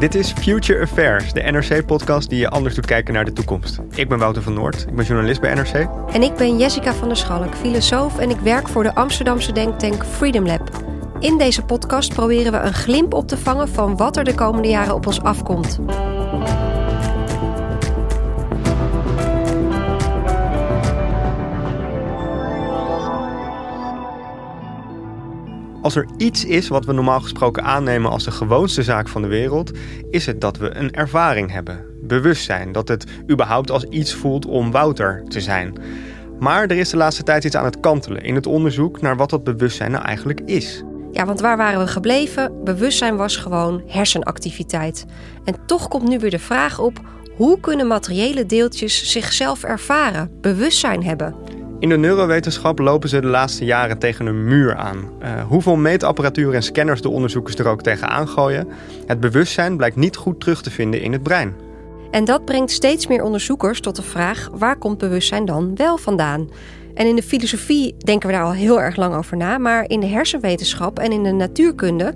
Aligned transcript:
Dit 0.00 0.14
is 0.14 0.32
Future 0.32 0.80
Affairs, 0.80 1.32
de 1.32 1.40
NRC-podcast 1.40 2.28
die 2.28 2.38
je 2.38 2.48
anders 2.48 2.74
doet 2.74 2.86
kijken 2.86 3.14
naar 3.14 3.24
de 3.24 3.32
toekomst. 3.32 3.78
Ik 3.94 4.08
ben 4.08 4.18
Wouter 4.18 4.42
van 4.42 4.52
Noord, 4.52 4.86
ik 4.88 4.94
ben 4.94 5.04
journalist 5.04 5.40
bij 5.40 5.54
NRC. 5.54 5.88
En 6.12 6.22
ik 6.22 6.34
ben 6.34 6.58
Jessica 6.58 6.92
van 6.92 7.08
der 7.08 7.16
Schalk, 7.16 7.54
filosoof 7.54 8.18
en 8.18 8.30
ik 8.30 8.38
werk 8.38 8.68
voor 8.68 8.82
de 8.82 8.94
Amsterdamse 8.94 9.52
denktank 9.52 10.04
Freedom 10.04 10.46
Lab. 10.46 10.70
In 11.18 11.38
deze 11.38 11.62
podcast 11.62 12.14
proberen 12.14 12.52
we 12.52 12.58
een 12.58 12.74
glimp 12.74 13.14
op 13.14 13.28
te 13.28 13.36
vangen 13.36 13.68
van 13.68 13.96
wat 13.96 14.16
er 14.16 14.24
de 14.24 14.34
komende 14.34 14.68
jaren 14.68 14.94
op 14.94 15.06
ons 15.06 15.22
afkomt. 15.22 15.80
Als 25.82 25.96
er 25.96 26.06
iets 26.16 26.44
is 26.44 26.68
wat 26.68 26.84
we 26.84 26.92
normaal 26.92 27.20
gesproken 27.20 27.64
aannemen 27.64 28.10
als 28.10 28.24
de 28.24 28.30
gewoonste 28.30 28.82
zaak 28.82 29.08
van 29.08 29.22
de 29.22 29.28
wereld, 29.28 29.70
is 30.10 30.26
het 30.26 30.40
dat 30.40 30.56
we 30.56 30.76
een 30.76 30.92
ervaring 30.92 31.52
hebben. 31.52 31.84
Bewustzijn, 32.02 32.72
dat 32.72 32.88
het 32.88 33.06
überhaupt 33.30 33.70
als 33.70 33.84
iets 33.84 34.14
voelt 34.14 34.46
om 34.46 34.70
Wouter 34.70 35.22
te 35.28 35.40
zijn. 35.40 35.74
Maar 36.38 36.62
er 36.62 36.76
is 36.76 36.90
de 36.90 36.96
laatste 36.96 37.22
tijd 37.22 37.44
iets 37.44 37.56
aan 37.56 37.64
het 37.64 37.80
kantelen 37.80 38.22
in 38.22 38.34
het 38.34 38.46
onderzoek 38.46 39.00
naar 39.00 39.16
wat 39.16 39.30
dat 39.30 39.44
bewustzijn 39.44 39.90
nou 39.90 40.04
eigenlijk 40.04 40.40
is. 40.40 40.82
Ja, 41.12 41.26
want 41.26 41.40
waar 41.40 41.56
waren 41.56 41.80
we 41.80 41.86
gebleven? 41.86 42.64
Bewustzijn 42.64 43.16
was 43.16 43.36
gewoon 43.36 43.82
hersenactiviteit. 43.86 45.06
En 45.44 45.54
toch 45.66 45.88
komt 45.88 46.08
nu 46.08 46.18
weer 46.18 46.30
de 46.30 46.38
vraag 46.38 46.78
op: 46.78 47.00
hoe 47.36 47.60
kunnen 47.60 47.86
materiële 47.86 48.46
deeltjes 48.46 49.10
zichzelf 49.10 49.64
ervaren, 49.64 50.30
bewustzijn 50.40 51.04
hebben? 51.04 51.34
In 51.80 51.88
de 51.88 51.96
neurowetenschap 51.96 52.78
lopen 52.78 53.08
ze 53.08 53.20
de 53.20 53.26
laatste 53.26 53.64
jaren 53.64 53.98
tegen 53.98 54.26
een 54.26 54.44
muur 54.44 54.76
aan. 54.76 54.96
Uh, 55.22 55.42
hoeveel 55.46 55.76
meetapparatuur 55.76 56.54
en 56.54 56.62
scanners 56.62 57.02
de 57.02 57.08
onderzoekers 57.08 57.54
er 57.54 57.68
ook 57.68 57.82
tegenaan 57.82 58.28
gooien, 58.28 58.68
het 59.06 59.20
bewustzijn 59.20 59.76
blijkt 59.76 59.96
niet 59.96 60.16
goed 60.16 60.40
terug 60.40 60.62
te 60.62 60.70
vinden 60.70 61.02
in 61.02 61.12
het 61.12 61.22
brein. 61.22 61.54
En 62.10 62.24
dat 62.24 62.44
brengt 62.44 62.70
steeds 62.70 63.06
meer 63.06 63.22
onderzoekers 63.22 63.80
tot 63.80 63.96
de 63.96 64.02
vraag: 64.02 64.48
waar 64.52 64.76
komt 64.76 64.98
bewustzijn 64.98 65.44
dan 65.44 65.76
wel 65.76 65.98
vandaan? 65.98 66.48
En 66.94 67.06
in 67.06 67.16
de 67.16 67.22
filosofie 67.22 67.94
denken 67.98 68.28
we 68.28 68.34
daar 68.34 68.44
al 68.44 68.52
heel 68.52 68.80
erg 68.80 68.96
lang 68.96 69.14
over 69.14 69.36
na, 69.36 69.58
maar 69.58 69.88
in 69.88 70.00
de 70.00 70.06
hersenwetenschap 70.06 70.98
en 70.98 71.12
in 71.12 71.22
de 71.22 71.32
natuurkunde 71.32 72.14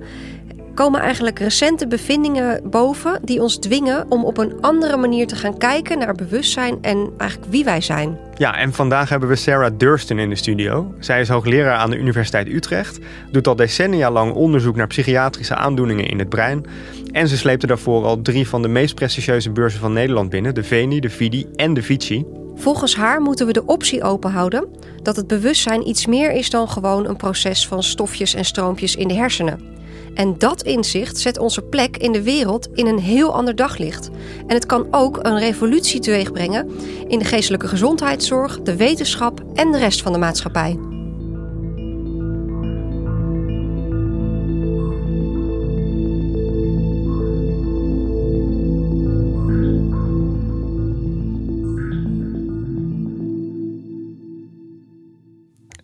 komen 0.75 1.00
eigenlijk 1.00 1.39
recente 1.39 1.86
bevindingen 1.86 2.70
boven 2.70 3.20
die 3.22 3.41
ons 3.41 3.58
dwingen 3.58 4.06
om 4.08 4.25
op 4.25 4.39
een 4.39 4.55
andere 4.61 4.97
manier 4.97 5.27
te 5.27 5.36
gaan 5.36 5.58
kijken 5.58 5.98
naar 5.98 6.14
bewustzijn 6.14 6.78
en 6.81 7.11
eigenlijk 7.16 7.50
wie 7.50 7.64
wij 7.64 7.81
zijn. 7.81 8.19
Ja, 8.36 8.56
en 8.56 8.72
vandaag 8.72 9.08
hebben 9.08 9.28
we 9.28 9.36
Sarah 9.36 9.72
Durston 9.77 10.19
in 10.19 10.28
de 10.28 10.36
studio. 10.36 10.94
Zij 10.98 11.20
is 11.20 11.28
hoogleraar 11.28 11.77
aan 11.77 11.91
de 11.91 11.98
Universiteit 11.98 12.48
Utrecht, 12.48 12.98
doet 13.31 13.47
al 13.47 13.56
decennia 13.56 14.11
lang 14.11 14.33
onderzoek 14.33 14.77
naar 14.77 14.86
psychiatrische 14.86 15.55
aandoeningen 15.55 16.08
in 16.08 16.19
het 16.19 16.28
brein. 16.28 16.66
En 17.12 17.28
ze 17.28 17.36
sleepte 17.36 17.66
daarvoor 17.66 18.05
al 18.05 18.22
drie 18.22 18.48
van 18.48 18.62
de 18.62 18.69
meest 18.69 18.94
prestigieuze 18.94 19.50
beurzen 19.50 19.81
van 19.81 19.92
Nederland 19.92 20.31
binnen: 20.31 20.55
de 20.55 20.64
Veni, 20.64 21.00
de 21.00 21.11
Vidi 21.11 21.47
en 21.56 21.75
de 21.75 21.83
Vici. 21.83 22.25
Volgens 22.55 22.97
haar 22.97 23.20
moeten 23.20 23.47
we 23.47 23.53
de 23.53 23.66
optie 23.66 24.03
openhouden 24.03 24.69
dat 25.03 25.16
het 25.16 25.27
bewustzijn 25.27 25.88
iets 25.88 26.06
meer 26.06 26.31
is 26.32 26.50
dan 26.50 26.69
gewoon 26.69 27.09
een 27.09 27.16
proces 27.16 27.66
van 27.66 27.82
stofjes 27.82 28.34
en 28.34 28.44
stroompjes 28.44 28.97
in 28.97 29.09
de 29.09 29.15
hersenen. 29.15 29.72
En 30.14 30.38
dat 30.38 30.62
inzicht 30.62 31.19
zet 31.19 31.38
onze 31.38 31.62
plek 31.62 31.97
in 31.97 32.12
de 32.12 32.22
wereld 32.22 32.69
in 32.72 32.86
een 32.86 32.98
heel 32.98 33.34
ander 33.34 33.56
daglicht. 33.56 34.10
En 34.47 34.54
het 34.54 34.66
kan 34.66 34.86
ook 34.91 35.19
een 35.22 35.38
revolutie 35.38 36.00
teweegbrengen 36.00 36.70
in 37.08 37.19
de 37.19 37.25
geestelijke 37.25 37.69
gezondheidszorg, 37.69 38.62
de 38.62 38.76
wetenschap 38.76 39.42
en 39.54 39.72
de 39.72 39.78
rest 39.78 40.03
van 40.03 40.12
de 40.12 40.19
maatschappij. 40.19 40.78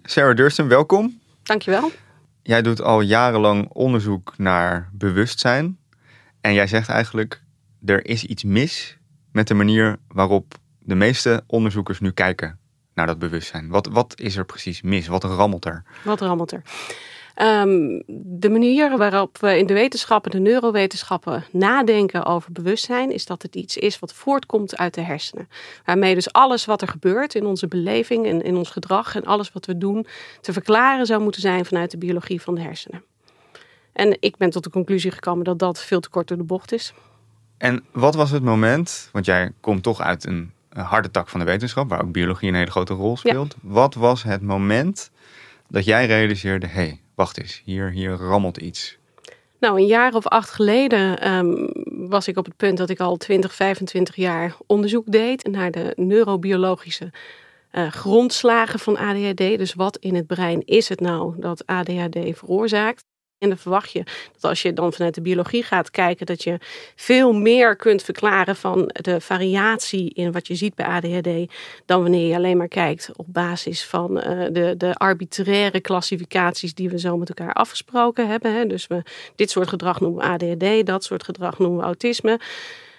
Sarah 0.03 0.37
Durston, 0.37 0.69
welkom. 0.69 1.21
Dankjewel. 1.43 1.91
Jij 2.43 2.63
doet 2.63 2.83
al 2.83 3.01
jarenlang 3.01 3.69
onderzoek 3.69 4.39
naar 4.39 4.91
bewustzijn. 4.93 5.79
En 6.41 6.55
jij 6.55 6.67
zegt 6.67 6.89
eigenlijk, 6.89 7.43
er 7.85 8.07
is 8.07 8.25
iets 8.25 8.45
mis 8.45 8.99
met 9.33 9.49
de 9.49 9.55
manier 9.55 9.97
waarop 10.09 10.55
de 10.79 10.95
meeste 10.95 11.45
onderzoekers 11.47 12.01
nu 12.01 12.11
kijken 12.11 12.59
naar 12.95 13.07
dat 13.07 13.19
bewustzijn. 13.19 13.69
Wat, 13.69 13.87
wat 13.87 14.21
is 14.21 14.37
er 14.37 14.45
precies 14.45 14.83
mis? 14.83 15.07
Wat 15.07 15.25
rammelt 15.25 15.65
er? 15.65 15.85
Wat 16.05 16.21
rammelt 16.21 16.53
er? 16.53 16.63
Um, 17.43 18.03
de 18.17 18.51
manier 18.51 18.97
waarop 18.97 19.39
we 19.39 19.59
in 19.59 19.67
de 19.67 19.75
wetenschappen, 19.75 20.31
de 20.31 20.39
neurowetenschappen, 20.39 21.45
nadenken 21.53 22.25
over 22.25 22.53
bewustzijn, 22.53 23.13
is 23.13 23.27
dat 23.27 23.43
het 23.43 23.55
iets 23.55 23.77
is 23.77 23.99
wat 23.99 24.13
voortkomt 24.13 24.77
uit 24.77 24.95
de 24.95 25.01
hersenen. 25.01 25.49
Waarmee 25.85 26.15
dus 26.15 26.33
alles 26.33 26.65
wat 26.65 26.83
er 26.83 26.89
gebeurt 26.89 27.35
in 27.35 27.47
onze 27.47 27.69
beleving 27.69 28.27
en 28.27 28.43
in 28.43 28.57
ons 28.57 28.71
gedrag 28.71 29.17
en 29.17 29.25
alles 29.25 29.53
wat 29.53 29.67
we 29.67 29.79
doen, 29.79 30.07
te 30.41 30.53
verklaren 30.53 31.07
zou 31.07 31.23
moeten 31.23 31.41
zijn 31.41 31.65
vanuit 31.65 31.91
de 31.91 31.99
biologie 31.99 32.43
van 32.43 32.55
de 32.55 32.61
hersenen. 32.61 33.05
En 33.93 34.17
ik 34.21 34.37
ben 34.37 34.51
tot 34.51 34.65
de 34.65 34.71
conclusie 34.71 35.11
gekomen 35.11 35.45
dat 35.45 35.59
dat 35.59 35.81
veel 35.81 36.01
te 36.01 36.09
kort 36.09 36.29
door 36.29 36.37
de 36.37 36.43
bocht 36.43 36.73
is. 36.73 36.93
En 37.59 37.85
wat 37.93 38.15
was 38.15 38.31
het 38.31 38.43
moment, 38.43 39.09
want 39.13 39.25
jij 39.25 39.53
komt 39.61 39.83
toch 39.83 40.01
uit 40.01 40.27
een 40.27 40.53
harde 40.69 41.11
tak 41.11 41.29
van 41.29 41.41
de 41.41 41.47
wetenschap, 41.47 41.89
waar 41.89 42.03
ook 42.03 42.13
biologie 42.13 42.49
een 42.49 42.55
hele 42.55 42.71
grote 42.71 42.95
rol 42.95 43.17
speelt. 43.17 43.57
Wat 43.63 43.95
was 43.95 44.23
het 44.23 44.43
moment 44.43 45.11
dat 45.69 45.85
jij 45.85 46.07
realiseerde, 46.07 46.67
hé, 46.67 46.73
hey, 46.73 47.01
wacht 47.21 47.39
eens, 47.39 47.63
hier, 47.65 47.91
hier 47.91 48.13
rammelt 48.13 48.57
iets? 48.57 48.99
Nou, 49.59 49.81
een 49.81 49.87
jaar 49.87 50.15
of 50.15 50.27
acht 50.27 50.51
geleden 50.51 51.33
um, 51.33 51.71
was 52.09 52.29
ik 52.29 52.37
op 52.37 52.45
het 52.45 52.57
punt 52.57 52.79
dat 52.79 52.91
ik 52.91 53.01
al 53.01 53.17
20, 53.17 53.55
25 53.55 54.17
jaar 54.17 54.57
onderzoek 54.67 55.05
deed 55.07 55.47
naar 55.47 55.71
de 55.71 55.93
neurobiologische 55.97 57.13
uh, 57.73 57.91
grondslagen 57.91 58.79
van 58.79 58.97
ADHD. 58.97 59.37
Dus 59.37 59.75
wat 59.75 59.97
in 59.97 60.15
het 60.15 60.27
brein 60.27 60.65
is 60.65 60.89
het 60.89 61.01
nou 61.01 61.35
dat 61.39 61.67
ADHD 61.67 62.19
veroorzaakt? 62.39 63.05
En 63.41 63.49
dan 63.49 63.59
verwacht 63.59 63.93
je 63.93 64.05
dat 64.33 64.45
als 64.45 64.63
je 64.63 64.73
dan 64.73 64.93
vanuit 64.93 65.15
de 65.15 65.21
biologie 65.21 65.63
gaat 65.63 65.91
kijken, 65.91 66.27
dat 66.27 66.43
je 66.43 66.59
veel 66.97 67.33
meer 67.33 67.77
kunt 67.77 68.03
verklaren 68.03 68.57
van 68.57 68.91
de 68.93 69.21
variatie 69.21 70.11
in 70.15 70.33
wat 70.33 70.47
je 70.47 70.55
ziet 70.55 70.75
bij 70.75 70.87
ADHD, 70.87 71.53
dan 71.87 72.03
wanneer 72.03 72.29
je 72.29 72.35
alleen 72.35 72.57
maar 72.57 72.69
kijkt 72.69 73.11
op 73.17 73.27
basis 73.29 73.85
van 73.85 74.17
uh, 74.17 74.47
de, 74.53 74.75
de 74.77 74.95
arbitraire 74.95 75.81
klassificaties 75.81 76.75
die 76.75 76.91
we 76.91 76.99
zo 76.99 77.17
met 77.17 77.29
elkaar 77.29 77.53
afgesproken 77.53 78.29
hebben. 78.29 78.55
Hè. 78.55 78.67
Dus 78.67 78.87
we, 78.87 79.03
dit 79.37 79.51
soort 79.51 79.69
gedrag 79.69 80.01
noemen 80.01 80.23
we 80.23 80.29
ADHD, 80.29 80.87
dat 80.87 81.05
soort 81.05 81.25
gedrag 81.25 81.59
noemen 81.59 81.79
we 81.79 81.85
autisme. 81.85 82.41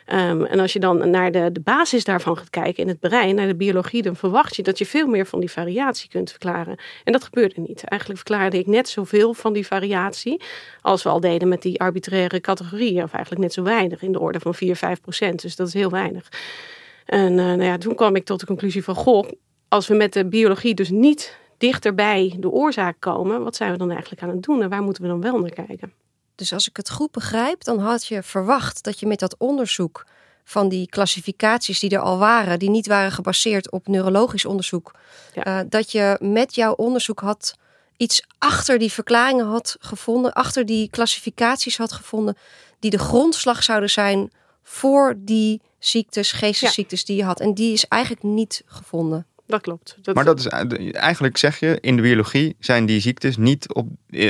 Um, 0.08 0.46
en 0.46 0.60
als 0.60 0.74
je 0.74 0.80
dan 0.80 1.10
naar 1.10 1.32
de, 1.32 1.52
de 1.52 1.60
basis 1.60 2.04
daarvan 2.04 2.38
gaat 2.38 2.50
kijken 2.50 2.84
in 2.84 2.88
het 2.90 3.00
brein, 3.00 3.36
naar 3.36 3.48
de 3.48 3.56
biologie, 3.56 4.02
dan 4.02 4.16
verwacht 4.16 4.56
je 4.56 4.64
dat 4.64 4.78
je 4.78 4.86
veel 4.86 5.08
meer 5.08 5.26
van 5.26 5.40
die 5.40 5.52
variatie 5.52 6.10
kunt 6.10 6.30
verklaren. 6.30 6.78
En 7.04 7.12
dat 7.12 7.24
gebeurde 7.24 7.62
niet. 7.62 7.84
Eigenlijk 7.84 8.22
verklaarde 8.22 8.58
ik 8.58 8.68
net 8.68 8.90
zoveel 8.90 9.34
van 9.34 9.54
die 9.54 9.68
variatie 9.68 10.42
als 10.82 11.04
we 11.04 11.10
al 11.10 11.20
deden 11.20 11.48
met 11.48 11.62
die 11.62 11.80
arbitraire 11.80 12.42
categorieën, 12.42 13.04
of 13.04 13.14
eigenlijk 13.14 13.44
net 13.44 13.54
zo 13.54 13.64
weinig, 13.64 14.02
in 14.02 14.12
de 14.12 14.20
orde 14.20 14.40
van 14.40 14.54
4, 14.56 14.76
5 14.76 15.02
procent. 15.02 15.42
Dus 15.42 15.56
dat 15.56 15.68
is 15.68 15.74
heel 15.74 15.90
weinig. 15.90 16.30
En 17.06 17.32
uh, 17.32 17.46
nou 17.46 17.64
ja, 17.64 17.78
toen 17.78 17.96
kwam 17.96 18.16
ik 18.16 18.26
tot 18.26 18.40
de 18.40 18.46
conclusie 18.46 18.84
van, 18.84 18.96
goh, 18.96 19.30
als 19.68 19.88
we 19.88 19.96
met 19.96 20.14
de 20.14 20.26
biologie 20.26 20.74
dus 20.74 20.90
niet 20.90 21.38
dichter 21.58 21.94
bij 21.94 22.36
de 22.40 22.50
oorzaak 22.50 22.96
komen, 23.00 23.44
wat 23.44 23.56
zijn 23.56 23.72
we 23.72 23.78
dan 23.78 23.92
eigenlijk 23.92 24.22
aan 24.22 24.30
het 24.30 24.44
doen 24.44 24.62
en 24.62 24.70
waar 24.70 24.84
moeten 24.84 25.04
we 25.04 25.10
dan 25.10 25.22
wel 25.22 25.40
naar 25.40 25.66
kijken? 25.66 26.01
Dus 26.42 26.54
als 26.54 26.70
ik 26.70 26.78
het 26.78 26.90
goed 26.90 27.12
begrijp, 27.12 27.64
dan 27.64 27.80
had 27.80 28.08
je 28.08 28.24
verwacht 28.24 28.84
dat 28.84 29.00
je 29.00 29.08
met 29.08 29.20
dat 29.20 29.36
onderzoek 29.38 30.06
van 30.44 30.70
die 30.70 30.88
klassificaties 30.90 31.80
die 31.80 31.90
er 31.90 32.00
al 32.00 32.18
waren, 32.18 32.60
die 32.60 32.70
niet 32.70 32.88
waren 32.88 33.12
gebaseerd 33.12 33.72
op 33.72 33.88
neurologisch 33.88 34.46
onderzoek, 34.46 34.92
ja. 35.34 35.60
uh, 35.60 35.66
dat 35.70 35.92
je 35.92 36.18
met 36.20 36.56
jouw 36.56 36.74
onderzoek 36.74 37.20
had 37.20 37.56
iets 37.98 38.26
achter 38.38 38.80
die 38.80 38.92
verklaringen 38.92 39.46
had 39.46 39.78
gevonden, 39.80 40.34
achter 40.34 40.66
die 40.66 40.90
klassificaties 40.90 41.78
had 41.78 41.92
gevonden, 41.92 42.38
die 42.80 42.92
de 42.92 43.00
grondslag 43.00 43.64
zouden 43.64 43.90
zijn 43.90 44.32
voor 44.64 45.16
die 45.18 45.62
ziektes, 45.80 46.32
geestesziektes 46.32 47.00
ja. 47.00 47.06
die 47.06 47.16
je 47.16 47.24
had. 47.24 47.40
En 47.40 47.54
die 47.54 47.74
is 47.74 47.88
eigenlijk 47.88 48.24
niet 48.24 48.62
gevonden. 48.66 49.26
Dat 49.46 49.62
klopt. 49.62 49.98
Dat 50.02 50.16
maar 50.16 50.26
dat 50.26 50.40
is 50.40 50.46
eigenlijk 50.92 51.38
zeg 51.38 51.60
je, 51.60 51.78
in 51.82 51.96
de 51.96 52.02
biologie 52.02 52.56
zijn 52.60 52.86
die 52.86 53.00
ziektes 53.00 53.38
niet 53.38 53.74
op, 53.74 53.88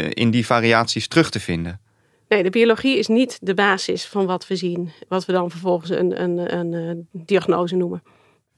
in 0.09 0.31
die 0.31 0.45
variaties 0.45 1.07
terug 1.07 1.29
te 1.29 1.39
vinden. 1.39 1.79
Nee, 2.31 2.43
de 2.43 2.49
biologie 2.49 2.97
is 2.97 3.07
niet 3.07 3.37
de 3.41 3.53
basis 3.53 4.05
van 4.05 4.25
wat 4.25 4.47
we 4.47 4.55
zien. 4.55 4.91
Wat 5.07 5.25
we 5.25 5.31
dan 5.31 5.49
vervolgens 5.49 5.89
een, 5.89 6.21
een, 6.21 6.55
een, 6.57 6.73
een 6.73 7.07
diagnose 7.11 7.75
noemen. 7.75 8.03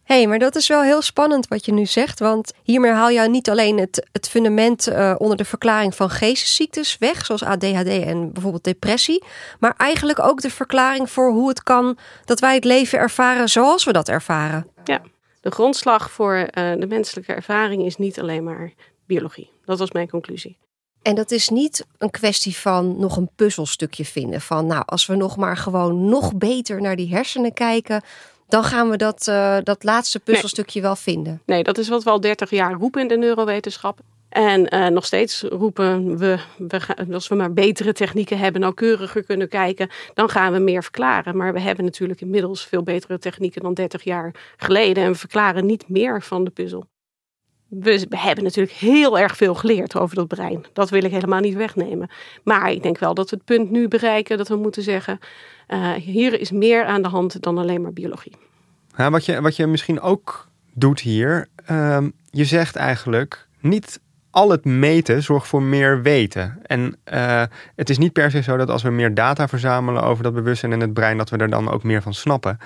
Hé, 0.03 0.15
hey, 0.15 0.27
maar 0.27 0.39
dat 0.39 0.55
is 0.55 0.67
wel 0.67 0.81
heel 0.81 1.01
spannend 1.01 1.47
wat 1.47 1.65
je 1.65 1.73
nu 1.73 1.85
zegt. 1.85 2.19
Want 2.19 2.53
hiermee 2.63 2.91
haal 2.91 3.09
je 3.09 3.29
niet 3.29 3.49
alleen 3.49 3.77
het, 3.79 4.07
het 4.11 4.29
fundament 4.29 4.89
uh, 4.89 5.15
onder 5.17 5.37
de 5.37 5.45
verklaring 5.45 5.95
van 5.95 6.09
geestesziektes 6.09 6.97
weg, 6.97 7.25
zoals 7.25 7.43
ADHD 7.43 7.87
en 7.87 8.33
bijvoorbeeld 8.33 8.63
depressie. 8.63 9.23
Maar 9.59 9.73
eigenlijk 9.77 10.19
ook 10.19 10.41
de 10.41 10.49
verklaring 10.49 11.09
voor 11.09 11.31
hoe 11.31 11.49
het 11.49 11.63
kan 11.63 11.97
dat 12.25 12.39
wij 12.39 12.55
het 12.55 12.65
leven 12.65 12.99
ervaren 12.99 13.49
zoals 13.49 13.83
we 13.83 13.91
dat 13.91 14.09
ervaren. 14.09 14.67
Ja, 14.83 15.01
de 15.41 15.51
grondslag 15.51 16.11
voor 16.11 16.35
uh, 16.35 16.73
de 16.77 16.87
menselijke 16.87 17.33
ervaring 17.33 17.85
is 17.85 17.97
niet 17.97 18.19
alleen 18.19 18.43
maar 18.43 18.73
biologie. 19.05 19.51
Dat 19.65 19.79
was 19.79 19.91
mijn 19.91 20.09
conclusie. 20.09 20.57
En 21.03 21.15
dat 21.15 21.31
is 21.31 21.49
niet 21.49 21.85
een 21.97 22.11
kwestie 22.11 22.55
van 22.55 22.99
nog 22.99 23.17
een 23.17 23.29
puzzelstukje 23.35 24.05
vinden. 24.05 24.41
Van 24.41 24.67
nou, 24.67 24.83
als 24.85 25.05
we 25.05 25.15
nog 25.15 25.37
maar 25.37 25.57
gewoon 25.57 26.09
nog 26.09 26.35
beter 26.35 26.81
naar 26.81 26.95
die 26.95 27.13
hersenen 27.13 27.53
kijken, 27.53 28.01
dan 28.47 28.63
gaan 28.63 28.89
we 28.89 28.97
dat, 28.97 29.27
uh, 29.29 29.57
dat 29.63 29.83
laatste 29.83 30.19
puzzelstukje 30.19 30.81
wel 30.81 30.95
vinden. 30.95 31.41
Nee, 31.45 31.63
dat 31.63 31.77
is 31.77 31.87
wat 31.87 32.03
we 32.03 32.09
al 32.09 32.19
30 32.19 32.49
jaar 32.49 32.73
roepen 32.73 33.01
in 33.01 33.07
de 33.07 33.17
neurowetenschap. 33.17 33.99
En 34.29 34.75
uh, 34.75 34.87
nog 34.87 35.05
steeds 35.05 35.41
roepen 35.41 36.17
we, 36.17 36.39
we 36.57 36.79
gaan, 36.79 37.13
als 37.13 37.27
we 37.27 37.35
maar 37.35 37.53
betere 37.53 37.93
technieken 37.93 38.37
hebben, 38.37 38.61
nauwkeuriger 38.61 39.23
kunnen 39.23 39.49
kijken, 39.49 39.89
dan 40.13 40.29
gaan 40.29 40.53
we 40.53 40.59
meer 40.59 40.83
verklaren. 40.83 41.37
Maar 41.37 41.53
we 41.53 41.59
hebben 41.59 41.85
natuurlijk 41.85 42.21
inmiddels 42.21 42.65
veel 42.65 42.83
betere 42.83 43.19
technieken 43.19 43.61
dan 43.61 43.73
30 43.73 44.03
jaar 44.03 44.35
geleden 44.57 45.03
en 45.03 45.11
we 45.11 45.17
verklaren 45.17 45.65
niet 45.65 45.89
meer 45.89 46.21
van 46.21 46.43
de 46.43 46.49
puzzel. 46.49 46.85
We, 47.79 48.05
hebben 48.09 48.43
natuurlijk 48.43 48.75
heel 48.75 49.19
erg 49.19 49.37
veel 49.37 49.55
geleerd 49.55 49.97
over 49.97 50.15
dat 50.15 50.27
brein. 50.27 50.65
Dat 50.73 50.89
wil 50.89 51.03
ik 51.03 51.11
helemaal 51.11 51.39
niet 51.39 51.55
wegnemen. 51.55 52.09
Maar 52.43 52.71
ik 52.71 52.83
denk 52.83 52.97
wel 52.97 53.13
dat 53.13 53.29
we 53.29 53.35
het 53.35 53.45
punt 53.45 53.71
nu 53.71 53.87
bereiken 53.87 54.37
dat 54.37 54.47
we 54.47 54.55
moeten 54.55 54.83
zeggen: 54.83 55.19
uh, 55.67 55.91
hier 55.91 56.39
is 56.39 56.51
meer 56.51 56.85
aan 56.85 57.01
de 57.01 57.07
hand 57.07 57.41
dan 57.41 57.57
alleen 57.57 57.81
maar 57.81 57.93
biologie. 57.93 58.33
Ja, 58.97 59.11
wat, 59.11 59.25
je, 59.25 59.41
wat 59.41 59.55
je 59.55 59.67
misschien 59.67 60.01
ook 60.01 60.47
doet 60.73 60.99
hier, 60.99 61.47
uh, 61.71 61.97
je 62.29 62.45
zegt 62.45 62.75
eigenlijk 62.75 63.47
niet 63.59 63.99
al 64.33 64.49
het 64.49 64.65
meten 64.65 65.23
zorgt 65.23 65.47
voor 65.47 65.61
meer 65.61 66.01
weten. 66.01 66.59
En 66.63 66.95
uh, 67.13 67.43
het 67.75 67.89
is 67.89 67.97
niet 67.97 68.13
per 68.13 68.31
se 68.31 68.41
zo 68.41 68.57
dat 68.57 68.69
als 68.69 68.81
we 68.81 68.89
meer 68.89 69.13
data 69.13 69.47
verzamelen 69.47 70.03
over 70.03 70.23
dat 70.23 70.33
bewustzijn 70.33 70.71
en 70.71 70.79
het 70.79 70.93
brein, 70.93 71.17
dat 71.17 71.29
we 71.29 71.37
er 71.37 71.49
dan 71.49 71.71
ook 71.71 71.83
meer 71.83 72.01
van 72.01 72.13
snappen. 72.13 72.57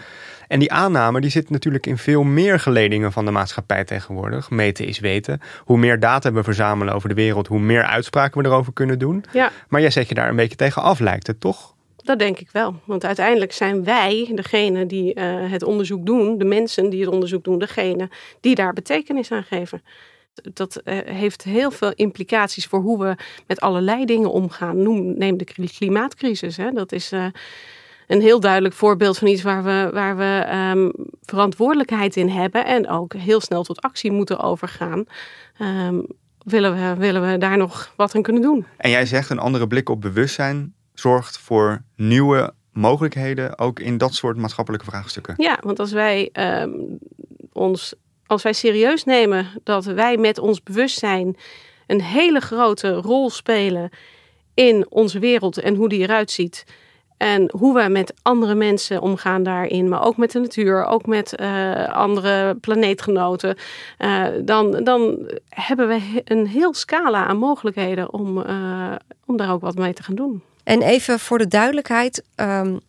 En 0.48 0.60
die 0.60 0.72
aanname 0.72 1.22
die 1.22 1.30
zit 1.30 1.50
natuurlijk 1.50 1.86
in 1.86 1.98
veel 1.98 2.24
meer 2.24 2.60
geledingen 2.60 3.12
van 3.12 3.26
de 3.26 3.32
maatschappij 3.32 3.84
tegenwoordig. 3.84 4.50
Meten 4.50 4.86
is 4.86 5.00
weten. 5.00 5.42
Hoe 5.60 5.78
meer 5.78 6.00
data 6.00 6.32
we 6.32 6.44
verzamelen 6.44 6.94
over 6.94 7.10
de 7.10 7.16
wereld, 7.16 7.48
hoe 7.48 7.60
meer 7.60 7.84
uitspraken 7.84 8.42
we 8.42 8.48
erover 8.48 8.74
kunnen 8.74 9.00
doen. 9.00 9.26
Ja. 9.32 9.52
Maar 9.68 9.82
jij 9.82 9.92
zet 9.92 10.10
je 10.10 10.16
daar 10.16 10.30
een 10.30 10.36
beetje 10.36 10.56
tegen 10.56 10.82
af, 10.82 11.00
lijkt 11.00 11.28
het 11.28 11.40
toch? 11.40 11.76
Dat 11.96 12.20
denk 12.20 12.40
ik 12.40 12.50
wel. 12.52 12.76
Want 12.86 13.06
uiteindelijk 13.06 13.52
zijn 13.52 13.84
wij, 13.84 14.32
degene 14.36 14.86
die 14.86 15.16
uh, 15.16 15.52
het 15.52 15.64
onderzoek 15.64 16.06
doen, 16.06 16.38
de 16.38 16.46
mensen 16.46 16.90
die 16.90 17.02
het 17.02 17.14
onderzoek 17.14 17.44
doen, 17.44 17.60
degene 17.60 18.10
die 18.42 18.56
daar 18.56 18.74
betekenis 18.74 19.32
aan 19.32 19.44
geven. 19.44 19.82
Dat 20.54 20.82
uh, 20.84 21.00
heeft 21.06 21.44
heel 21.44 21.72
veel 21.72 21.92
implicaties 21.96 22.66
voor 22.66 22.80
hoe 22.80 23.00
we 23.00 23.16
met 23.48 23.60
allerlei 23.60 24.06
dingen 24.06 24.32
omgaan. 24.32 24.82
Noem, 24.82 25.18
neem 25.18 25.38
de 25.38 25.68
klimaatcrisis. 25.78 26.58
Hè. 26.58 26.72
Dat 26.72 26.92
is 26.92 27.14
uh, 27.14 27.26
een 28.08 28.22
heel 28.22 28.40
duidelijk 28.40 28.74
voorbeeld 28.74 29.18
van 29.18 29.28
iets 29.28 29.42
waar 29.42 29.64
we, 29.64 29.90
waar 29.94 30.18
we 30.18 30.48
um, 30.76 30.92
verantwoordelijkheid 31.22 32.16
in 32.16 32.30
hebben 32.30 32.66
en 32.66 32.90
ook 32.90 33.14
heel 33.14 33.42
snel 33.42 33.64
tot 33.64 33.82
actie 33.82 34.12
moeten 34.12 34.40
overgaan. 34.40 35.06
Um, 35.62 36.08
willen, 36.38 36.74
we, 36.74 36.96
willen 36.96 37.32
we 37.32 37.38
daar 37.38 37.58
nog 37.58 37.94
wat 37.96 38.16
aan 38.16 38.22
kunnen 38.22 38.42
doen? 38.42 38.66
En 38.78 38.90
jij 38.90 39.06
zegt 39.06 39.30
een 39.30 39.40
andere 39.40 39.68
blik 39.68 39.90
op 39.90 40.02
bewustzijn 40.02 40.74
zorgt 40.94 41.38
voor 41.38 41.84
nieuwe 41.96 42.54
mogelijkheden, 42.72 43.60
ook 43.60 43.80
in 43.80 43.98
dat 43.98 44.14
soort 44.14 44.38
maatschappelijke 44.38 44.86
vraagstukken. 44.86 45.34
Ja, 45.38 45.58
want 45.62 45.80
als 45.80 45.92
wij 45.92 46.30
um, 46.34 47.00
ons, 47.52 47.94
als 48.28 48.44
wij 48.44 48.54
serieus 48.54 49.04
nemen 49.04 49.48
dat 49.64 49.86
wij 49.86 50.18
met 50.18 50.38
ons 50.38 50.64
bewustzijn 50.64 51.38
een 51.88 52.02
hele 52.02 52.40
grote 52.40 52.94
rol 52.94 53.30
spelen 53.30 53.90
in 54.54 54.86
onze 54.90 55.20
wereld 55.20 55.58
en 55.58 55.76
hoe 55.76 55.90
die 55.90 56.02
eruit 56.02 56.32
ziet. 56.32 56.66
En 57.18 57.52
hoe 57.52 57.74
we 57.74 57.90
met 57.90 58.14
andere 58.22 58.56
mensen 58.56 59.02
omgaan 59.02 59.44
daarin, 59.44 59.90
maar 59.90 60.04
ook 60.04 60.18
met 60.18 60.32
de 60.32 60.40
natuur, 60.40 60.86
ook 60.86 61.06
met 61.06 61.34
uh, 61.40 61.88
andere 61.88 62.56
planeetgenoten. 62.56 63.56
Uh, 64.00 64.26
dan, 64.42 64.84
dan 64.84 65.30
hebben 65.50 65.88
we 65.88 66.22
een 66.24 66.48
heel 66.48 66.74
scala 66.74 67.26
aan 67.26 67.38
mogelijkheden 67.38 68.14
om, 68.14 68.38
uh, 68.38 68.96
om 69.26 69.38
daar 69.38 69.52
ook 69.52 69.62
wat 69.62 69.76
mee 69.76 69.94
te 69.94 70.04
gaan 70.04 70.16
doen. 70.16 70.42
En 70.64 70.82
even 70.82 71.20
voor 71.20 71.38
de 71.38 71.48
duidelijkheid, 71.48 72.24
um, 72.36 72.80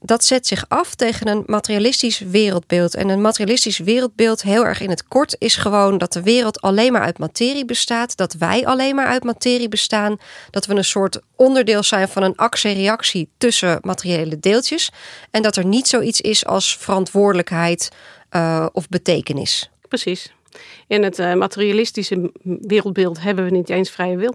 dat 0.00 0.24
zet 0.24 0.46
zich 0.46 0.64
af 0.68 0.94
tegen 0.94 1.28
een 1.28 1.42
materialistisch 1.46 2.18
wereldbeeld. 2.18 2.94
En 2.94 3.08
een 3.08 3.20
materialistisch 3.20 3.78
wereldbeeld, 3.78 4.42
heel 4.42 4.64
erg 4.64 4.80
in 4.80 4.90
het 4.90 5.08
kort, 5.08 5.36
is 5.38 5.56
gewoon 5.56 5.98
dat 5.98 6.12
de 6.12 6.22
wereld 6.22 6.60
alleen 6.60 6.92
maar 6.92 7.02
uit 7.02 7.18
materie 7.18 7.64
bestaat. 7.64 8.16
Dat 8.16 8.32
wij 8.32 8.66
alleen 8.66 8.94
maar 8.94 9.06
uit 9.06 9.24
materie 9.24 9.68
bestaan. 9.68 10.16
Dat 10.50 10.66
we 10.66 10.74
een 10.74 10.84
soort 10.84 11.20
onderdeel 11.36 11.82
zijn 11.82 12.08
van 12.08 12.22
een 12.22 12.36
actie-reactie 12.36 13.28
tussen 13.38 13.78
materiële 13.82 14.40
deeltjes. 14.40 14.90
En 15.30 15.42
dat 15.42 15.56
er 15.56 15.64
niet 15.64 15.88
zoiets 15.88 16.20
is 16.20 16.46
als 16.46 16.76
verantwoordelijkheid 16.76 17.90
uh, 18.30 18.66
of 18.72 18.88
betekenis. 18.88 19.70
Precies. 19.88 20.34
In 20.86 21.02
het 21.02 21.18
uh, 21.18 21.34
materialistische 21.34 22.32
wereldbeeld 22.42 23.20
hebben 23.20 23.44
we 23.44 23.50
niet 23.50 23.68
eens 23.68 23.90
vrije 23.90 24.16
wil. 24.16 24.34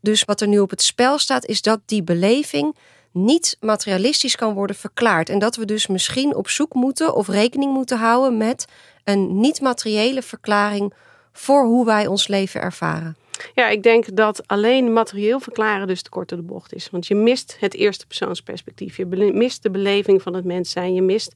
Dus 0.00 0.24
wat 0.24 0.40
er 0.40 0.48
nu 0.48 0.58
op 0.58 0.70
het 0.70 0.82
spel 0.82 1.18
staat, 1.18 1.46
is 1.46 1.62
dat 1.62 1.80
die 1.86 2.02
beleving 2.02 2.76
niet 3.12 3.56
materialistisch 3.60 4.36
kan 4.36 4.54
worden 4.54 4.76
verklaard. 4.76 5.28
En 5.28 5.38
dat 5.38 5.56
we 5.56 5.64
dus 5.64 5.86
misschien 5.86 6.34
op 6.34 6.48
zoek 6.48 6.74
moeten 6.74 7.14
of 7.14 7.28
rekening 7.28 7.72
moeten 7.72 7.98
houden 7.98 8.36
met 8.36 8.64
een 9.04 9.40
niet-materiële 9.40 10.22
verklaring 10.22 10.94
voor 11.32 11.64
hoe 11.64 11.84
wij 11.84 12.06
ons 12.06 12.28
leven 12.28 12.60
ervaren. 12.60 13.16
Ja, 13.54 13.68
ik 13.68 13.82
denk 13.82 14.16
dat 14.16 14.46
alleen 14.46 14.92
materieel 14.92 15.40
verklaren 15.40 15.86
dus 15.86 16.02
te 16.02 16.10
kort 16.10 16.28
door 16.28 16.38
de 16.38 16.44
bocht 16.44 16.74
is. 16.74 16.90
Want 16.90 17.06
je 17.06 17.14
mist 17.14 17.56
het 17.60 17.74
eerste 17.74 18.06
persoonsperspectief. 18.06 18.96
Je 18.96 19.06
mist 19.06 19.62
de 19.62 19.70
beleving 19.70 20.22
van 20.22 20.34
het 20.34 20.44
mens 20.44 20.70
zijn. 20.70 20.94
Je 20.94 21.02
mist 21.02 21.34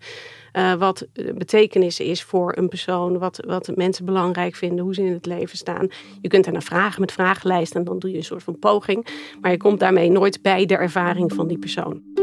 uh, 0.52 0.74
wat 0.74 1.06
betekenis 1.34 2.00
is 2.00 2.22
voor 2.22 2.56
een 2.56 2.68
persoon. 2.68 3.18
Wat, 3.18 3.40
wat 3.46 3.72
mensen 3.74 4.04
belangrijk 4.04 4.54
vinden. 4.54 4.84
Hoe 4.84 4.94
ze 4.94 5.02
in 5.02 5.12
het 5.12 5.26
leven 5.26 5.56
staan. 5.56 5.88
Je 6.20 6.28
kunt 6.28 6.50
naar 6.50 6.62
vragen 6.62 7.00
met 7.00 7.12
vragenlijsten. 7.12 7.78
En 7.78 7.84
dan 7.86 7.98
doe 7.98 8.10
je 8.10 8.16
een 8.16 8.24
soort 8.24 8.42
van 8.42 8.58
poging. 8.58 9.06
Maar 9.40 9.50
je 9.50 9.56
komt 9.56 9.80
daarmee 9.80 10.10
nooit 10.10 10.42
bij 10.42 10.66
de 10.66 10.76
ervaring 10.76 11.32
van 11.32 11.48
die 11.48 11.58
persoon. 11.58 12.13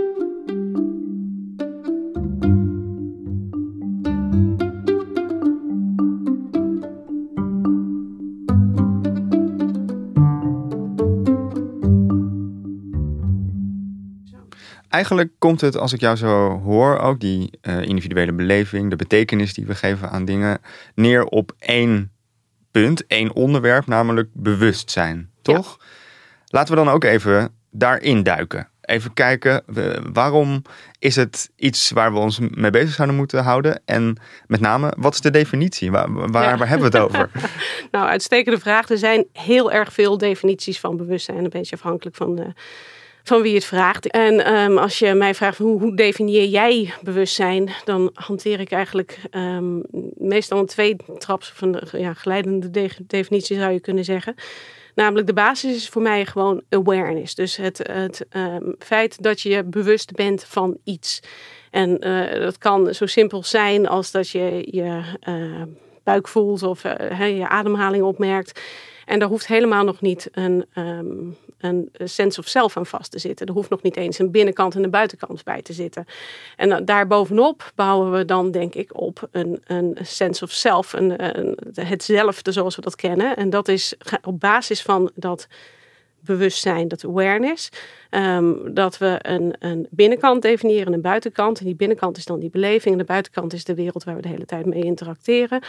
Eigenlijk 14.92 15.32
komt 15.40 15.62
het, 15.62 15.78
als 15.78 15.94
ik 15.94 16.00
jou 16.00 16.16
zo 16.16 16.60
hoor, 16.60 16.98
ook 17.00 17.20
die 17.20 17.50
uh, 17.62 17.82
individuele 17.82 18.34
beleving, 18.34 18.90
de 18.90 18.96
betekenis 18.96 19.54
die 19.54 19.66
we 19.66 19.76
geven 19.76 20.10
aan 20.10 20.26
dingen, 20.26 20.62
neer 20.96 21.24
op 21.24 21.56
één 21.60 22.12
punt, 22.72 23.08
één 23.08 23.34
onderwerp, 23.34 23.88
namelijk 23.88 24.30
bewustzijn. 24.34 25.30
Toch? 25.42 25.78
Ja. 25.80 25.86
Laten 26.46 26.76
we 26.76 26.84
dan 26.84 26.94
ook 26.94 27.04
even 27.04 27.56
daarin 27.70 28.24
duiken. 28.24 28.70
Even 28.82 29.14
kijken, 29.14 29.64
waarom 30.14 30.62
is 31.00 31.16
het 31.16 31.50
iets 31.56 31.92
waar 31.92 32.14
we 32.14 32.20
ons 32.20 32.40
mee 32.40 32.70
bezig 32.70 32.94
zouden 32.94 33.18
moeten 33.18 33.44
houden? 33.44 33.82
En 33.86 34.18
met 34.48 34.60
name, 34.60 34.94
wat 34.98 35.14
is 35.14 35.22
de 35.22 35.32
definitie? 35.32 35.92
Waar, 35.92 36.32
waar, 36.32 36.44
ja. 36.44 36.58
waar 36.58 36.68
hebben 36.68 36.92
we 36.92 36.98
het 36.98 37.08
over? 37.08 37.30
nou, 37.92 38.08
uitstekende 38.08 38.60
vraag. 38.60 38.90
Er 38.90 38.98
zijn 38.98 39.26
heel 39.34 39.72
erg 39.72 39.94
veel 39.94 40.18
definities 40.18 40.80
van 40.80 40.98
bewustzijn. 40.98 41.38
Een 41.38 41.50
beetje 41.50 41.76
afhankelijk 41.76 42.16
van 42.16 42.36
de 42.36 42.54
van 43.24 43.42
wie 43.42 43.56
het 43.56 43.66
vraagt. 43.66 44.08
En 44.08 44.54
um, 44.54 44.78
als 44.78 45.00
je 45.00 45.14
mij 45.14 45.36
vraagt 45.36 45.58
hoe, 45.58 45.80
hoe, 45.80 45.96
definieer 45.96 46.46
jij 46.46 46.94
bewustzijn, 47.02 47.70
dan 47.84 48.10
hanteer 48.14 48.60
ik 48.60 48.72
eigenlijk 48.72 49.20
um, 49.32 49.84
meestal 50.18 50.60
een 50.60 50.66
twee 50.66 50.96
traps 51.18 51.52
van 51.56 51.72
de 51.72 51.82
ja, 51.92 52.14
geleidende 52.14 52.70
de 52.70 52.90
definitie 53.08 53.58
zou 53.58 53.72
je 53.72 53.80
kunnen 53.80 54.04
zeggen. 54.04 54.36
Namelijk 54.96 55.28
de 55.28 55.34
basis 55.34 55.76
is 55.76 55.90
voor 55.90 56.02
mij 56.02 56.26
gewoon 56.26 56.62
awareness. 56.70 57.36
Dus 57.36 57.56
het, 57.56 57.78
het 57.78 58.26
um, 58.36 58.76
feit 58.80 59.24
dat 59.24 59.42
je 59.42 59.64
bewust 59.64 60.12
bent 60.12 60.44
van 60.44 60.78
iets. 60.84 61.20
En 61.70 62.08
uh, 62.08 62.32
dat 62.32 62.58
kan 62.58 62.94
zo 62.94 63.06
simpel 63.06 63.44
zijn 63.44 63.88
als 63.88 64.12
dat 64.12 64.30
je 64.30 64.68
je 64.72 65.02
buik 66.04 66.28
voelt 66.28 66.64
of 66.64 66.84
uh, 66.84 67.38
je 67.38 67.48
ademhaling 67.48 68.04
opmerkt. 68.04 68.62
En 69.06 69.20
daar 69.20 69.28
hoeft 69.28 69.48
helemaal 69.48 69.84
nog 69.84 70.02
niet 70.02 70.30
een, 70.32 70.66
een 71.62 71.90
sense 71.94 72.40
of 72.40 72.48
self 72.48 72.78
aan 72.78 72.86
vast 72.86 73.12
te 73.12 73.20
zitten. 73.20 73.48
Er 73.48 73.54
hoeft 73.54 73.70
nog 73.70 73.82
niet 73.82 73.98
eens 73.98 74.20
een 74.20 74.32
binnenkant 74.32 74.76
en 74.76 74.84
een 74.84 74.90
buitenkant 74.90 75.44
bij 75.44 75.62
te 75.62 75.74
zitten. 75.74 76.06
En 76.56 76.86
daar 76.86 77.08
bovenop 77.08 77.72
bouwen 77.76 78.12
we 78.12 78.26
dan, 78.26 78.52
denk 78.52 78.76
ik, 78.76 79.00
op 79.00 79.28
een, 79.32 79.62
een 79.64 79.98
sense 80.02 80.44
of 80.44 80.52
self. 80.52 80.94
Een, 80.94 81.38
een, 81.40 81.58
hetzelfde 81.76 82.52
zoals 82.52 82.76
we 82.76 82.82
dat 82.82 82.96
kennen. 82.96 83.36
En 83.36 83.50
dat 83.50 83.68
is 83.68 83.94
op 84.24 84.40
basis 84.40 84.82
van 84.82 85.12
dat 85.16 85.48
bewustzijn, 86.22 86.88
dat 86.88 87.06
awareness. 87.06 87.70
Ehm, 88.10 88.74
dat 88.74 88.98
we 88.98 89.20
een, 89.22 89.56
een 89.60 89.88
binnenkant 89.90 90.42
definiëren 90.42 90.86
en 90.86 90.94
een 90.94 91.02
buitenkant. 91.02 91.60
En 91.60 91.66
die 91.66 91.76
binnenkant 91.76 92.18
is 92.18 92.26
dan 92.26 92.40
die 92.40 92.50
beleving. 92.50 92.94
En 92.94 93.00
de 93.00 93.04
buitenkant 93.04 93.54
is 93.54 93.64
de 93.64 93.76
wereld 93.76 94.04
waar 94.04 94.16
we 94.16 94.22
de 94.22 94.28
hele 94.28 94.46
tijd 94.46 94.66
mee 94.66 94.84
interacteren. 94.84 95.62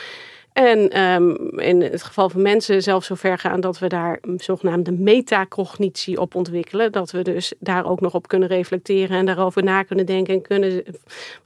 En 0.52 1.00
um, 1.00 1.59
in 1.59 1.82
het 1.82 2.02
geval 2.02 2.28
van 2.28 2.42
mensen 2.42 2.82
zelfs 2.82 3.06
zo 3.06 3.14
ver 3.14 3.38
gaan 3.38 3.61
dat 3.61 3.78
we 3.78 3.87
daar 3.87 4.21
zogenaamde 4.37 4.92
metacognitie 4.92 6.21
op 6.21 6.35
ontwikkelen. 6.35 6.92
Dat 6.92 7.11
we 7.11 7.23
dus 7.23 7.52
daar 7.59 7.87
ook 7.87 8.00
nog 8.00 8.14
op 8.14 8.28
kunnen 8.28 8.49
reflecteren 8.49 9.18
en 9.18 9.26
daarover 9.26 9.62
na 9.62 9.82
kunnen 9.82 10.06
denken. 10.06 10.35
En 10.35 10.42
kunnen, 10.42 10.85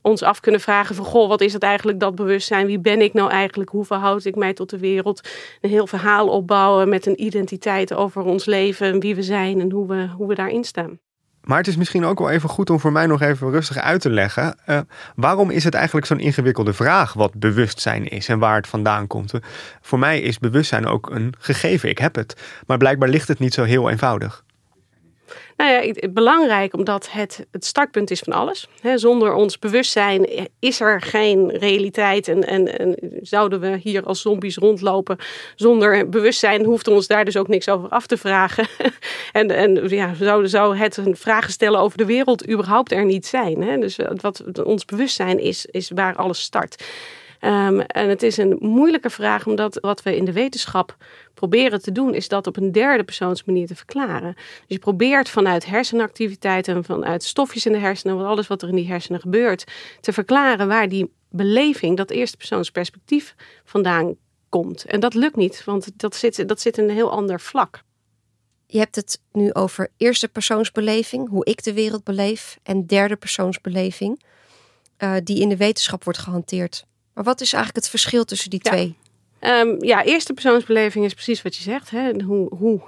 ons 0.01 0.23
af 0.23 0.41
kunnen 0.41 0.61
vragen 0.61 0.95
van 0.95 1.05
goh, 1.05 1.29
wat 1.29 1.41
is 1.41 1.53
het 1.53 1.63
eigenlijk 1.63 2.01
dat 2.01 2.15
bewustzijn? 2.15 2.67
Wie 2.67 2.79
ben 2.79 3.01
ik 3.01 3.13
nou 3.13 3.31
eigenlijk? 3.31 3.71
Hoe 3.71 3.85
verhoud 3.85 4.25
ik 4.25 4.37
mij 4.37 4.53
tot 4.53 4.71
de 4.71 4.79
wereld? 4.79 5.29
Een 5.61 5.71
heel 5.71 5.87
verhaal 5.87 6.29
opbouwen 6.29 6.89
met 6.89 7.07
een 7.07 7.23
identiteit 7.23 7.95
over 7.95 8.25
ons 8.25 8.45
leven. 8.45 9.01
Wie 9.01 9.15
we 9.15 9.23
zijn 9.23 9.61
en 9.61 9.71
hoe 9.71 9.89
we, 9.89 10.09
hoe 10.17 10.29
we 10.29 10.35
daarin 10.35 10.65
staan. 10.65 10.99
Maar 11.47 11.59
het 11.59 11.67
is 11.67 11.77
misschien 11.77 12.05
ook 12.05 12.19
wel 12.19 12.31
even 12.31 12.49
goed 12.49 12.71
om 12.71 12.81
voor 12.81 12.93
mij 12.93 13.07
nog 13.07 13.21
even 13.21 13.51
rustig 13.51 13.79
uit 13.79 14.01
te 14.01 14.11
leggen. 14.11 14.57
Uh, 14.69 14.79
waarom 15.15 15.51
is 15.51 15.65
het 15.65 15.75
eigenlijk 15.75 16.07
zo'n 16.07 16.19
ingewikkelde 16.19 16.73
vraag 16.73 17.13
wat 17.13 17.35
bewustzijn 17.35 18.09
is 18.09 18.29
en 18.29 18.39
waar 18.39 18.57
het 18.57 18.67
vandaan 18.67 19.07
komt? 19.07 19.33
Voor 19.81 19.99
mij 19.99 20.21
is 20.21 20.39
bewustzijn 20.39 20.87
ook 20.87 21.11
een 21.11 21.35
gegeven. 21.39 21.89
Ik 21.89 21.99
heb 21.99 22.15
het. 22.15 22.37
Maar 22.67 22.79
blijkbaar 22.79 23.09
ligt 23.09 23.29
het 23.29 23.39
niet 23.39 23.55
zo 23.55 23.63
heel 23.63 23.91
eenvoudig. 23.91 24.45
Nou 25.57 25.73
ja, 25.73 26.09
belangrijk 26.11 26.75
omdat 26.75 27.11
het 27.11 27.47
het 27.51 27.65
startpunt 27.65 28.11
is 28.11 28.21
van 28.21 28.33
alles. 28.33 28.69
zonder 28.95 29.35
ons 29.35 29.59
bewustzijn 29.59 30.49
is 30.59 30.81
er 30.81 31.03
geen 31.03 31.51
realiteit 31.51 32.29
en, 32.29 32.47
en, 32.47 32.79
en, 32.79 32.97
zouden 33.21 33.61
we 33.61 33.77
hier 33.83 34.05
als 34.05 34.21
zombies 34.21 34.57
rondlopen 34.57 35.17
zonder 35.55 36.09
bewustzijn, 36.09 36.65
hoeft 36.65 36.89
ons 36.89 37.07
daar 37.07 37.25
dus 37.25 37.37
ook 37.37 37.49
niks 37.49 37.69
over 37.69 37.89
af 37.89 38.07
te 38.07 38.17
vragen. 38.17 38.67
en 39.33 39.51
en 39.51 39.89
ja, 39.89 40.15
zou, 40.15 40.49
zou 40.49 40.77
het 40.77 40.97
een 40.97 41.17
vragen 41.17 41.53
stellen 41.53 41.81
over 41.81 41.99
de 41.99 42.07
wereld 42.07 42.51
überhaupt 42.51 42.93
er 42.93 43.05
niet 43.05 43.27
zijn. 43.27 43.81
Dus 43.81 43.99
wat 44.21 44.65
ons 44.65 44.85
bewustzijn 44.85 45.39
is, 45.39 45.67
is 45.67 45.91
waar 45.95 46.17
alles 46.17 46.41
start. 46.41 46.85
Um, 47.47 47.81
en 47.81 48.09
het 48.09 48.23
is 48.23 48.37
een 48.37 48.57
moeilijke 48.61 49.11
vraag, 49.11 49.47
omdat 49.47 49.79
wat 49.81 50.03
we 50.03 50.17
in 50.17 50.25
de 50.25 50.33
wetenschap 50.33 50.97
proberen 51.35 51.83
te 51.83 51.93
doen, 51.93 52.15
is 52.15 52.29
dat 52.29 52.47
op 52.47 52.57
een 52.57 52.73
derde 52.73 53.05
persoons 53.05 53.45
manier 53.45 53.67
te 53.67 53.75
verklaren. 53.75 54.35
Dus 54.35 54.45
je 54.67 54.79
probeert 54.79 55.29
vanuit 55.29 55.67
hersenactiviteit 55.67 56.69
en 56.69 56.85
vanuit 56.85 57.23
stofjes 57.23 57.67
in 57.67 57.73
de 57.73 57.79
hersenen, 57.79 58.27
alles 58.27 58.47
wat 58.47 58.63
er 58.63 58.69
in 58.69 58.75
die 58.75 58.87
hersenen 58.87 59.21
gebeurt, 59.21 59.65
te 60.01 60.13
verklaren 60.13 60.69
waar 60.69 60.89
die 60.89 61.13
beleving, 61.31 61.97
dat 61.97 62.11
eerste 62.11 62.37
persoons 62.37 62.71
perspectief 62.71 63.35
vandaan 63.65 64.17
komt. 64.49 64.85
En 64.85 65.01
dat 65.01 65.15
lukt 65.15 65.37
niet, 65.37 65.65
want 65.65 65.91
dat 65.97 66.17
zit, 66.17 66.49
dat 66.49 66.61
zit 66.61 66.79
in 66.79 66.85
een 66.85 66.95
heel 66.95 67.11
ander 67.11 67.41
vlak. 67.41 67.83
Je 68.67 68.79
hebt 68.79 68.97
het 68.97 69.21
nu 69.33 69.53
over 69.53 69.89
eerste 69.97 70.29
persoonsbeleving, 70.29 71.29
hoe 71.29 71.45
ik 71.45 71.65
de 71.65 71.73
wereld 71.73 72.05
beleef, 72.05 72.59
en 72.63 72.87
derde 72.87 73.17
persoonsbeleving, 73.17 74.23
uh, 74.99 75.15
die 75.23 75.41
in 75.41 75.49
de 75.49 75.57
wetenschap 75.57 76.05
wordt 76.05 76.19
gehanteerd. 76.19 76.87
Maar 77.17 77.25
wat 77.25 77.41
is 77.41 77.53
eigenlijk 77.53 77.85
het 77.85 77.91
verschil 77.91 78.25
tussen 78.25 78.51
die 78.51 78.61
twee? 78.61 78.97
Um, 79.41 79.85
ja, 79.85 80.05
eerste 80.05 80.33
persoonsbeleving 80.33 81.05
is 81.05 81.15
precies 81.15 81.43
wat 81.43 81.57
je 81.57 81.63
zegt. 81.63 81.91
Hè? 81.91 82.13
Hoe, 82.25 82.55
hoe 82.55 82.81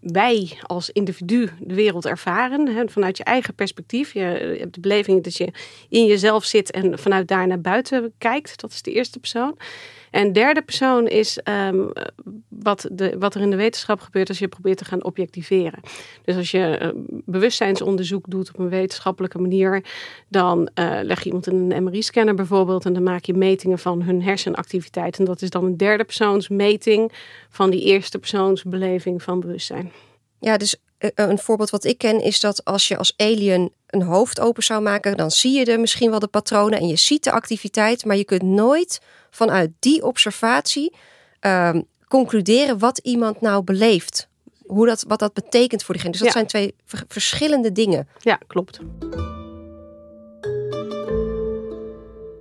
wij 0.00 0.58
als 0.62 0.90
individu 0.90 1.50
de 1.60 1.74
wereld 1.74 2.06
ervaren. 2.06 2.68
Hè? 2.68 2.88
Vanuit 2.88 3.16
je 3.16 3.24
eigen 3.24 3.54
perspectief. 3.54 4.12
Je 4.12 4.56
hebt 4.58 4.74
de 4.74 4.80
beleving 4.80 5.24
dat 5.24 5.36
je 5.36 5.52
in 5.88 6.06
jezelf 6.06 6.44
zit 6.44 6.70
en 6.70 6.98
vanuit 6.98 7.28
daar 7.28 7.46
naar 7.46 7.60
buiten 7.60 8.12
kijkt. 8.18 8.60
Dat 8.60 8.72
is 8.72 8.82
de 8.82 8.92
eerste 8.92 9.18
persoon. 9.18 9.58
En 10.12 10.32
derde 10.32 10.62
persoon 10.62 11.06
is 11.08 11.38
um, 11.44 11.92
wat, 12.48 12.88
de, 12.92 13.18
wat 13.18 13.34
er 13.34 13.40
in 13.40 13.50
de 13.50 13.56
wetenschap 13.56 14.00
gebeurt 14.00 14.28
als 14.28 14.38
je 14.38 14.48
probeert 14.48 14.78
te 14.78 14.84
gaan 14.84 15.04
objectiveren. 15.04 15.80
Dus 16.24 16.36
als 16.36 16.50
je 16.50 16.78
uh, 16.82 16.88
bewustzijnsonderzoek 17.24 18.24
doet 18.28 18.48
op 18.48 18.58
een 18.58 18.68
wetenschappelijke 18.68 19.38
manier, 19.38 19.84
dan 20.28 20.70
uh, 20.74 20.98
leg 21.02 21.18
je 21.18 21.26
iemand 21.26 21.46
in 21.46 21.70
een 21.70 21.84
MRI-scanner 21.84 22.34
bijvoorbeeld 22.34 22.84
en 22.84 22.92
dan 22.92 23.02
maak 23.02 23.24
je 23.24 23.34
metingen 23.34 23.78
van 23.78 24.02
hun 24.02 24.22
hersenactiviteit. 24.22 25.18
En 25.18 25.24
dat 25.24 25.42
is 25.42 25.50
dan 25.50 25.64
een 25.64 25.76
derde 25.76 26.04
persoons 26.04 26.48
meting 26.48 27.12
van 27.48 27.70
die 27.70 27.82
eerste 27.82 28.18
persoons 28.18 28.62
beleving 28.62 29.22
van 29.22 29.40
bewustzijn. 29.40 29.92
Ja, 30.38 30.56
dus 30.56 30.76
eh, 30.76 30.80
een 31.14 31.38
voorbeeld 31.38 31.70
wat 31.70 31.84
ik 31.84 31.98
ken 31.98 32.20
is 32.20 32.40
dat 32.40 32.64
als 32.64 32.88
je 32.88 32.96
als 32.96 33.14
alien 33.16 33.72
een 33.86 34.02
hoofd 34.02 34.40
open 34.40 34.62
zou 34.62 34.82
maken, 34.82 35.16
dan 35.16 35.30
zie 35.30 35.58
je 35.58 35.64
er 35.64 35.80
misschien 35.80 36.10
wel 36.10 36.18
de 36.18 36.26
patronen 36.26 36.78
en 36.78 36.86
je 36.86 36.96
ziet 36.96 37.24
de 37.24 37.32
activiteit, 37.32 38.04
maar 38.04 38.16
je 38.16 38.24
kunt 38.24 38.42
nooit 38.42 39.00
vanuit 39.30 39.70
die 39.78 40.04
observatie 40.04 40.94
um, 41.40 41.84
concluderen 42.08 42.78
wat 42.78 42.98
iemand 42.98 43.40
nou 43.40 43.62
beleeft. 43.62 44.28
Hoe 44.66 44.86
dat, 44.86 45.04
wat 45.08 45.18
dat 45.18 45.32
betekent 45.32 45.84
voor 45.84 45.94
diegene. 45.94 46.12
Dus 46.12 46.22
dat 46.22 46.32
zijn 46.32 46.46
twee 46.46 46.74
verschillende 47.08 47.72
dingen. 47.72 48.08
Ja, 48.18 48.38
klopt. 48.46 48.78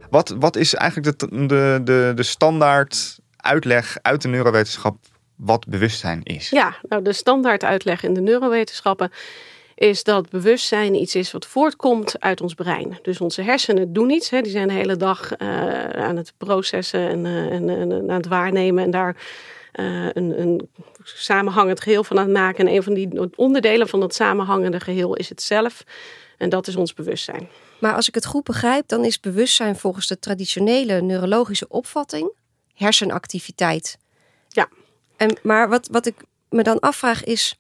Wat, 0.10 0.36
wat 0.40 0.56
is 0.56 0.74
eigenlijk 0.74 1.20
de, 1.20 1.28
de, 1.48 1.82
de, 1.84 2.12
de 2.16 2.24
standaard 2.24 3.20
uitleg 3.38 3.98
uit 4.02 4.22
de 4.22 4.28
neurowetenschap 4.28 4.98
wat 5.42 5.68
bewustzijn 5.68 6.24
is? 6.24 6.50
Ja, 6.50 6.76
nou 6.90 7.02
de 7.02 7.14
standaard 7.14 7.64
uitleg 7.64 8.04
in 8.04 8.14
de 8.14 8.22
neurowetenschappen 8.22 9.12
is 9.76 10.04
dat 10.04 10.30
bewustzijn 10.30 10.96
iets 10.96 11.16
is 11.16 11.32
wat 11.32 11.46
voortkomt 11.46 12.20
uit 12.20 12.42
ons 12.42 12.54
brein. 12.54 13.00
Dus 13.02 13.22
onze 13.22 13.42
hersenen 13.42 13.94
doen 13.94 14.10
iets. 14.10 14.30
Hè. 14.30 14.42
Die 14.42 14.52
zijn 14.52 14.68
de 14.68 14.74
hele 14.74 14.98
dag 14.98 15.32
uh, 15.38 15.90
aan 15.90 16.18
het 16.18 16.34
processen 16.38 17.10
en, 17.10 17.26
uh, 17.26 17.52
en, 17.52 17.70
en, 17.70 17.92
aan 17.92 18.18
het 18.18 18.28
waarnemen 18.28 18.84
en 18.84 18.92
daar 18.92 19.16
uh, 19.80 20.06
een, 20.14 20.42
een, 20.42 20.70
samenhangend 21.04 21.82
geheel 21.82 22.04
van 22.04 22.18
aan 22.18 22.24
het 22.24 22.34
maken. 22.34 22.68
En 22.68 22.74
een 22.74 22.84
van 22.84 22.94
die 22.94 23.36
onderdelen 23.36 23.88
van 23.88 24.00
dat 24.00 24.16
samenhangende 24.16 24.80
geheel 24.80 25.16
is 25.16 25.30
het 25.30 25.42
zelf. 25.42 25.84
En 26.38 26.50
dat 26.50 26.68
is 26.68 26.76
ons 26.76 26.94
bewustzijn. 26.94 27.50
Maar 27.80 27.96
als 27.96 28.08
ik 28.08 28.16
het 28.16 28.26
goed 28.26 28.44
begrijp, 28.44 28.88
dan 28.88 29.06
is 29.06 29.20
bewustzijn 29.20 29.76
volgens 29.76 30.08
de 30.08 30.20
traditionele 30.20 31.02
neurologische 31.02 31.68
opvatting 31.68 32.32
hersenactiviteit. 32.74 33.98
En, 35.22 35.38
maar 35.44 35.70
wat, 35.70 35.88
wat 35.92 36.06
ik 36.06 36.16
me 36.50 36.64
dan 36.64 36.80
afvraag 36.80 37.24
is, 37.24 37.56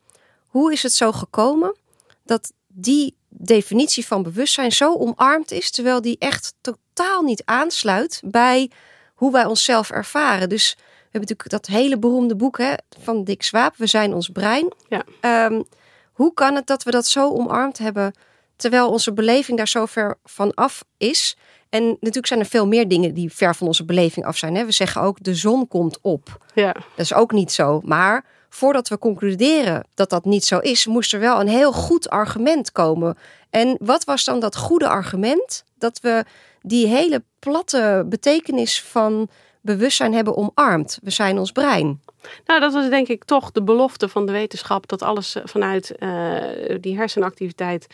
hoe 0.48 0.72
is 0.72 0.84
het 0.84 0.94
zo 0.94 1.12
gekomen 1.12 1.76
dat 2.24 2.52
die 2.68 3.16
definitie 3.28 4.06
van 4.06 4.24
bewustzijn 4.24 4.72
zo 4.72 4.96
omarmd 4.96 5.52
is, 5.52 5.72
terwijl 5.72 6.02
die 6.02 6.16
echt 6.20 6.54
totaal 6.62 7.22
niet 7.22 7.42
aansluit 7.46 8.22
bij 8.26 8.72
hoe 9.14 9.32
wij 9.32 9.46
onszelf 9.46 9.90
ervaren. 9.90 10.50
Dus 10.50 10.74
we 10.76 10.84
hebben 11.02 11.30
natuurlijk 11.30 11.50
dat 11.50 11.66
hele 11.66 12.00
beroemde 12.00 12.36
boek 12.36 12.58
hè, 12.58 12.74
van 13.00 13.24
Dick 13.24 13.44
Swaap, 13.44 13.76
We 13.78 13.88
zijn 13.88 14.14
ons 14.14 14.30
brein. 14.30 14.74
Ja. 14.90 15.46
Um, 15.46 15.64
hoe 16.12 16.34
kan 16.34 16.56
het 16.56 16.68
dat 16.68 16.84
we 16.84 16.92
dat 16.92 17.08
zo 17.08 17.30
omarmd 17.30 17.78
hebben, 17.78 18.14
terwijl 18.56 18.90
onze 18.90 19.14
beleving 19.14 19.58
daar 19.58 19.68
zo 19.68 19.86
ver 19.86 20.18
van 20.24 20.54
af 20.54 20.84
is? 20.98 21.38
En 21.72 21.88
natuurlijk 21.88 22.28
zijn 22.28 22.40
er 22.40 22.46
veel 22.46 22.68
meer 22.68 22.88
dingen 22.88 23.14
die 23.14 23.34
ver 23.34 23.56
van 23.56 23.68
onze 23.68 23.86
beleving 23.86 24.26
af 24.26 24.38
zijn. 24.38 24.56
Hè? 24.56 24.66
We 24.66 24.72
zeggen 24.72 25.02
ook 25.02 25.24
de 25.24 25.36
zon 25.36 25.68
komt 25.68 26.00
op. 26.02 26.46
Ja. 26.54 26.72
Dat 26.72 27.06
is 27.06 27.14
ook 27.14 27.32
niet 27.32 27.52
zo. 27.52 27.82
Maar 27.84 28.26
voordat 28.50 28.88
we 28.88 28.98
concluderen 28.98 29.86
dat 29.94 30.10
dat 30.10 30.26
niet 30.26 30.46
zo 30.46 30.58
is, 30.58 30.86
moest 30.86 31.14
er 31.14 31.20
wel 31.20 31.40
een 31.40 31.48
heel 31.48 31.72
goed 31.72 32.10
argument 32.10 32.72
komen. 32.72 33.18
En 33.50 33.78
wat 33.80 34.04
was 34.04 34.24
dan 34.24 34.40
dat 34.40 34.56
goede 34.56 34.88
argument? 34.88 35.64
Dat 35.78 36.00
we 36.00 36.26
die 36.62 36.88
hele 36.88 37.24
platte 37.40 38.06
betekenis 38.10 38.82
van 38.82 39.30
bewustzijn 39.62 40.14
hebben 40.14 40.38
omarmd. 40.38 41.00
We 41.04 41.10
zijn 41.10 41.40
ons 41.40 41.52
brein. 41.52 42.02
Nou, 42.46 42.60
dat 42.60 42.74
was 42.74 42.90
denk 42.90 43.08
ik 43.08 43.24
toch 43.24 43.52
de 43.52 43.64
belofte 43.64 44.10
van 44.10 44.26
de 44.26 44.32
wetenschap 44.32 44.88
dat 44.88 45.02
alles 45.02 45.36
vanuit 45.44 45.96
uh, 46.00 46.36
die 46.82 46.98
hersenactiviteit 46.98 47.88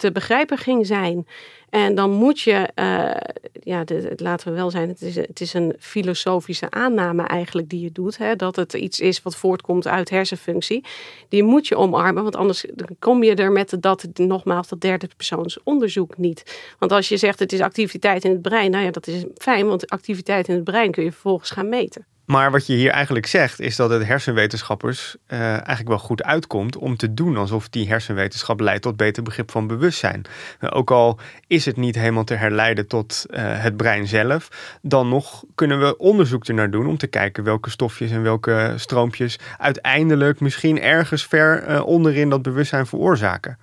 te 0.00 0.12
begrijpen 0.12 0.58
ging 0.58 0.86
zijn. 0.86 1.26
En 1.70 1.94
dan 1.94 2.10
moet 2.10 2.40
je, 2.40 2.68
uh, 2.74 3.40
ja, 3.62 3.84
de, 3.84 4.12
laten 4.16 4.48
we 4.48 4.54
wel 4.54 4.70
zijn, 4.70 4.88
het 4.88 5.02
is, 5.02 5.16
het 5.16 5.40
is 5.40 5.54
een 5.54 5.74
filosofische 5.78 6.70
aanname 6.70 7.22
eigenlijk 7.22 7.68
die 7.68 7.80
je 7.80 7.92
doet. 7.92 8.18
Hè, 8.18 8.36
dat 8.36 8.56
het 8.56 8.72
iets 8.72 9.00
is 9.00 9.22
wat 9.22 9.36
voortkomt 9.36 9.86
uit 9.86 10.10
hersenfunctie. 10.10 10.84
Die 11.28 11.42
moet 11.42 11.66
je 11.66 11.76
omarmen, 11.76 12.22
want 12.22 12.36
anders 12.36 12.64
kom 12.98 13.22
je 13.22 13.34
er 13.34 13.52
met 13.52 13.76
dat, 13.80 14.06
nogmaals, 14.14 14.68
dat 14.68 14.80
derde 14.80 15.08
persoons 15.16 15.62
onderzoek 15.62 16.18
niet. 16.18 16.72
Want 16.78 16.92
als 16.92 17.08
je 17.08 17.16
zegt 17.16 17.38
het 17.38 17.52
is 17.52 17.60
activiteit 17.60 18.24
in 18.24 18.30
het 18.30 18.42
brein, 18.42 18.70
nou 18.70 18.84
ja, 18.84 18.90
dat 18.90 19.06
is 19.06 19.24
fijn, 19.36 19.66
want 19.66 19.90
activiteit 19.90 20.48
in 20.48 20.54
het 20.54 20.64
brein 20.64 20.90
kun 20.90 21.04
je 21.04 21.12
vervolgens 21.12 21.50
gaan 21.50 21.68
meten. 21.68 22.06
Maar 22.30 22.50
wat 22.50 22.66
je 22.66 22.74
hier 22.74 22.90
eigenlijk 22.90 23.26
zegt, 23.26 23.60
is 23.60 23.76
dat 23.76 23.90
het 23.90 24.06
hersenwetenschappers 24.06 25.16
uh, 25.28 25.40
eigenlijk 25.40 25.88
wel 25.88 25.98
goed 25.98 26.22
uitkomt 26.22 26.76
om 26.76 26.96
te 26.96 27.14
doen 27.14 27.36
alsof 27.36 27.68
die 27.68 27.88
hersenwetenschap 27.88 28.60
leidt 28.60 28.82
tot 28.82 28.96
beter 28.96 29.22
begrip 29.22 29.50
van 29.50 29.66
bewustzijn. 29.66 30.22
Uh, 30.60 30.70
ook 30.72 30.90
al 30.90 31.18
is 31.46 31.64
het 31.64 31.76
niet 31.76 31.94
helemaal 31.94 32.24
te 32.24 32.34
herleiden 32.34 32.86
tot 32.86 33.26
uh, 33.30 33.38
het 33.42 33.76
brein 33.76 34.06
zelf, 34.06 34.48
dan 34.82 35.08
nog 35.08 35.44
kunnen 35.54 35.80
we 35.80 35.96
onderzoek 35.96 36.44
ernaar 36.44 36.70
doen 36.70 36.86
om 36.86 36.96
te 36.96 37.06
kijken 37.06 37.44
welke 37.44 37.70
stofjes 37.70 38.10
en 38.10 38.22
welke 38.22 38.72
stroompjes 38.76 39.38
uiteindelijk 39.58 40.40
misschien 40.40 40.80
ergens 40.80 41.26
ver 41.26 41.82
onderin 41.84 42.28
dat 42.28 42.42
bewustzijn 42.42 42.86
veroorzaken. 42.86 43.58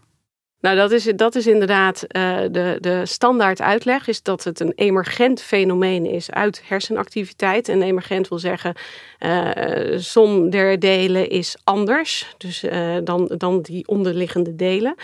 Nou, 0.60 0.76
dat 0.76 0.92
is, 0.92 1.04
dat 1.04 1.36
is 1.36 1.48
inderdaad 1.48 2.06
uh, 2.08 2.40
de, 2.52 2.78
de 2.80 3.06
standaard 3.06 3.62
uitleg, 3.62 4.08
is 4.08 4.22
dat 4.24 4.44
het 4.44 4.60
een 4.60 4.74
emergent 4.76 5.42
fenomeen 5.42 6.06
is 6.06 6.32
uit 6.32 6.62
hersenactiviteit. 6.66 7.70
En 7.70 7.82
emergent 7.82 8.28
wil 8.28 8.40
zeggen, 8.40 8.76
uh, 9.20 9.98
som 9.98 10.50
der 10.50 10.80
delen 10.80 11.30
is 11.30 11.58
anders 11.64 12.34
dus, 12.38 12.64
uh, 12.64 12.98
dan, 13.04 13.32
dan 13.38 13.62
die 13.62 13.88
onderliggende 13.88 14.56
delen. 14.56 14.96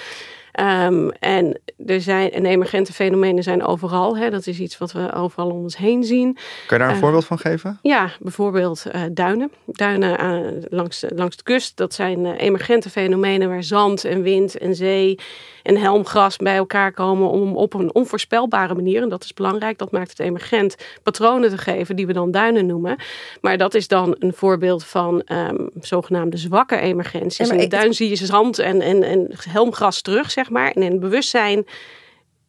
Um, 0.60 1.12
en 1.12 1.60
er 1.86 2.02
zijn 2.02 2.32
en 2.32 2.46
emergente 2.46 2.94
fenomenen 2.94 3.44
zijn 3.44 3.64
overal. 3.64 4.18
Hè. 4.18 4.30
Dat 4.30 4.48
is 4.48 4.60
iets 4.60 4.78
wat 4.78 4.92
we 4.92 5.14
overal 5.14 5.50
om 5.50 5.64
ons 5.64 5.78
heen 5.78 6.04
zien. 6.04 6.34
Kan 6.68 6.78
je 6.78 6.84
daar 6.84 6.88
een 6.88 6.96
uh, 6.96 7.02
voorbeeld 7.02 7.26
van 7.26 7.40
geven? 7.40 7.80
Ja, 7.82 8.10
bijvoorbeeld 8.20 8.84
uh, 8.96 9.02
duinen. 9.12 9.52
Duinen 9.66 10.24
uh, 10.24 10.64
langs, 10.70 11.06
langs 11.16 11.38
de 11.38 11.44
kust. 11.44 11.78
Dat 11.78 11.94
zijn 11.94 12.26
emergente 12.26 12.90
fenomenen 12.90 13.50
waar 13.50 13.64
zand 13.64 14.04
en 14.06 14.22
wind 14.22 14.58
en 14.58 14.76
zee 14.76 15.20
en 15.64 15.78
helmgras 15.78 16.38
bij 16.38 16.56
elkaar 16.56 16.92
komen 16.92 17.30
om 17.30 17.56
op 17.56 17.74
een 17.74 17.96
onvoorspelbare 17.96 18.74
manier, 18.74 19.02
en 19.02 19.10
dat 19.10 19.24
is 19.24 19.34
belangrijk, 19.34 19.78
dat 19.78 19.92
maakt 19.92 20.10
het 20.10 20.20
emergent, 20.20 20.76
patronen 21.04 21.50
te 21.50 21.58
geven 21.58 21.96
die 21.96 22.08
we 22.08 22.14
dan 22.14 22.32
duinen 22.32 22.66
noemen. 22.66 22.96
Maar 23.42 23.58
dat 23.58 23.74
is 23.74 23.88
dan 23.88 24.16
een 24.20 24.34
voorbeeld 24.34 24.86
van 24.86 25.24
um, 25.32 25.70
zogenaamde 25.82 26.38
zwakke 26.38 26.78
emergenties. 26.78 27.48
Ja, 27.48 27.54
in 27.54 27.60
de 27.60 27.68
duin 27.68 27.94
zie 27.94 28.10
je 28.10 28.16
zand 28.16 28.60
en, 28.60 28.82
en, 28.82 29.04
en 29.04 29.32
helmgras 29.50 30.02
terug, 30.02 30.32
zeg 30.32 30.43
maar. 30.50 30.72
En 30.72 30.82
in 30.82 30.92
het 30.92 31.00
bewustzijn 31.00 31.66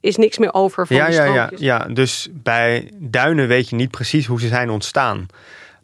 is 0.01 0.17
niks 0.17 0.39
meer 0.39 0.55
over 0.55 0.87
van 0.87 0.97
ja, 0.97 1.07
die 1.07 1.15
ja, 1.15 1.25
ja, 1.25 1.51
ja, 1.57 1.79
dus 1.79 2.29
bij 2.33 2.91
duinen 2.99 3.49
weet 3.49 3.69
je 3.69 3.77
niet 3.77 3.91
precies 3.91 4.27
hoe 4.27 4.41
ze 4.41 4.49
zijn 4.49 4.71
ontstaan. 4.71 5.27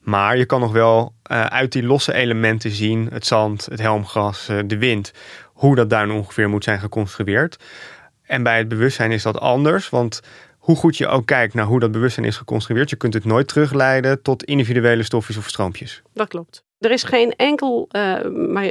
Maar 0.00 0.36
je 0.36 0.46
kan 0.46 0.60
nog 0.60 0.72
wel 0.72 1.12
uh, 1.30 1.44
uit 1.44 1.72
die 1.72 1.82
losse 1.82 2.12
elementen 2.12 2.70
zien, 2.70 3.08
het 3.12 3.26
zand, 3.26 3.66
het 3.70 3.80
helmgras, 3.80 4.48
uh, 4.48 4.58
de 4.66 4.78
wind, 4.78 5.12
hoe 5.44 5.74
dat 5.74 5.90
duin 5.90 6.10
ongeveer 6.10 6.48
moet 6.48 6.64
zijn 6.64 6.78
geconstrueerd. 6.78 7.56
En 8.22 8.42
bij 8.42 8.58
het 8.58 8.68
bewustzijn 8.68 9.12
is 9.12 9.22
dat 9.22 9.38
anders, 9.38 9.88
want 9.88 10.20
hoe 10.58 10.76
goed 10.76 10.96
je 10.96 11.06
ook 11.06 11.26
kijkt 11.26 11.54
naar 11.54 11.64
hoe 11.64 11.80
dat 11.80 11.92
bewustzijn 11.92 12.26
is 12.26 12.36
geconstrueerd, 12.36 12.90
je 12.90 12.96
kunt 12.96 13.14
het 13.14 13.24
nooit 13.24 13.48
terugleiden 13.48 14.22
tot 14.22 14.44
individuele 14.44 15.02
stofjes 15.02 15.36
of 15.36 15.48
stroompjes. 15.48 16.02
Dat 16.14 16.28
klopt. 16.28 16.64
Er 16.78 16.90
is 16.90 17.02
geen 17.02 17.34
enkel 17.36 17.88
uh, 17.90 18.14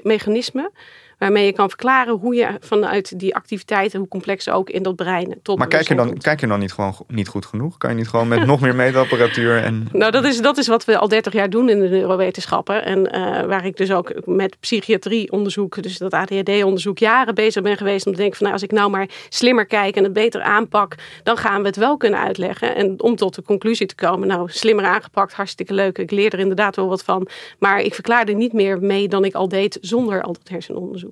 mechanisme 0.04 0.72
waarmee 1.20 1.46
je 1.46 1.54
kan 1.54 1.68
verklaren 1.68 2.18
hoe 2.18 2.36
je 2.36 2.48
vanuit 2.60 3.20
die 3.20 3.36
activiteiten, 3.36 4.00
hoe 4.00 4.08
complex 4.08 4.44
ze 4.44 4.52
ook 4.52 4.70
in 4.70 4.84
dat 4.84 4.96
brein 4.96 5.40
tot 5.42 5.58
Maar 5.58 5.68
kijk 5.68 5.88
je, 5.88 5.96
dan, 5.96 6.18
kijk 6.18 6.40
je 6.40 6.48
dan 6.48 6.60
niet 6.60 6.72
gewoon 6.72 6.94
niet 7.08 7.28
goed 7.28 7.46
genoeg? 7.46 7.78
Kan 7.78 7.90
je 7.90 7.96
niet 7.96 8.08
gewoon 8.08 8.28
met 8.28 8.46
nog 8.46 8.62
meer 8.62 8.76
meetapparatuur 8.76 9.64
en... 9.64 9.88
Nou, 10.00 10.12
dat 10.12 10.26
is, 10.26 10.42
dat 10.42 10.58
is 10.58 10.68
wat 10.68 10.86
we 10.86 10.98
al 10.98 11.08
30 11.08 11.34
jaar 11.34 11.50
doen 11.50 11.70
in 11.70 11.80
de 11.80 11.88
neurowetenschappen. 11.88 12.86
En 12.86 13.00
uh, 13.00 13.46
waar 13.46 13.66
ik 13.66 13.78
dus 13.78 13.92
ook 13.92 14.14
met 14.26 14.60
psychiatrie 14.60 15.32
onderzoek, 15.32 15.84
dus 15.84 15.98
dat 15.98 16.14
ADHD-onderzoek, 16.14 16.98
jaren 16.98 17.36
bezig 17.36 17.64
ben 17.64 17.78
geweest 17.78 18.06
om 18.06 18.12
te 18.12 18.18
denken 18.18 18.38
van 18.38 18.46
nou, 18.46 18.60
als 18.60 18.68
ik 18.68 18.72
nou 18.72 18.90
maar 18.90 19.10
slimmer 19.30 19.66
kijk 19.66 19.96
en 19.96 20.04
het 20.04 20.14
beter 20.14 20.42
aanpak, 20.42 20.96
dan 21.24 21.38
gaan 21.38 21.62
we 21.62 21.68
het 21.68 21.76
wel 21.76 21.98
kunnen 21.98 22.20
uitleggen. 22.20 22.76
En 22.76 23.02
om 23.02 23.16
tot 23.16 23.36
de 23.36 23.42
conclusie 23.42 23.88
te 23.88 23.96
komen, 23.96 24.28
nou, 24.28 24.50
slimmer 24.52 24.86
aangepakt, 24.86 25.34
hartstikke 25.34 25.74
leuk. 25.74 25.98
Ik 25.98 26.12
leer 26.12 26.34
er 26.34 26.40
inderdaad 26.40 26.76
wel 26.76 26.88
wat 26.88 27.04
van. 27.04 27.28
Maar 27.60 27.80
ik 27.80 27.94
verklaar 27.94 28.28
er 28.28 28.36
niet 28.36 28.54
meer 28.54 28.80
mee 28.80 29.08
dan 29.08 29.26
ik 29.26 29.36
al 29.36 29.48
deed 29.48 29.78
zonder 29.82 30.22
al 30.22 30.34
dat 30.34 30.50
hersenonderzoek. 30.50 31.09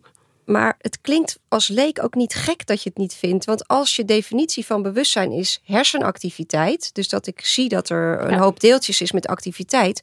Maar 0.48 0.76
het 0.80 1.02
klinkt 1.02 1.40
als 1.48 1.68
leek 1.68 2.04
ook 2.04 2.16
niet 2.16 2.34
gek 2.34 2.66
dat 2.66 2.84
je 2.84 2.90
het 2.90 2.98
niet 2.98 3.14
vindt. 3.14 3.46
Want 3.46 3.68
als 3.68 3.96
je 3.96 4.06
definitie 4.06 4.66
van 4.66 4.82
bewustzijn 4.82 5.32
is 5.32 5.62
hersenactiviteit. 5.64 6.94
Dus 6.94 7.10
dat 7.10 7.28
ik 7.28 7.46
zie 7.46 7.70
dat 7.70 7.90
er 7.90 8.22
een 8.22 8.32
ja. 8.32 8.38
hoop 8.38 8.60
deeltjes 8.60 9.02
is 9.02 9.12
met 9.12 9.28
activiteit. 9.28 10.02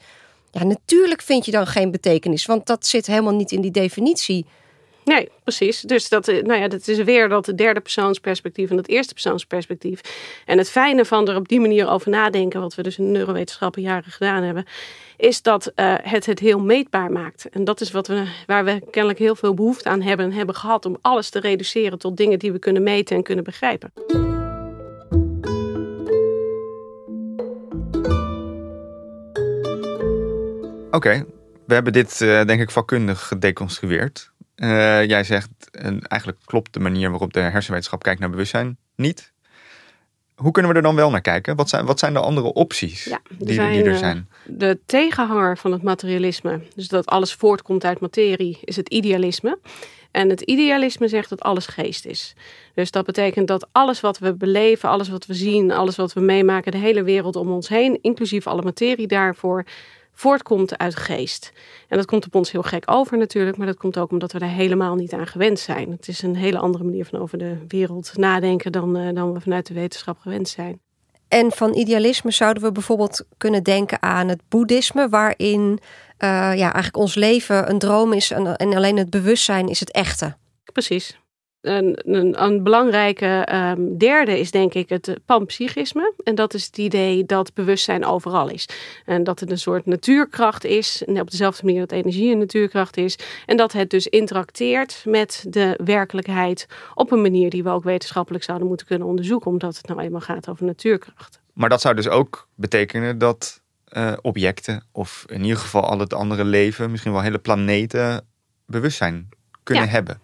Ja, 0.51 0.65
natuurlijk 0.65 1.23
vind 1.23 1.45
je 1.45 1.51
dan 1.51 1.67
geen 1.67 1.91
betekenis. 1.91 2.47
Want 2.47 2.67
dat 2.67 2.87
zit 2.87 3.07
helemaal 3.07 3.35
niet 3.35 3.53
in 3.53 3.61
die 3.61 3.71
definitie. 3.71 4.47
Nee, 5.05 5.29
precies. 5.43 5.81
Dus 5.81 6.09
dat, 6.09 6.27
nou 6.27 6.55
ja, 6.55 6.69
dat 6.69 6.89
is 6.89 6.99
weer 6.99 7.29
dat 7.29 7.53
derde 7.55 7.81
persoonsperspectief 7.81 8.71
en 8.71 8.77
dat 8.77 8.89
eerste 8.89 9.13
persoonsperspectief. 9.13 10.01
En 10.45 10.59
het 10.59 10.71
fijne 10.71 11.05
van 11.05 11.29
er 11.29 11.37
op 11.37 11.49
die 11.49 11.61
manier 11.61 11.89
over 11.89 12.11
nadenken, 12.11 12.61
wat 12.61 12.75
we 12.75 12.83
dus 12.83 12.99
in 12.99 13.13
neurowetenschappen 13.13 13.83
jaren 13.83 14.11
gedaan 14.11 14.43
hebben, 14.43 14.67
is 15.17 15.43
dat 15.43 15.73
uh, 15.77 15.95
het 16.03 16.27
het 16.27 16.39
heel 16.39 16.61
meetbaar 16.61 17.13
maakt. 17.13 17.49
En 17.49 17.65
dat 17.65 17.81
is 17.81 17.91
wat 17.91 18.07
we, 18.07 18.27
waar 18.47 18.65
we 18.65 18.83
kennelijk 18.91 19.19
heel 19.19 19.37
veel 19.37 19.55
behoefte 19.55 19.89
aan 19.89 20.03
hebben 20.03 20.27
en 20.27 20.33
hebben 20.33 20.55
gehad 20.55 20.87
om 20.87 20.97
alles 21.01 21.31
te 21.31 21.41
reduceren 21.41 21.99
tot 21.99 22.17
dingen 22.17 22.39
die 22.39 22.53
we 22.53 22.59
kunnen 22.59 22.83
meten 22.83 23.17
en 23.17 23.23
kunnen 23.23 23.45
begrijpen. 23.45 23.93
Oké, 30.91 31.25
we 31.67 31.75
hebben 31.75 31.93
dit 31.93 32.21
uh, 32.21 32.45
denk 32.45 32.61
ik 32.61 32.71
vakkundig 32.71 33.27
gedeconstrueerd. 33.27 34.33
Uh, 34.57 35.07
jij 35.07 35.25
zegt, 35.25 35.51
en 35.71 36.03
eigenlijk 36.03 36.41
klopt 36.45 36.73
de 36.73 36.81
manier 36.81 37.11
waarop 37.11 37.33
de 37.33 37.41
hersenwetenschap 37.41 38.03
kijkt 38.03 38.21
naar 38.21 38.31
bewustzijn 38.31 38.79
niet. 38.97 39.33
Hoe 40.35 40.51
kunnen 40.51 40.71
we 40.71 40.77
er 40.77 40.83
dan 40.83 40.95
wel 40.95 41.11
naar 41.11 41.21
kijken? 41.21 41.57
Wat 41.57 41.69
zijn, 41.69 41.87
wat 41.87 41.99
zijn 41.99 42.13
de 42.13 42.21
andere 42.21 42.53
opties 42.53 43.05
ja, 43.05 43.21
die, 43.39 43.55
zijn, 43.55 43.73
die, 43.73 43.83
er 43.83 43.97
zijn? 43.99 44.29
De 44.45 44.79
tegenhanger 44.87 45.59
van 45.59 45.73
het 45.73 45.83
materialisme, 45.83 46.61
dus 46.75 46.89
dat 46.89 47.07
alles 47.07 47.35
voortkomt 47.35 47.85
uit 47.85 48.01
materie, 48.01 48.59
is 48.65 48.77
het 48.77 48.89
idealisme. 48.89 49.59
En 50.11 50.29
het 50.29 50.41
idealisme 50.41 51.09
zegt 51.09 51.29
dat 51.29 51.41
alles 51.41 51.67
geest 51.67 52.07
is. 52.07 52.35
Dus 52.75 52.91
dat 52.91 53.05
betekent 53.07 53.49
dat 53.49 53.69
alles 53.73 54.01
wat 54.01 54.19
we 54.19 54.35
beleven, 54.35 54.89
alles 54.89 55.09
wat 55.09 55.27
we 55.27 55.35
zien, 55.35 55.73
alles 55.73 55.97
wat 55.97 56.13
we 56.13 56.21
meemaken, 56.21 56.73
de 56.73 56.79
hele 56.79 57.03
wereld 57.03 57.37
om 57.37 57.51
ons 57.51 57.69
heen, 57.69 57.99
inclusief 58.03 58.47
alle 58.47 58.63
materie 58.63 59.07
daarvoor, 59.07 59.65
voortkomt 60.15 60.79
uit 60.79 60.97
geest. 60.97 61.53
En 61.89 61.97
dat 61.97 62.07
komt 62.07 62.27
op 62.27 62.35
ons 62.35 62.51
heel 62.51 62.63
gek 62.63 62.83
over 62.87 63.19
natuurlijk, 63.19 63.57
maar 63.57 63.67
dat 63.67 63.77
komt 63.77 63.99
ook 63.99 64.11
omdat 64.11 64.33
we 64.33 64.39
daar 64.39 64.49
helemaal 64.49 64.95
niet 64.95 65.13
aan 65.13 65.27
gewend 65.27 65.59
zijn. 65.59 65.91
Het 65.91 66.09
is 66.09 66.23
een 66.23 66.37
hele 66.37 66.59
andere 66.59 66.85
manier 66.85 67.05
van 67.05 67.21
over 67.21 67.39
de 67.39 67.57
wereld 67.69 68.17
nadenken 68.17 68.73
dan, 68.73 68.97
uh, 68.97 69.15
dan 69.15 69.33
we 69.33 69.41
vanuit 69.41 69.67
de 69.67 69.75
wetenschap 69.75 70.19
gewend 70.19 70.49
zijn. 70.49 70.81
En 71.29 71.53
van 71.53 71.75
idealisme 71.75 72.31
zouden 72.31 72.63
we 72.63 72.73
bijvoorbeeld 72.73 73.25
kunnen 73.37 73.63
denken 73.63 74.03
aan 74.03 74.29
het 74.29 74.41
boeddhisme, 74.49 75.09
waarin 75.09 75.63
uh, 76.19 76.29
ja, 76.57 76.73
eigenlijk 76.73 76.97
ons 76.97 77.15
leven 77.15 77.71
een 77.71 77.79
droom 77.79 78.13
is 78.13 78.31
en, 78.31 78.57
en 78.57 78.75
alleen 78.75 78.97
het 78.97 79.11
bewustzijn 79.11 79.69
is 79.69 79.81
het 79.81 79.91
echte. 79.91 80.37
Precies. 80.73 81.19
Een, 81.65 81.99
een, 82.05 82.43
een, 82.43 82.63
belangrijke 82.63 83.49
um, 83.53 83.99
derde 83.99 84.39
is 84.39 84.51
denk 84.51 84.75
ik 84.75 84.89
het 84.89 85.19
panpsychisme. 85.27 86.15
En 86.25 86.35
dat 86.35 86.55
is 86.55 86.67
het 86.67 86.79
idee 86.79 87.25
dat 87.25 87.55
bewustzijn 87.55 88.05
overal 88.05 88.51
is. 88.51 88.69
En 89.05 89.25
dat 89.25 89.41
het 89.41 89.51
een 89.51 89.59
soort 89.59 89.87
natuurkracht 89.87 90.65
is. 90.65 91.05
En 91.05 91.21
op 91.21 91.31
dezelfde 91.31 91.65
manier 91.65 91.81
dat 91.81 91.93
energie 91.93 92.33
een 92.33 92.39
natuurkracht 92.39 92.97
is. 92.97 93.19
En 93.47 93.57
dat 93.57 93.73
het 93.73 93.91
dus 93.91 94.07
interacteert 94.07 95.03
met 95.07 95.45
de 95.49 95.81
werkelijkheid 95.85 96.67
op 96.95 97.13
een 97.13 97.23
manier 97.23 97.51
die 97.51 97.63
we 97.63 97.71
ook 97.71 97.85
wetenschappelijk 97.85 98.45
zouden 98.45 98.69
moeten 98.69 98.87
kunnen 98.87 99.07
onderzoeken. 99.07 99.51
Omdat 99.51 99.77
het 99.77 99.87
nou 99.87 100.01
eenmaal 100.01 100.21
gaat 100.21 100.49
over 100.49 100.65
natuurkracht. 100.65 101.41
Maar 101.53 101.69
dat 101.69 101.81
zou 101.81 101.95
dus 101.95 102.09
ook 102.09 102.49
betekenen 102.55 103.19
dat 103.19 103.63
uh, 103.97 104.13
objecten, 104.23 104.87
of 104.93 105.25
in 105.27 105.43
ieder 105.43 105.59
geval 105.59 105.83
al 105.83 105.99
het 105.99 106.13
andere 106.13 106.45
leven, 106.45 106.91
misschien 106.91 107.13
wel 107.13 107.21
hele 107.21 107.39
planeten, 107.39 108.27
bewustzijn 108.67 109.29
kunnen 109.63 109.85
ja. 109.85 109.91
hebben. 109.91 110.21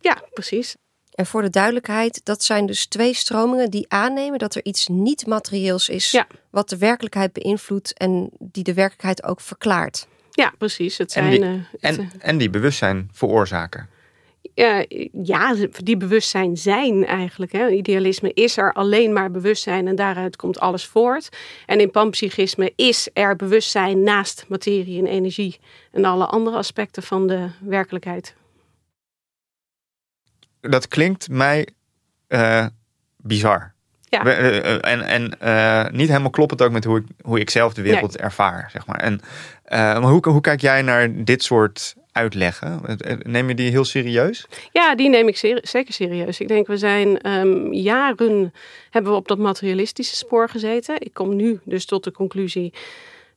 Ja, 0.00 0.22
precies. 0.32 0.76
En 1.22 1.28
voor 1.28 1.42
de 1.42 1.50
duidelijkheid, 1.50 2.20
dat 2.24 2.42
zijn 2.42 2.66
dus 2.66 2.86
twee 2.86 3.14
stromingen 3.14 3.70
die 3.70 3.84
aannemen 3.88 4.38
dat 4.38 4.54
er 4.54 4.64
iets 4.64 4.88
niet 4.88 5.26
materieels 5.26 5.88
is, 5.88 6.10
ja. 6.10 6.26
wat 6.50 6.68
de 6.68 6.78
werkelijkheid 6.78 7.32
beïnvloedt 7.32 7.98
en 7.98 8.30
die 8.38 8.64
de 8.64 8.74
werkelijkheid 8.74 9.24
ook 9.24 9.40
verklaart. 9.40 10.06
Ja, 10.30 10.52
precies. 10.58 10.98
Het 10.98 11.12
zijn, 11.12 11.24
en, 11.24 11.30
die, 11.30 11.40
uh, 11.40 11.60
het, 11.70 11.98
en, 11.98 12.10
en 12.18 12.38
die 12.38 12.50
bewustzijn 12.50 13.10
veroorzaken. 13.12 13.88
Uh, 14.54 14.78
ja, 15.22 15.54
die 15.82 15.96
bewustzijn 15.96 16.56
zijn 16.56 17.06
eigenlijk. 17.06 17.52
Hè. 17.52 17.68
Idealisme 17.68 18.32
is 18.32 18.56
er 18.56 18.72
alleen 18.72 19.12
maar 19.12 19.30
bewustzijn 19.30 19.88
en 19.88 19.96
daaruit 19.96 20.36
komt 20.36 20.60
alles 20.60 20.84
voort. 20.84 21.28
En 21.66 21.80
in 21.80 21.90
panpsychisme 21.90 22.72
is 22.76 23.08
er 23.12 23.36
bewustzijn 23.36 24.02
naast 24.02 24.44
materie 24.48 24.98
en 24.98 25.06
energie 25.06 25.58
en 25.92 26.04
alle 26.04 26.26
andere 26.26 26.56
aspecten 26.56 27.02
van 27.02 27.26
de 27.26 27.48
werkelijkheid 27.60 28.34
dat 30.70 30.88
klinkt 30.88 31.28
mij 31.28 31.68
uh, 32.28 32.66
bizar. 33.16 33.72
Ja. 34.04 34.24
En, 34.24 34.82
en, 34.82 35.02
en 35.02 35.34
uh, 35.42 35.98
niet 35.98 36.08
helemaal 36.08 36.30
kloppend 36.30 36.62
ook 36.62 36.72
met 36.72 36.84
hoe 36.84 36.98
ik, 36.98 37.04
hoe 37.22 37.40
ik 37.40 37.50
zelf 37.50 37.74
de 37.74 37.82
wereld 37.82 38.12
Nee. 38.12 38.22
ervaar, 38.22 38.68
zeg 38.72 38.86
maar. 38.86 39.00
En, 39.00 39.12
uh, 39.12 39.20
maar 39.78 40.02
hoe, 40.02 40.28
hoe 40.28 40.40
kijk 40.40 40.60
jij 40.60 40.82
naar 40.82 41.24
dit 41.24 41.42
soort 41.42 41.94
uitleggen? 42.12 42.80
Neem 43.22 43.48
je 43.48 43.54
die 43.54 43.70
heel 43.70 43.84
serieus? 43.84 44.46
Ja, 44.72 44.94
die 44.94 45.08
neem 45.08 45.28
ik 45.28 45.36
zeker 45.62 45.92
serieus. 45.92 46.40
Ik 46.40 46.48
denk, 46.48 46.66
we 46.66 46.76
zijn 46.76 47.28
um, 47.28 47.72
jaren 47.72 48.52
hebben 48.90 49.12
we 49.12 49.18
op 49.18 49.28
dat 49.28 49.38
materialistische 49.38 50.16
spoor 50.16 50.48
gezeten. 50.48 51.00
Ik 51.00 51.14
kom 51.14 51.36
nu 51.36 51.60
dus 51.64 51.84
tot 51.84 52.04
de 52.04 52.12
conclusie 52.12 52.72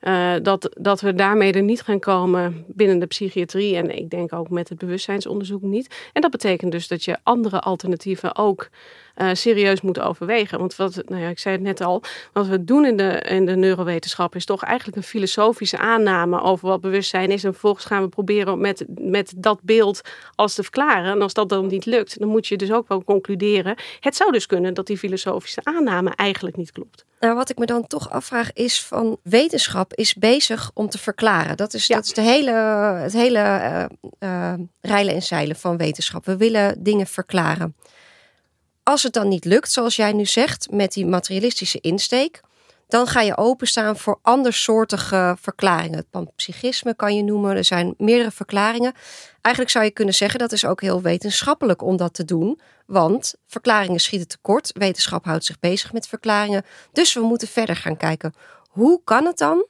Uh, 0.07 0.33
dat, 0.41 0.75
dat 0.79 1.01
we 1.01 1.13
daarmee 1.13 1.53
er 1.53 1.61
niet 1.61 1.81
gaan 1.81 1.99
komen 1.99 2.65
binnen 2.67 2.99
de 2.99 3.05
psychiatrie. 3.05 3.75
En 3.75 3.97
ik 3.97 4.09
denk 4.09 4.33
ook 4.33 4.49
met 4.49 4.69
het 4.69 4.77
bewustzijnsonderzoek 4.77 5.61
niet. 5.61 6.09
En 6.13 6.21
dat 6.21 6.31
betekent 6.31 6.71
dus 6.71 6.87
dat 6.87 7.03
je 7.03 7.17
andere 7.23 7.59
alternatieven 7.59 8.35
ook 8.35 8.69
uh, 9.17 9.29
serieus 9.33 9.81
moeten 9.81 10.05
overwegen. 10.05 10.59
Want 10.59 10.75
wat, 10.75 11.01
nou 11.05 11.21
ja, 11.21 11.29
ik 11.29 11.39
zei 11.39 11.55
het 11.55 11.63
net 11.63 11.81
al, 11.81 12.03
wat 12.33 12.47
we 12.47 12.63
doen 12.63 12.85
in 12.85 12.97
de, 12.97 13.21
in 13.29 13.45
de 13.45 13.55
neurowetenschap 13.55 14.35
is 14.35 14.45
toch 14.45 14.63
eigenlijk 14.63 14.97
een 14.97 15.03
filosofische 15.03 15.77
aanname 15.77 16.41
over 16.41 16.67
wat 16.67 16.81
bewustzijn 16.81 17.31
is. 17.31 17.43
En 17.43 17.51
vervolgens 17.51 17.85
gaan 17.85 18.01
we 18.01 18.09
proberen 18.09 18.59
met, 18.59 18.85
met 18.87 19.33
dat 19.37 19.59
beeld 19.63 20.01
alles 20.35 20.53
te 20.53 20.63
verklaren. 20.63 21.11
En 21.11 21.21
als 21.21 21.33
dat 21.33 21.49
dan 21.49 21.67
niet 21.67 21.85
lukt, 21.85 22.19
dan 22.19 22.27
moet 22.27 22.47
je 22.47 22.57
dus 22.57 22.71
ook 22.71 22.87
wel 22.87 23.03
concluderen. 23.03 23.75
Het 23.99 24.15
zou 24.15 24.31
dus 24.31 24.45
kunnen 24.45 24.73
dat 24.73 24.87
die 24.87 24.97
filosofische 24.97 25.61
aanname 25.63 26.13
eigenlijk 26.15 26.57
niet 26.57 26.71
klopt. 26.71 27.05
Nou, 27.19 27.35
wat 27.35 27.49
ik 27.49 27.57
me 27.57 27.65
dan 27.65 27.87
toch 27.87 28.09
afvraag 28.09 28.53
is 28.53 28.83
van 28.83 29.17
wetenschap 29.23 29.93
is 29.93 30.13
bezig 30.13 30.71
om 30.73 30.89
te 30.89 30.97
verklaren. 30.97 31.57
Dat 31.57 31.73
is, 31.73 31.87
dat 31.87 32.05
is 32.05 32.13
de 32.13 32.21
hele, 32.21 32.51
het 33.01 33.13
hele 33.13 33.39
uh, 33.39 33.85
uh, 34.19 34.53
rijlen 34.81 35.13
en 35.13 35.23
zeilen 35.23 35.55
van 35.55 35.77
wetenschap. 35.77 36.25
We 36.25 36.37
willen 36.37 36.83
dingen 36.83 37.07
verklaren. 37.07 37.75
Als 38.87 39.03
het 39.03 39.13
dan 39.13 39.27
niet 39.27 39.45
lukt, 39.45 39.71
zoals 39.71 39.95
jij 39.95 40.13
nu 40.13 40.25
zegt, 40.25 40.71
met 40.71 40.93
die 40.93 41.05
materialistische 41.05 41.79
insteek, 41.81 42.41
dan 42.87 43.07
ga 43.07 43.21
je 43.21 43.37
openstaan 43.37 43.97
voor 43.97 44.19
andersoortige 44.21 45.37
verklaringen. 45.41 45.97
Het 45.97 46.09
panpsychisme 46.09 46.95
kan 46.95 47.15
je 47.15 47.23
noemen. 47.23 47.55
Er 47.55 47.63
zijn 47.63 47.93
meerdere 47.97 48.31
verklaringen. 48.31 48.93
Eigenlijk 49.41 49.75
zou 49.75 49.85
je 49.85 49.91
kunnen 49.91 50.13
zeggen 50.13 50.39
dat 50.39 50.51
is 50.51 50.65
ook 50.65 50.81
heel 50.81 51.01
wetenschappelijk 51.01 51.81
om 51.81 51.97
dat 51.97 52.13
te 52.13 52.25
doen. 52.25 52.59
Want 52.85 53.33
verklaringen 53.47 53.99
schieten 53.99 54.27
tekort. 54.27 54.71
Wetenschap 54.73 55.25
houdt 55.25 55.45
zich 55.45 55.59
bezig 55.59 55.93
met 55.93 56.07
verklaringen. 56.07 56.65
Dus 56.91 57.13
we 57.13 57.21
moeten 57.21 57.47
verder 57.47 57.75
gaan 57.75 57.97
kijken. 57.97 58.33
Hoe 58.69 59.01
kan 59.03 59.25
het 59.25 59.37
dan 59.37 59.65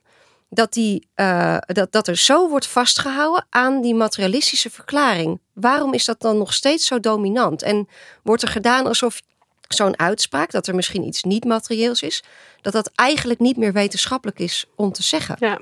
dat, 0.56 0.74
die, 0.74 1.08
uh, 1.16 1.58
dat, 1.66 1.92
dat 1.92 2.08
er 2.08 2.18
zo 2.18 2.50
wordt 2.50 2.68
vastgehouden 2.68 3.46
aan 3.50 3.82
die 3.82 3.96
materialistische 3.96 4.70
verklaring? 4.70 5.40
Waarom 5.54 5.94
is 5.94 6.06
dat 6.06 6.22
dan 6.22 6.38
nog 6.38 6.54
steeds 6.54 6.86
zo 6.88 7.00
dominant? 7.00 7.62
En 7.62 7.88
wordt 8.24 8.42
er 8.42 8.48
gedaan 8.48 8.88
alsof 8.88 9.22
zo'n 9.68 10.00
uitspraak, 10.00 10.52
dat 10.52 10.68
er 10.68 10.76
misschien 10.76 11.04
iets 11.04 11.24
niet 11.24 11.46
materieels 11.46 12.02
is, 12.02 12.24
dat 12.62 12.74
dat 12.74 12.92
eigenlijk 12.96 13.40
niet 13.40 13.58
meer 13.58 13.74
wetenschappelijk 13.74 14.40
is 14.40 14.66
om 14.76 14.92
te 14.92 15.04
zeggen? 15.04 15.36
Ja 15.40 15.60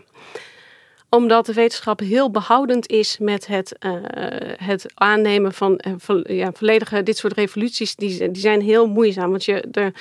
omdat 1.13 1.45
de 1.45 1.53
wetenschap 1.53 1.99
heel 1.99 2.31
behoudend 2.31 2.87
is 2.87 3.17
met 3.17 3.47
het, 3.47 3.75
uh, 3.79 3.93
het 4.57 4.85
aannemen 4.93 5.53
van, 5.53 5.81
uh, 5.87 6.37
ja, 6.37 6.51
volledige 6.51 7.03
dit 7.03 7.17
soort 7.17 7.33
revoluties. 7.33 7.95
Die, 7.95 8.31
die 8.31 8.41
zijn 8.41 8.61
heel 8.61 8.87
moeizaam. 8.87 9.29
Want 9.29 9.45
je, 9.45 9.65
de, 9.67 9.91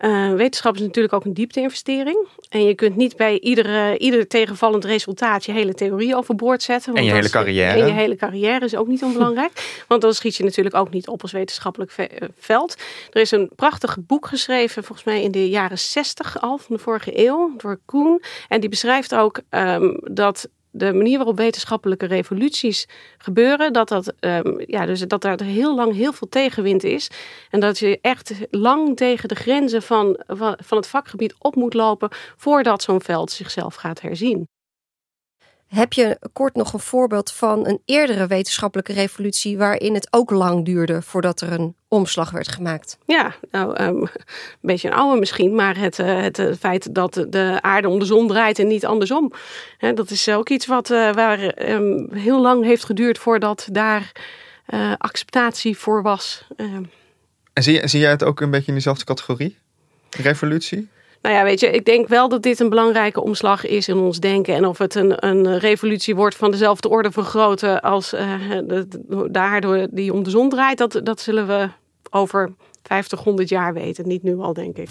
uh, 0.00 0.32
wetenschap 0.32 0.74
is 0.74 0.80
natuurlijk 0.80 1.14
ook 1.14 1.24
een 1.24 1.34
diepte-investering. 1.34 2.26
En 2.48 2.64
je 2.64 2.74
kunt 2.74 2.96
niet 2.96 3.16
bij 3.16 3.40
iedere, 3.40 3.98
ieder 3.98 4.26
tegenvallend 4.26 4.84
resultaat 4.84 5.44
je 5.44 5.52
hele 5.52 5.74
theorie 5.74 6.16
overboord 6.16 6.62
zetten. 6.62 6.94
En 6.94 7.04
je 7.04 7.12
hele 7.12 7.30
carrière. 7.30 7.80
En 7.80 7.86
je 7.86 7.92
hele 7.92 8.16
carrière 8.16 8.64
is 8.64 8.76
ook 8.76 8.86
niet 8.86 9.02
onbelangrijk. 9.02 9.52
want 9.88 10.02
dan 10.02 10.14
schiet 10.14 10.36
je 10.36 10.44
natuurlijk 10.44 10.74
ook 10.74 10.90
niet 10.90 11.08
op 11.08 11.22
als 11.22 11.32
wetenschappelijk 11.32 11.92
eh, 11.92 12.28
veld. 12.38 12.76
Er 13.12 13.20
is 13.20 13.30
een 13.30 13.50
prachtig 13.56 13.96
boek 14.00 14.26
geschreven, 14.26 14.84
volgens 14.84 15.06
mij 15.06 15.22
in 15.22 15.30
de 15.30 15.48
jaren 15.48 15.78
60 15.78 16.40
al 16.40 16.58
van 16.58 16.76
de 16.76 16.82
vorige 16.82 17.26
eeuw, 17.26 17.54
door 17.56 17.80
Koen. 17.84 18.22
En 18.48 18.60
die 18.60 18.68
beschrijft 18.68 19.14
ook 19.14 19.40
um, 19.50 19.98
dat 20.02 20.48
de 20.76 20.92
manier 20.92 21.16
waarop 21.16 21.36
wetenschappelijke 21.36 22.06
revoluties 22.06 22.88
gebeuren, 23.18 23.72
dat, 23.72 23.88
dat, 23.88 24.14
um, 24.20 24.62
ja, 24.66 24.86
dus 24.86 25.00
dat 25.00 25.24
er 25.24 25.42
heel 25.42 25.74
lang 25.74 25.94
heel 25.94 26.12
veel 26.12 26.28
tegenwind 26.28 26.84
is. 26.84 27.10
En 27.50 27.60
dat 27.60 27.78
je 27.78 27.98
echt 28.00 28.32
lang 28.50 28.96
tegen 28.96 29.28
de 29.28 29.34
grenzen 29.34 29.82
van, 29.82 30.22
van, 30.26 30.58
van 30.64 30.76
het 30.76 30.86
vakgebied 30.86 31.34
op 31.38 31.54
moet 31.54 31.74
lopen 31.74 32.08
voordat 32.36 32.82
zo'n 32.82 33.02
veld 33.02 33.30
zichzelf 33.30 33.74
gaat 33.74 34.00
herzien. 34.00 34.48
Heb 35.66 35.92
je 35.92 36.18
kort 36.32 36.54
nog 36.54 36.72
een 36.72 36.80
voorbeeld 36.80 37.32
van 37.32 37.66
een 37.66 37.80
eerdere 37.84 38.26
wetenschappelijke 38.26 38.92
revolutie 38.92 39.58
waarin 39.58 39.94
het 39.94 40.08
ook 40.10 40.30
lang 40.30 40.64
duurde 40.64 41.02
voordat 41.02 41.40
er 41.40 41.52
een 41.52 41.76
omslag 41.94 42.30
werd 42.30 42.48
gemaakt? 42.48 42.98
Ja, 43.06 43.34
nou, 43.50 43.82
um, 43.82 44.00
een 44.00 44.10
beetje 44.60 44.88
een 44.88 44.94
oude 44.94 45.18
misschien, 45.18 45.54
maar 45.54 45.76
het, 45.76 45.98
uh, 45.98 46.20
het 46.20 46.38
uh, 46.38 46.54
feit 46.58 46.94
dat 46.94 47.26
de 47.28 47.58
aarde 47.60 47.88
om 47.88 47.98
de 47.98 48.04
zon 48.04 48.28
draait 48.28 48.58
en 48.58 48.66
niet 48.66 48.86
andersom. 48.86 49.32
Hè, 49.78 49.92
dat 49.92 50.10
is 50.10 50.28
ook 50.28 50.48
iets 50.48 50.66
wat 50.66 50.90
uh, 50.90 51.12
waar 51.12 51.70
um, 51.70 52.08
heel 52.12 52.40
lang 52.40 52.64
heeft 52.64 52.84
geduurd 52.84 53.18
voordat 53.18 53.68
daar 53.72 54.12
acceptatie 54.98 55.76
voor 55.76 56.02
was. 56.02 56.46
Ehm. 56.56 56.82
En 57.52 57.62
zie, 57.62 57.88
zie 57.88 58.00
jij 58.00 58.10
het 58.10 58.24
ook 58.24 58.40
een 58.40 58.50
beetje 58.50 58.68
in 58.68 58.74
dezelfde 58.74 59.04
categorie? 59.04 59.58
Revolutie? 60.10 60.88
Nou 61.24 61.36
ja, 61.36 61.44
weet 61.44 61.60
je, 61.60 61.70
ik 61.70 61.84
denk 61.84 62.08
wel 62.08 62.28
dat 62.28 62.42
dit 62.42 62.60
een 62.60 62.68
belangrijke 62.68 63.22
omslag 63.22 63.66
is 63.66 63.88
in 63.88 63.96
ons 63.96 64.20
denken. 64.20 64.54
En 64.54 64.66
of 64.66 64.78
het 64.78 64.94
een, 64.94 65.26
een 65.26 65.58
revolutie 65.58 66.14
wordt 66.14 66.36
van 66.36 66.50
dezelfde 66.50 66.88
orde 66.88 67.12
van 67.12 67.24
grootte 67.24 67.82
als 67.82 68.14
uh, 68.14 68.20
de, 68.64 68.86
de 69.30 69.38
aarde 69.38 69.88
die 69.90 70.12
om 70.12 70.22
de 70.22 70.30
zon 70.30 70.48
draait, 70.48 70.78
dat, 70.78 71.00
dat 71.02 71.20
zullen 71.20 71.46
we 71.46 71.68
over 72.14 72.54
50, 72.82 73.20
100 73.20 73.48
jaar 73.48 73.74
weten. 73.74 74.08
Niet 74.08 74.22
nu 74.22 74.38
al, 74.38 74.52
denk 74.52 74.76
ik. 74.76 74.90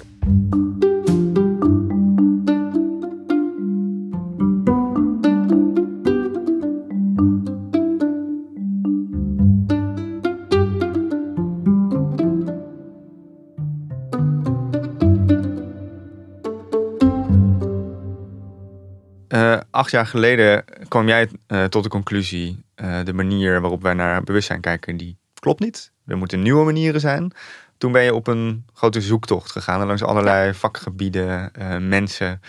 acht 19.69 19.91
jaar 19.91 20.05
geleden 20.05 20.63
kwam 20.87 21.07
jij 21.07 21.29
uh, 21.47 21.63
tot 21.63 21.83
de 21.83 21.89
conclusie, 21.89 22.65
uh, 22.75 23.03
de 23.03 23.13
manier 23.13 23.61
waarop 23.61 23.81
wij 23.81 23.93
naar 23.93 24.23
bewustzijn 24.23 24.61
kijken, 24.61 24.97
die 24.97 25.17
klopt 25.43 25.59
niet. 25.59 25.91
Er 26.05 26.17
moeten 26.17 26.41
nieuwe 26.41 26.65
manieren 26.65 26.99
zijn. 26.99 27.31
Toen 27.77 27.91
ben 27.91 28.03
je 28.03 28.13
op 28.13 28.27
een 28.27 28.65
grote 28.73 29.01
zoektocht 29.01 29.51
gegaan 29.51 29.87
langs 29.87 30.03
allerlei 30.03 30.53
vakgebieden, 30.53 31.51
uh, 31.59 31.77
mensen. 31.77 32.41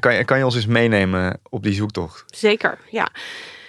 kan, 0.00 0.14
je, 0.14 0.24
kan 0.24 0.38
je 0.38 0.44
ons 0.44 0.54
eens 0.54 0.66
meenemen 0.66 1.40
op 1.48 1.62
die 1.62 1.72
zoektocht? 1.72 2.24
Zeker, 2.36 2.78
ja. 2.90 3.08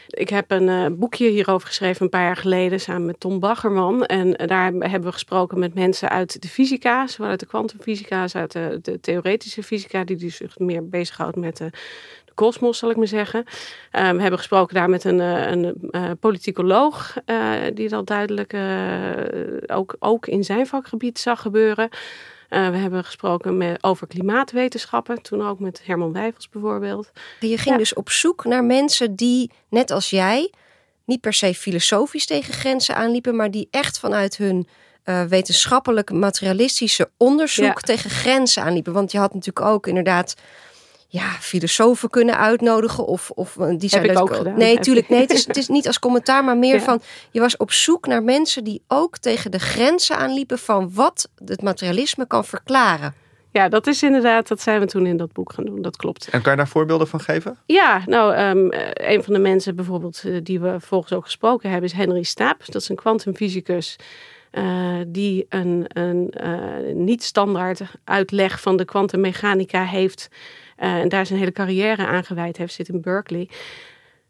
Ik 0.08 0.30
heb 0.30 0.52
een 0.52 0.68
uh, 0.68 0.86
boekje 0.92 1.30
hierover 1.30 1.68
geschreven 1.68 2.04
een 2.04 2.10
paar 2.10 2.24
jaar 2.24 2.36
geleden 2.36 2.80
samen 2.80 3.06
met 3.06 3.20
Tom 3.20 3.40
Baggerman. 3.40 4.06
En 4.06 4.48
daar 4.48 4.72
hebben 4.72 5.04
we 5.04 5.12
gesproken 5.12 5.60
met 5.60 5.74
mensen 5.74 6.10
uit 6.10 6.42
de 6.42 6.48
fysica, 6.48 7.08
zowel 7.08 7.30
uit 7.30 7.40
de 7.40 7.46
kwantumfysica 7.46 8.22
als 8.22 8.36
uit 8.36 8.52
de, 8.52 8.80
de, 8.82 9.00
theoretische 9.00 9.64
fysica, 9.64 10.04
die 10.04 10.16
dus 10.16 10.36
zich 10.36 10.60
meer 10.60 10.90
bezighoudt 10.90 11.36
met 11.36 11.58
de, 11.58 11.70
kosmos, 12.40 12.78
zal 12.78 12.90
ik 12.90 12.96
maar 12.98 13.08
zeggen. 13.08 13.44
Uh, 13.48 14.10
we 14.10 14.22
hebben 14.22 14.38
gesproken 14.38 14.76
daar 14.76 14.90
met 14.90 15.04
een, 15.04 15.20
eh, 15.20 15.52
een, 15.52 15.64
een 15.64 15.76
uh, 15.92 16.12
politicoloog, 16.20 17.16
uh, 17.26 17.52
die 17.74 17.90
dat 17.90 18.08
duidelijk 18.08 18.54
ook, 19.68 19.96
ook 20.00 20.28
in 20.28 20.44
zijn 20.44 20.68
vakgebied 20.68 21.20
zag 21.20 21.42
gebeuren. 21.42 21.90
we 22.50 22.56
hebben 22.56 23.04
gesproken 23.04 23.58
met, 23.58 23.84
over 23.84 24.08
klimaatwetenschappen, 24.08 25.22
toen 25.22 25.48
ook 25.48 25.60
met 25.60 25.82
Herman 25.86 26.14
Wijfels 26.14 26.50
bijvoorbeeld. 26.50 27.12
Je 27.40 27.58
ging 27.58 27.78
dus 27.78 27.94
op 27.94 28.10
zoek 28.10 28.46
naar 28.46 28.64
mensen 28.64 29.16
die, 29.16 29.52
net 29.70 29.92
als 29.92 30.10
jij, 30.10 30.54
niet 31.06 31.22
per 31.22 31.34
se 31.34 31.54
filosofisch 31.54 32.26
tegen 32.26 32.54
grenzen 32.54 32.96
aanliepen, 32.96 33.36
maar 33.36 33.52
die 33.52 33.68
echt 33.72 34.00
vanuit 34.00 34.38
hun 34.38 34.68
uh, 35.06 35.24
wetenschappelijk 35.24 36.12
materialistische 36.12 37.10
onderzoek 37.18 37.66
ja. 37.66 37.74
tegen 37.74 38.10
grenzen 38.10 38.64
aanliepen. 38.64 38.94
Want 38.94 39.12
je 39.12 39.18
had 39.18 39.34
natuurlijk 39.34 39.66
ook 39.66 39.88
inderdaad 39.88 40.36
ja, 41.12 41.30
filosofen 41.30 42.10
kunnen 42.10 42.38
uitnodigen. 42.38 43.06
Of, 43.06 43.30
of 43.30 43.58
eh, 43.58 43.68
die 43.78 43.90
zijn 43.90 44.02
Heb 44.02 44.12
ik 44.12 44.20
ook 44.20 44.36
gedaan. 44.36 44.58
Nee, 44.58 44.76
natuurlijk. 44.76 45.10
Nee, 45.10 45.22
het 45.22 45.32
is, 45.32 45.48
het 45.48 45.58
is 45.58 45.68
niet 45.68 45.88
als 45.88 46.00
commentaar, 46.00 46.44
maar 46.44 46.58
meer 46.58 46.82
van 46.90 47.02
je 47.32 47.40
was 47.40 47.58
op 47.58 47.72
zoek 47.72 48.08
naar 48.08 48.24
mensen 48.24 48.64
die 48.64 48.82
ook 48.88 49.18
tegen 49.18 49.52
de 49.52 49.60
grenzen 49.60 50.18
aanliepen 50.18 50.60
van 50.60 50.92
wat 50.94 51.30
het 51.46 51.62
materialisme 51.62 52.28
kan 52.28 52.46
verklaren. 52.46 53.14
Ja, 53.52 53.70
dat 53.70 53.88
is 53.88 54.04
inderdaad, 54.04 54.48
dat 54.48 54.62
zijn 54.62 54.80
we 54.80 54.86
toen 54.86 55.06
in 55.06 55.18
dat 55.18 55.32
boek 55.32 55.54
gaan 55.54 55.66
doen, 55.66 55.82
dat 55.82 55.98
klopt. 55.98 56.28
En 56.28 56.42
kan 56.42 56.52
je 56.52 56.58
daar 56.58 56.68
voorbeelden 56.68 57.08
van 57.08 57.22
geven? 57.22 57.58
Ja, 57.66 58.04
nou, 58.06 58.38
um, 58.38 58.68
een 58.94 59.24
van 59.24 59.34
de 59.34 59.40
mensen 59.40 59.76
bijvoorbeeld 59.76 60.24
eh, 60.26 60.38
die 60.44 60.60
we 60.60 60.76
volgens 60.80 61.14
ook 61.14 61.24
gesproken 61.24 61.70
hebben 61.70 61.90
is 61.90 61.96
Henry 61.96 62.24
Staap. 62.24 62.66
Dat 62.66 62.82
is 62.82 62.90
een 62.90 62.96
kwantumfysicus 62.96 63.96
uh, 64.52 64.96
die 65.08 65.46
een, 65.50 65.86
een 65.88 66.34
uh, 66.44 66.96
niet-standaard 66.96 67.82
uitleg 68.04 68.62
van 68.62 68.78
de 68.78 68.86
kwantummechanica 68.86 69.84
heeft 69.84 70.30
en 70.80 71.10
daar 71.10 71.26
zijn 71.26 71.40
hele 71.40 71.52
carrière 71.52 72.06
aan 72.06 72.24
gewijd 72.24 72.58
heeft, 72.58 72.74
zit 72.74 72.90
in 72.90 73.02
Berkeley. 73.02 73.50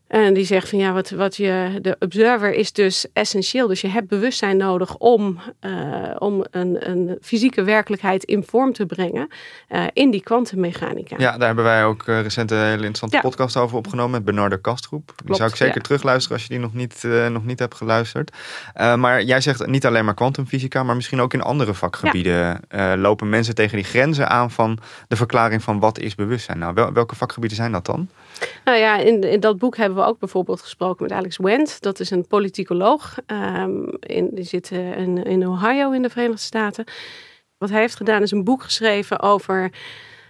En 0.10 0.34
die 0.34 0.46
zegt 0.46 0.70
van 0.70 0.80
ja, 0.80 0.94
wat, 0.94 1.10
wat 1.10 1.36
je, 1.36 1.80
de 1.82 1.96
observer 2.00 2.54
is 2.54 2.72
dus 2.72 3.06
essentieel. 3.14 3.68
Dus 3.68 3.82
je 3.82 3.88
hebt 3.88 4.08
bewustzijn 4.08 4.58
nodig 4.58 4.98
om, 4.98 5.40
uh, 5.62 5.72
om 6.18 6.46
een, 6.52 6.90
een 6.90 7.18
fysieke 7.22 7.64
werkelijkheid 7.64 8.24
in 8.24 8.44
vorm 8.44 8.74
te 8.74 8.86
brengen 8.86 9.28
uh, 9.70 9.84
in 9.94 10.12
die 10.12 10.22
kwantummechanica. 10.22 11.16
Ja, 11.18 11.38
daar 11.38 11.48
hebben 11.48 11.66
wij 11.66 11.86
ook 11.86 12.08
uh, 12.08 12.22
recent 12.22 12.52
een 12.52 12.58
hele 12.58 12.72
interessante 12.72 13.16
ja. 13.16 13.22
podcast 13.22 13.58
over 13.58 13.78
opgenomen 13.78 14.12
met 14.12 14.26
Bernardo 14.26 14.58
Kastgroep. 14.58 15.14
Die 15.26 15.36
zou 15.36 15.50
ik 15.50 15.56
zeker 15.56 15.76
ja. 15.76 15.82
terugluisteren 15.82 16.38
als 16.38 16.46
je 16.46 16.50
die 16.50 16.60
nog 16.60 16.74
niet, 16.74 17.04
nog 17.30 17.46
niet 17.46 17.60
hebt 17.60 17.76
geluisterd. 17.76 18.32
maar 18.76 19.24
jij 19.24 19.42
zegt 19.42 19.68
niet 19.68 19.86
alleen 19.86 20.06
maar 20.06 20.14
kwantumfysica, 20.14 20.84
maar 20.84 20.96
misschien 20.96 21.22
ook 21.22 21.34
in 21.34 21.42
andere 21.42 21.74
vakgebieden 21.74 22.62
ja. 22.70 22.98
lopen 22.98 23.30
mensen 23.30 23.56
tegen 23.56 23.76
die 23.76 23.86
grenzen 23.86 24.30
aan 24.30 24.52
van 24.52 24.80
de 25.08 25.16
verklaring 25.16 25.64
van 25.64 25.80
wat 25.80 26.00
is 26.00 26.16
bewustzijn. 26.16 26.60
Nou, 26.60 26.74
wel, 26.74 26.94
welke 26.94 27.16
vakgebieden 27.16 27.58
zijn 27.58 27.72
dat 27.72 27.86
dan? 27.86 28.10
Nou 28.66 28.78
ja, 28.78 28.98
in, 28.98 29.24
in 29.24 29.40
dat 29.40 29.58
boek 29.58 29.78
hebben 29.78 29.98
we 29.98 30.06
ook 30.06 30.20
bijvoorbeeld 30.20 30.62
gesproken 30.62 31.04
met 31.04 31.12
Alex 31.12 31.38
Wendt. 31.38 31.82
Dat 31.82 32.00
is 32.00 32.10
een 32.10 32.28
politicoloog. 32.28 33.16
In, 34.00 34.30
die 34.32 34.44
zit 34.44 34.72
in, 34.72 35.24
in 35.24 35.48
Ohio 35.48 35.92
in 35.92 36.02
de 36.02 36.10
Verenigde 36.10 36.42
Staten. 36.42 36.86
Wat 37.58 37.70
hij 37.70 37.80
heeft 37.80 37.96
gedaan 37.96 38.22
is 38.22 38.32
een 38.32 38.44
boek 38.44 38.64
geschreven 38.64 39.20
over 39.20 39.72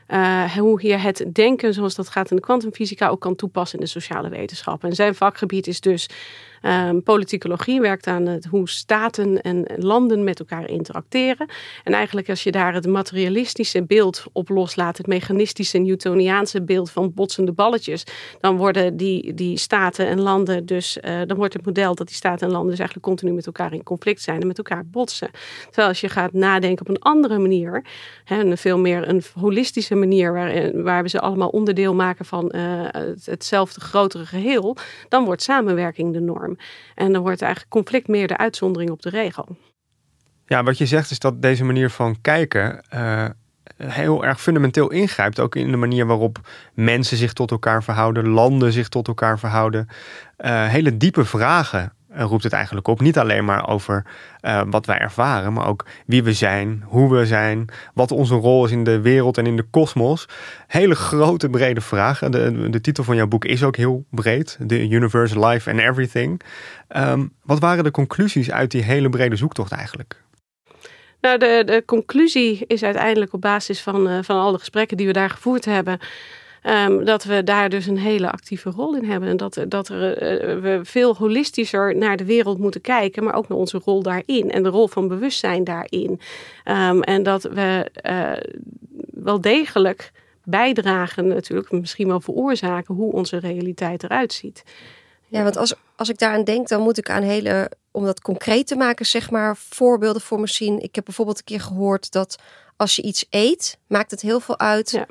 uh, 0.08 0.52
hoe 0.52 0.88
je 0.88 0.96
het 0.96 1.26
denken 1.34 1.74
zoals 1.74 1.96
dat 1.96 2.10
gaat 2.10 2.30
in 2.30 2.36
de 2.36 2.42
kwantumfysica 2.42 3.08
ook 3.08 3.22
kan 3.22 3.36
toepassen 3.36 3.80
in 3.80 3.86
de 3.86 3.92
sociale 3.92 4.30
wetenschappen. 4.30 4.90
En 4.90 4.96
zijn 4.96 5.16
vakgebied 5.16 5.68
is 5.68 5.82
dus 5.82 6.10
um, 6.62 7.04
politicologie, 7.04 7.82
werkt 7.82 8.08
aan 8.08 8.26
het, 8.26 8.46
hoe 8.46 8.70
staten 8.70 9.42
en 9.42 9.66
landen 9.76 10.24
met 10.24 10.40
elkaar 10.40 10.70
interacteren. 10.70 11.50
En 11.84 11.94
eigenlijk 11.94 12.30
als 12.30 12.44
je 12.44 12.52
daar 12.52 12.74
het 12.74 12.88
materialistische 12.88 13.84
beeld 13.84 14.24
op 14.32 14.50
loslaat, 14.50 14.98
het 14.98 15.08
mechanistische 15.08 15.78
Newtoniaanse 15.78 16.62
beeld 16.62 16.92
van 16.92 17.14
botsende 17.14 17.52
balletjes, 17.52 18.04
dan 18.40 18.58
worden 18.58 18.98
die, 18.98 19.34
die 19.34 19.58
staten 19.58 20.08
en 20.08 20.22
landen 20.22 20.66
dus, 20.66 20.98
uh, 20.98 21.20
dan 21.26 21.38
wordt 21.38 21.54
het 21.54 21.66
model 21.66 21.96
dat 21.96 22.08
die 22.08 22.16
staten 22.16 22.48
en 22.48 22.54
landen 22.54 22.70
dus 22.70 22.80
eigenlijk 22.80 23.08
continu 23.08 23.34
met 23.34 23.46
elkaar 23.46 23.74
in 23.74 23.84
conflict 23.84 24.22
zijn 24.22 24.42
en 24.42 24.48
met 24.48 24.58
elkaar 24.58 24.86
botsen. 24.86 25.30
Terwijl 25.66 25.88
als 25.88 26.02
je 26.02 26.10
gaat 26.10 26.34
nadenken 26.34 26.88
op 26.88 26.96
een 26.96 27.02
andere 27.02 27.38
manier, 27.38 27.84
een 28.26 28.58
veel 28.58 28.78
meer 28.78 29.10
een 29.10 29.24
holistische 29.40 29.96
manier 29.96 30.34
waar, 30.34 30.82
waar 30.84 31.04
we 31.04 31.10
ze 31.10 31.20
allemaal 31.20 31.50
onderdeel 31.50 31.94
maken 31.94 32.26
van 32.26 32.54
het, 32.56 33.26
hetzelfde 33.26 33.82
grotere 33.82 34.26
geheel, 34.26 34.78
dan 35.08 35.26
wordt 35.26 35.42
samenwerking 35.42 36.14
de 36.14 36.20
norm. 36.20 36.49
En 36.96 37.14
dan 37.14 37.22
wordt 37.22 37.42
eigenlijk 37.42 37.72
conflict 37.72 38.08
meer 38.08 38.28
de 38.28 38.38
uitzondering 38.38 38.92
op 38.92 39.02
de 39.02 39.10
regel. 39.10 39.58
Ja, 40.46 40.64
wat 40.64 40.78
je 40.78 40.86
zegt 40.86 41.12
is 41.12 41.20
dat 41.20 41.42
deze 41.42 41.64
manier 41.64 41.90
van 41.90 42.22
kijken 42.22 42.84
uh, 42.94 43.26
heel 43.84 44.26
erg 44.26 44.42
fundamenteel 44.42 44.92
ingrijpt. 44.92 45.40
Ook 45.40 45.56
in 45.56 45.72
de 45.72 45.78
manier 45.78 46.06
waarop 46.06 46.40
mensen 46.74 47.18
zich 47.18 47.34
tot 47.34 47.52
elkaar 47.52 47.84
verhouden, 47.84 48.28
landen 48.28 48.72
zich 48.72 48.90
tot 48.90 49.08
elkaar 49.08 49.40
verhouden. 49.40 49.88
Uh, 50.38 50.68
hele 50.68 50.98
diepe 50.98 51.26
vragen 51.26 51.82
eh, 51.82 51.90
roept 52.26 52.44
het 52.44 52.54
eigenlijk 52.54 52.88
op. 52.88 53.02
Niet 53.02 53.18
alleen 53.18 53.46
maar 53.46 53.68
over 53.68 54.06
uh, 54.42 54.62
wat 54.70 54.86
wij 54.86 54.98
ervaren, 54.98 55.54
maar 55.54 55.68
ook 55.68 55.86
wie 56.06 56.24
we 56.24 56.34
zijn, 56.34 56.84
hoe 56.86 57.16
we 57.16 57.26
zijn, 57.26 57.66
wat 57.94 58.12
onze 58.12 58.36
rol 58.36 58.66
is 58.66 58.72
in 58.72 58.84
de 58.84 59.02
wereld 59.02 59.38
en 59.38 59.46
in 59.46 59.56
de 59.56 59.66
kosmos. 59.70 60.28
Hele 60.68 60.96
grote, 60.96 61.50
brede 61.50 61.82
vragen. 61.82 62.32
De, 62.32 62.70
de 62.70 62.82
titel 62.82 63.04
van 63.04 63.16
jouw 63.16 63.28
boek 63.28 63.46
is 63.46 63.64
ook 63.64 63.76
heel 63.76 64.06
breed: 64.10 64.58
The 64.68 64.90
Universe, 64.90 65.48
Life 65.48 65.72
and 65.72 65.80
Everything. 65.80 66.42
Um, 66.96 67.34
wat 67.44 67.60
waren 67.60 67.84
de 67.84 67.92
conclusies 67.92 68.52
uit 68.52 68.72
die 68.72 68.84
hele 68.84 69.10
brede 69.10 69.36
zoektocht 69.36 69.72
eigenlijk? 69.72 70.22
Nou, 71.22 71.38
de, 71.38 71.64
de 71.66 71.84
conclusie 71.86 72.64
is 72.68 72.84
uiteindelijk 72.84 73.34
op 73.34 73.42
basis 73.42 73.82
van, 73.82 74.10
uh, 74.10 74.18
van 74.22 74.38
al 74.38 74.52
de 74.52 74.58
gesprekken 74.58 74.98
die 74.98 75.08
we 75.08 75.14
daar 75.14 75.30
gevoerd 75.30 75.66
hebben. 75.66 76.00
Um, 76.64 77.06
dat 77.06 77.24
we 77.24 77.44
daar 77.44 77.70
dus 77.70 77.86
een 77.86 77.98
hele 77.98 78.32
actieve 78.32 78.70
rol 78.70 78.96
in 78.96 79.04
hebben. 79.04 79.30
En 79.30 79.38
dat, 79.38 79.66
dat 79.68 79.88
er, 79.88 80.24
uh, 80.24 80.62
we 80.62 80.80
veel 80.84 81.16
holistischer 81.16 81.96
naar 81.96 82.18
de 82.18 82.26
wereld 82.26 82.58
moeten 82.58 82.82
kijken, 82.82 83.24
maar 83.24 83.34
ook 83.34 83.48
naar 83.48 83.58
onze 83.58 83.82
rol 83.86 84.04
daarin 84.04 84.52
en 84.52 84.64
de 84.64 84.70
rol 84.70 84.88
van 84.88 85.08
bewustzijn 85.08 85.64
daarin. 85.64 86.20
Um, 86.66 87.02
en 87.04 87.24
dat 87.24 87.44
we 87.44 87.92
uh, 88.04 88.32
wel 89.24 89.42
degelijk 89.42 90.12
bijdragen, 90.44 91.28
natuurlijk, 91.28 91.72
misschien 91.72 92.08
wel 92.08 92.22
veroorzaken 92.22 92.96
hoe 92.96 93.14
onze 93.14 93.38
realiteit 93.38 94.04
eruit 94.04 94.34
ziet. 94.34 94.64
Ja, 95.28 95.44
want 95.44 95.58
als, 95.58 95.76
als 95.96 96.10
ik 96.10 96.18
daaraan 96.18 96.44
denk, 96.44 96.68
dan 96.68 96.82
moet 96.82 96.98
ik 96.98 97.10
aan 97.10 97.24
hele, 97.24 97.72
om 97.92 98.06
dat 98.06 98.22
concreet 98.22 98.68
te 98.68 98.76
maken, 98.76 99.06
zeg 99.06 99.32
maar, 99.32 99.56
voorbeelden 99.58 100.22
voor 100.22 100.40
me 100.40 100.48
zien. 100.48 100.80
Ik 100.80 100.96
heb 100.96 101.06
bijvoorbeeld 101.06 101.38
een 101.38 101.44
keer 101.44 101.62
gehoord 101.62 102.12
dat 102.12 102.38
als 102.76 102.96
je 102.96 103.02
iets 103.02 103.26
eet, 103.30 103.78
maakt 103.88 104.12
het 104.12 104.22
heel 104.22 104.40
veel 104.40 104.60
uit. 104.60 104.92
Ja 104.92 105.06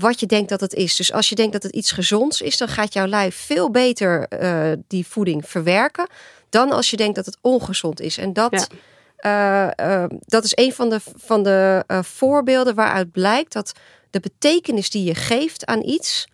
wat 0.00 0.20
je 0.20 0.26
denkt 0.26 0.48
dat 0.48 0.60
het 0.60 0.74
is. 0.74 0.96
Dus 0.96 1.12
als 1.12 1.28
je 1.28 1.34
denkt 1.34 1.52
dat 1.52 1.62
het 1.62 1.74
iets 1.74 1.92
gezonds 1.92 2.40
is, 2.40 2.56
dan 2.56 2.68
gaat 2.68 2.92
jouw 2.92 3.06
lijf 3.06 3.36
veel 3.36 3.70
beter 3.70 4.26
uh, 4.42 4.72
die 4.86 5.06
voeding 5.06 5.48
verwerken 5.48 6.08
dan 6.48 6.70
als 6.72 6.90
je 6.90 6.96
denkt 6.96 7.14
dat 7.14 7.26
het 7.26 7.38
ongezond 7.40 8.00
is. 8.00 8.18
En 8.18 8.32
dat, 8.32 8.68
ja. 9.16 9.74
uh, 9.78 10.02
uh, 10.02 10.04
dat 10.20 10.44
is 10.44 10.52
een 10.54 10.72
van 10.72 10.88
de, 10.88 11.00
van 11.16 11.42
de 11.42 11.84
voorbeelden 12.02 12.74
waaruit 12.74 13.12
blijkt 13.12 13.52
dat 13.52 13.72
de 14.10 14.20
betekenis 14.20 14.90
die 14.90 15.04
je 15.04 15.14
geeft 15.14 15.66
aan 15.66 15.82
iets 15.82 16.28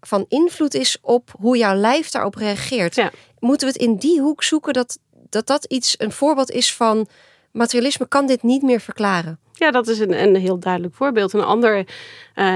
van 0.00 0.24
invloed 0.28 0.74
is 0.74 0.98
op 1.00 1.34
hoe 1.40 1.56
jouw 1.56 1.74
lijf 1.74 2.10
daarop 2.10 2.34
reageert. 2.34 2.94
Ja. 2.94 3.10
Moeten 3.38 3.66
we 3.66 3.72
het 3.72 3.82
in 3.82 3.96
die 3.96 4.20
hoek 4.20 4.42
zoeken 4.42 4.72
dat, 4.72 4.98
dat 5.28 5.46
dat 5.46 5.64
iets 5.64 5.94
een 5.98 6.12
voorbeeld 6.12 6.50
is 6.50 6.74
van 6.74 7.08
materialisme 7.52 8.08
kan 8.08 8.26
dit 8.26 8.42
niet 8.42 8.62
meer 8.62 8.80
verklaren? 8.80 9.38
Ja, 9.58 9.70
dat 9.70 9.88
is 9.88 9.98
een, 9.98 10.22
een 10.22 10.36
heel 10.36 10.58
duidelijk 10.58 10.94
voorbeeld. 10.94 11.32
Een 11.32 11.44
ander 11.44 11.76
uh, 11.78 11.84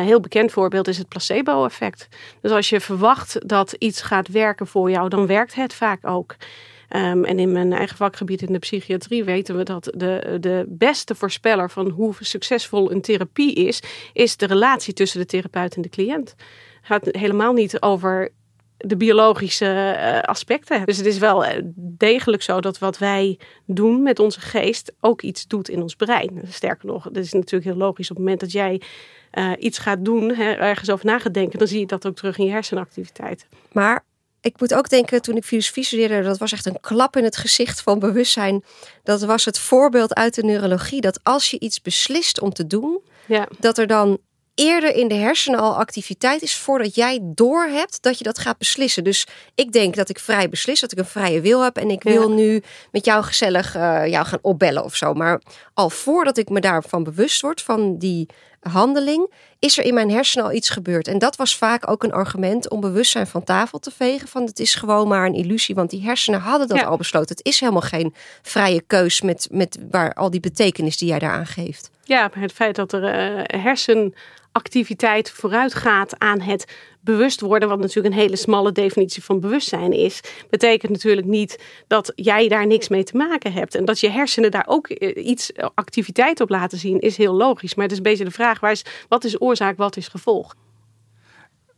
heel 0.01 0.21
bekend 0.21 0.53
voorbeeld 0.53 0.89
is 0.89 0.99
het 0.99 1.09
placebo-effect. 1.09 2.09
Dus 2.41 2.51
als 2.51 2.69
je 2.69 2.81
verwacht 2.81 3.49
dat 3.49 3.73
iets 3.79 4.03
gaat 4.03 4.29
werken 4.29 4.67
voor 4.67 4.91
jou, 4.91 5.09
dan 5.09 5.27
werkt 5.27 5.55
het 5.55 5.75
vaak 5.75 6.07
ook. 6.07 6.37
Um, 6.97 7.25
en 7.25 7.39
in 7.39 7.53
mijn 7.53 7.73
eigen 7.73 7.97
vakgebied 7.97 8.43
in 8.43 8.53
de 8.53 8.59
psychiatrie 8.59 9.25
weten 9.25 9.57
we 9.57 9.63
dat 9.63 9.85
de, 9.97 10.37
de 10.41 10.65
beste 10.69 11.15
voorspeller 11.15 11.71
van 11.71 11.89
hoe 11.89 12.15
succesvol 12.19 12.93
een 12.93 13.01
therapie 13.01 13.55
is, 13.55 13.83
is 14.13 14.37
de 14.37 14.47
relatie 14.47 14.95
tussen 14.95 15.21
de 15.21 15.27
therapeut 15.27 15.77
en 15.77 15.83
de 15.83 15.89
cliënt. 15.89 16.35
Gaat 16.83 17.09
helemaal 17.11 17.53
niet 17.53 17.83
over 17.83 18.31
de 18.85 18.97
biologische 18.97 19.97
uh, 19.97 20.21
aspecten. 20.21 20.87
Dus 20.87 20.97
het 20.97 21.07
is 21.07 21.19
wel 21.19 21.45
eh, 21.45 21.63
degelijk 21.77 22.43
zo 22.43 22.61
dat 22.61 22.79
wat 22.79 22.99
wij 22.99 23.39
doen 23.67 24.03
met 24.03 24.19
onze 24.19 24.41
geest 24.41 24.93
ook 25.01 25.23
iets 25.23 25.47
doet 25.47 25.69
in 25.69 25.83
ons 25.83 25.95
brein. 25.95 26.41
Sterker 26.49 26.87
nog, 26.87 27.05
dat 27.05 27.25
is 27.25 27.33
natuurlijk 27.33 27.65
heel 27.65 27.87
logisch. 27.87 28.11
Op 28.11 28.17
het 28.17 28.25
moment 28.25 28.41
dat 28.41 28.53
jij 28.53 28.81
uh, 29.33 29.53
iets 29.59 29.79
gaat 29.79 30.05
doen, 30.05 30.35
hè, 30.35 30.53
ergens 30.53 30.91
over 30.91 31.07
na 31.07 31.19
gaat 31.19 31.35
denken, 31.35 31.59
dan 31.59 31.69
zie 31.69 31.81
je 31.81 31.87
dat 31.87 32.07
ook 32.07 32.17
terug 32.17 32.39
in 32.39 32.45
je 32.45 32.51
hersenactiviteit. 32.51 33.47
Maar 33.73 34.05
ik 34.41 34.61
moet 34.61 34.75
ook 34.75 34.89
denken, 34.89 35.23
toen 35.23 35.37
ik 35.37 35.45
filosofie 35.45 35.85
studeerde, 35.85 36.23
dat 36.23 36.39
was 36.39 36.53
echt 36.53 36.67
een 36.67 36.81
klap 36.81 37.17
in 37.17 37.25
het 37.25 37.37
gezicht 37.37 37.83
van 37.83 37.99
bewustzijn. 37.99 38.65
Dat 39.03 39.23
was 39.23 39.45
het 39.45 39.59
voorbeeld 39.59 40.15
uit 40.15 40.35
de 40.35 40.43
neurologie, 40.43 41.01
dat 41.01 41.21
als 41.23 41.51
je 41.51 41.59
iets 41.59 41.81
beslist 41.81 42.41
om 42.41 42.53
te 42.53 42.67
doen, 42.67 43.01
ja. 43.27 43.49
dat 43.59 43.79
er 43.79 43.87
dan 43.87 44.19
eerder 44.55 44.95
in 44.95 45.09
de 45.09 45.15
hersenen 45.15 45.61
al 45.61 45.77
activiteit 45.77 46.43
is 46.43 46.57
voordat 46.57 46.95
jij 46.95 47.21
doorhebt 47.23 48.03
dat 48.03 48.19
je 48.19 48.25
dat 48.25 48.39
gaat 48.39 48.59
beslissen. 48.59 49.05
Dus 49.05 49.27
ik 49.55 49.73
denk 49.73 49.95
dat 49.95 50.09
ik 50.09 50.19
vrij 50.19 50.49
beslis, 50.49 50.81
dat 50.81 50.93
ik 50.93 50.99
een 50.99 51.05
vrije 51.05 51.41
wil 51.41 51.63
heb 51.63 51.77
en 51.77 51.91
ik 51.91 52.03
wil 52.03 52.31
nu 52.31 52.63
met 52.91 53.05
jou 53.05 53.25
gezellig 53.25 53.77
uh, 53.77 54.07
jou 54.07 54.27
gaan 54.27 54.39
opbellen 54.43 54.85
of 54.85 54.95
zo. 54.95 55.15
Maar 55.15 55.41
al 55.75 55.91
voordat 55.91 56.37
ik 56.37 56.49
me 56.49 56.61
daarvan 56.61 57.05
bewust 57.05 57.41
word 57.41 57.63
van 57.63 57.99
die 57.99 58.29
handeling, 58.61 59.33
is 59.59 59.79
er 59.79 59.85
in 59.85 59.95
mijn 59.95 60.11
hersenen 60.11 60.47
al 60.47 60.53
iets 60.53 60.69
gebeurd. 60.69 61.09
En 61.09 61.19
dat 61.19 61.37
was 61.37 61.57
vaak 61.57 61.91
ook 61.91 62.03
een 62.03 62.13
argument 62.13 62.71
om 62.71 62.81
bewustzijn 62.81 63.27
van 63.27 63.45
tafel 63.45 63.79
te 63.79 63.91
vegen. 63.91 64.29
Van 64.29 64.43
het 64.43 64.59
is 64.59 64.75
gewoon 64.75 65.09
maar 65.09 65.27
een 65.27 65.35
illusie, 65.35 65.75
want 65.75 65.91
die 65.91 66.03
hersenen 66.03 66.41
hadden 66.41 66.69
dat 66.69 66.85
al 66.85 66.97
besloten. 66.97 67.37
Het 67.37 67.47
is 67.47 67.61
helemaal 67.61 67.81
geen 67.81 68.15
vrije 68.43 68.83
keus 68.87 69.21
met, 69.21 69.49
met 69.51 69.79
waar 69.91 70.15
al 70.15 70.31
die 70.31 70.41
betekenis 70.41 70.97
die 70.97 71.09
jij 71.09 71.19
daaraan 71.19 71.47
geeft. 71.47 71.91
Ja, 72.05 72.31
het 72.33 72.53
feit 72.53 72.77
dat 72.77 72.93
er 72.93 73.03
uh, 73.03 73.63
hersen 73.63 74.15
activiteit 74.53 75.31
vooruitgaat 75.31 76.19
aan 76.19 76.41
het 76.41 76.77
bewust 77.01 77.41
worden, 77.41 77.69
wat 77.69 77.79
natuurlijk 77.79 78.15
een 78.15 78.21
hele 78.21 78.37
smalle 78.37 78.73
definitie 78.73 79.25
van 79.25 79.41
bewustzijn 79.41 79.93
is, 79.93 80.21
betekent 80.51 80.93
natuurlijk 80.93 81.27
niet 81.27 81.65
dat 81.87 82.13
jij 82.15 82.49
daar 82.49 82.67
niks 82.67 82.89
mee 82.89 83.05
te 83.05 83.17
maken 83.17 83.53
hebt. 83.53 83.75
En 83.75 83.85
dat 83.85 84.01
je 84.01 84.11
hersenen 84.11 84.51
daar 84.51 84.67
ook 84.67 84.89
eh, 84.89 85.27
iets 85.27 85.53
eh, 85.53 85.69
activiteit 85.75 86.41
op 86.41 86.49
laten 86.49 86.79
zien, 86.79 87.01
is 87.01 87.17
heel 87.17 87.35
logisch. 87.35 87.75
Maar 87.75 87.85
het 87.85 87.93
is 87.93 87.99
een 87.99 88.05
beetje 88.05 88.25
de 88.25 88.31
vraag: 88.31 88.61
waar 88.61 88.71
is, 88.71 88.85
wat 89.09 89.25
is 89.25 89.41
oorzaak, 89.41 89.77
wat 89.77 89.97
is 89.97 90.09
gevolg? 90.09 90.55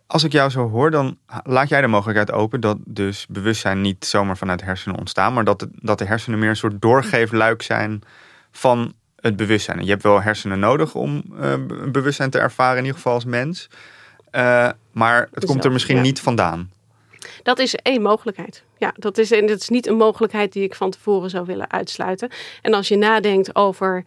Als 0.07 0.25
ik 0.25 0.33
jou 0.33 0.51
zo 0.51 0.69
hoor, 0.69 0.91
dan 0.91 1.19
laat 1.45 1.69
jij 1.69 1.81
de 1.81 1.87
mogelijkheid 1.87 2.33
open 2.33 2.61
dat 2.61 2.77
dus 2.85 3.27
bewustzijn 3.29 3.81
niet 3.81 4.05
zomaar 4.05 4.37
vanuit 4.37 4.63
hersenen 4.63 4.99
ontstaan, 4.99 5.33
maar 5.33 5.45
dat 5.45 5.67
dat 5.73 5.99
de 5.99 6.05
hersenen 6.05 6.39
meer 6.39 6.49
een 6.49 6.57
soort 6.57 6.81
doorgeefluik 6.81 7.63
zijn 7.63 8.03
van 8.51 8.95
het 9.25 9.37
bewustzijn. 9.37 9.85
je 9.85 9.91
hebt 9.91 10.03
wel 10.03 10.23
hersenen 10.23 10.59
nodig 10.59 10.95
om 10.95 11.23
uh, 11.41 11.55
bewustzijn 11.91 12.31
te 12.31 12.39
ervaren, 12.39 12.77
in 12.77 12.85
ieder 12.85 12.97
geval 12.97 13.13
als 13.13 13.25
mens. 13.25 13.69
Uh, 14.33 14.71
maar 14.93 15.29
het 15.33 15.45
komt 15.45 15.65
er 15.65 15.73
misschien 15.73 16.01
niet 16.01 16.21
vandaan. 16.21 16.71
Dat 17.43 17.59
is 17.59 17.75
één 17.75 18.03
mogelijkheid. 18.03 18.65
Ja, 18.79 18.93
dat 18.97 19.19
is, 19.19 19.31
en 19.31 19.47
dat 19.47 19.61
is 19.61 19.69
niet 19.69 19.87
een 19.87 19.97
mogelijkheid 19.97 20.53
die 20.53 20.63
ik 20.63 20.75
van 20.75 20.91
tevoren 20.91 21.31
zou 21.31 21.47
willen 21.47 21.71
uitsluiten. 21.71 22.29
En 22.63 22.75
als 22.75 22.89
je 22.89 22.97
nadenkt 22.97 23.55
over 23.55 24.05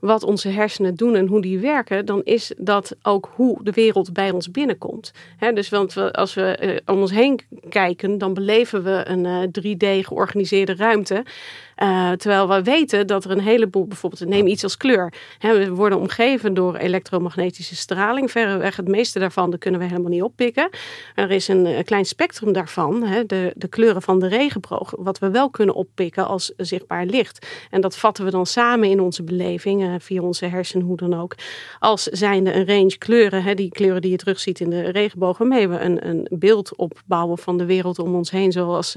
wat 0.00 0.22
onze 0.22 0.48
hersenen 0.48 0.94
doen 0.94 1.14
en 1.14 1.26
hoe 1.26 1.40
die 1.40 1.58
werken, 1.58 2.06
dan 2.06 2.20
is 2.24 2.52
dat 2.56 2.96
ook 3.02 3.30
hoe 3.34 3.64
de 3.64 3.72
wereld 3.72 4.12
bij 4.12 4.30
ons 4.30 4.50
binnenkomt. 4.50 5.12
dus 5.54 5.68
want 5.68 5.92
we, 5.92 6.12
als 6.12 6.34
we 6.34 6.58
uh, 6.62 6.94
om 6.94 7.00
ons 7.00 7.10
heen 7.10 7.40
kijken, 7.68 8.18
dan 8.18 8.34
beleven 8.34 8.82
we 8.82 9.02
een 9.04 9.50
3D 9.60 10.06
georganiseerde 10.06 10.74
ruimte. 10.74 11.24
Uh, 11.82 12.12
terwijl 12.12 12.48
we 12.48 12.62
weten 12.62 13.06
dat 13.06 13.24
er 13.24 13.30
een 13.30 13.40
heleboel, 13.40 13.86
bijvoorbeeld 13.86 14.28
neem 14.28 14.46
iets 14.46 14.62
als 14.62 14.76
kleur. 14.76 15.12
We 15.38 15.70
worden 15.70 15.98
omgeven 15.98 16.54
door 16.54 16.76
elektromagnetische 16.76 17.76
straling. 17.76 18.30
Verreweg 18.30 18.76
het 18.76 18.88
meeste 18.88 19.18
daarvan 19.18 19.50
dat 19.50 19.60
kunnen 19.60 19.80
we 19.80 19.86
helemaal 19.86 20.10
niet 20.10 20.22
oppikken. 20.22 20.68
Er 21.14 21.30
is 21.30 21.48
een, 21.48 21.66
een 21.66 21.84
klein 21.84 22.04
spectrum 22.04 22.52
daarvan, 22.52 23.00
de, 23.26 23.52
de 23.56 23.68
kleuren 23.68 24.02
van 24.02 24.18
de 24.18 24.28
regenboog, 24.28 24.92
wat 24.96 25.18
we 25.18 25.30
wel 25.30 25.50
kunnen 25.50 25.74
oppikken 25.74 26.26
als 26.26 26.52
zichtbaar 26.56 27.06
licht. 27.06 27.46
En 27.70 27.80
dat 27.80 27.96
vatten 27.96 28.24
we 28.24 28.30
dan 28.30 28.46
samen 28.46 28.88
in 28.88 29.00
onze 29.00 29.22
beleving, 29.22 29.82
uh, 29.82 29.94
via 29.98 30.22
onze 30.22 30.46
hersenen, 30.46 30.86
hoe 30.86 30.96
dan 30.96 31.20
ook. 31.20 31.34
Als 31.78 32.02
zijnde 32.02 32.54
een 32.54 32.66
range 32.66 32.98
kleuren, 32.98 33.56
die 33.56 33.68
kleuren 33.70 34.02
die 34.02 34.10
je 34.10 34.16
terugziet 34.16 34.60
in 34.60 34.70
de 34.70 34.90
regenboog, 34.90 35.38
waarmee 35.38 35.68
we 35.68 35.78
een, 35.78 36.08
een 36.08 36.26
beeld 36.30 36.76
opbouwen 36.76 37.38
van 37.38 37.58
de 37.58 37.64
wereld 37.64 37.98
om 37.98 38.14
ons 38.14 38.30
heen 38.30 38.52
zoals, 38.52 38.96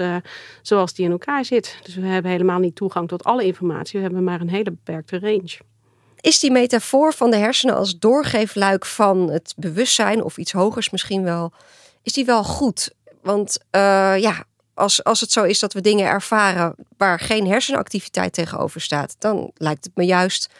zoals 0.62 0.94
die 0.94 1.04
in 1.04 1.10
elkaar 1.10 1.44
zit. 1.44 1.78
Dus 1.82 1.94
we 1.94 2.06
hebben 2.06 2.30
helemaal 2.30 2.58
niet 2.58 2.72
toegang 2.74 3.08
tot 3.08 3.24
alle 3.24 3.44
informatie. 3.44 3.98
We 3.98 4.04
hebben 4.04 4.24
maar 4.24 4.40
een 4.40 4.50
hele 4.50 4.70
beperkte 4.70 5.18
range. 5.18 5.58
Is 6.20 6.40
die 6.40 6.50
metafoor 6.50 7.12
van 7.12 7.30
de 7.30 7.36
hersenen 7.36 7.76
als 7.76 7.98
doorgeefluik 7.98 8.86
van 8.86 9.30
het 9.30 9.54
bewustzijn 9.56 10.22
of 10.22 10.36
iets 10.36 10.52
hogers 10.52 10.90
misschien 10.90 11.22
wel, 11.22 11.52
is 12.02 12.12
die 12.12 12.24
wel 12.24 12.44
goed? 12.44 12.90
Want 13.22 13.58
uh, 13.70 14.14
ja, 14.18 14.44
als, 14.74 15.04
als 15.04 15.20
het 15.20 15.32
zo 15.32 15.42
is 15.42 15.58
dat 15.58 15.72
we 15.72 15.80
dingen 15.80 16.06
ervaren 16.06 16.74
waar 16.96 17.20
geen 17.20 17.46
hersenactiviteit 17.46 18.32
tegenover 18.32 18.80
staat, 18.80 19.16
dan 19.18 19.50
lijkt 19.54 19.84
het 19.84 19.96
me 19.96 20.04
juist 20.04 20.50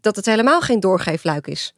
dat 0.00 0.16
het 0.16 0.26
helemaal 0.26 0.60
geen 0.60 0.80
doorgeefluik 0.80 1.46
is. 1.46 1.74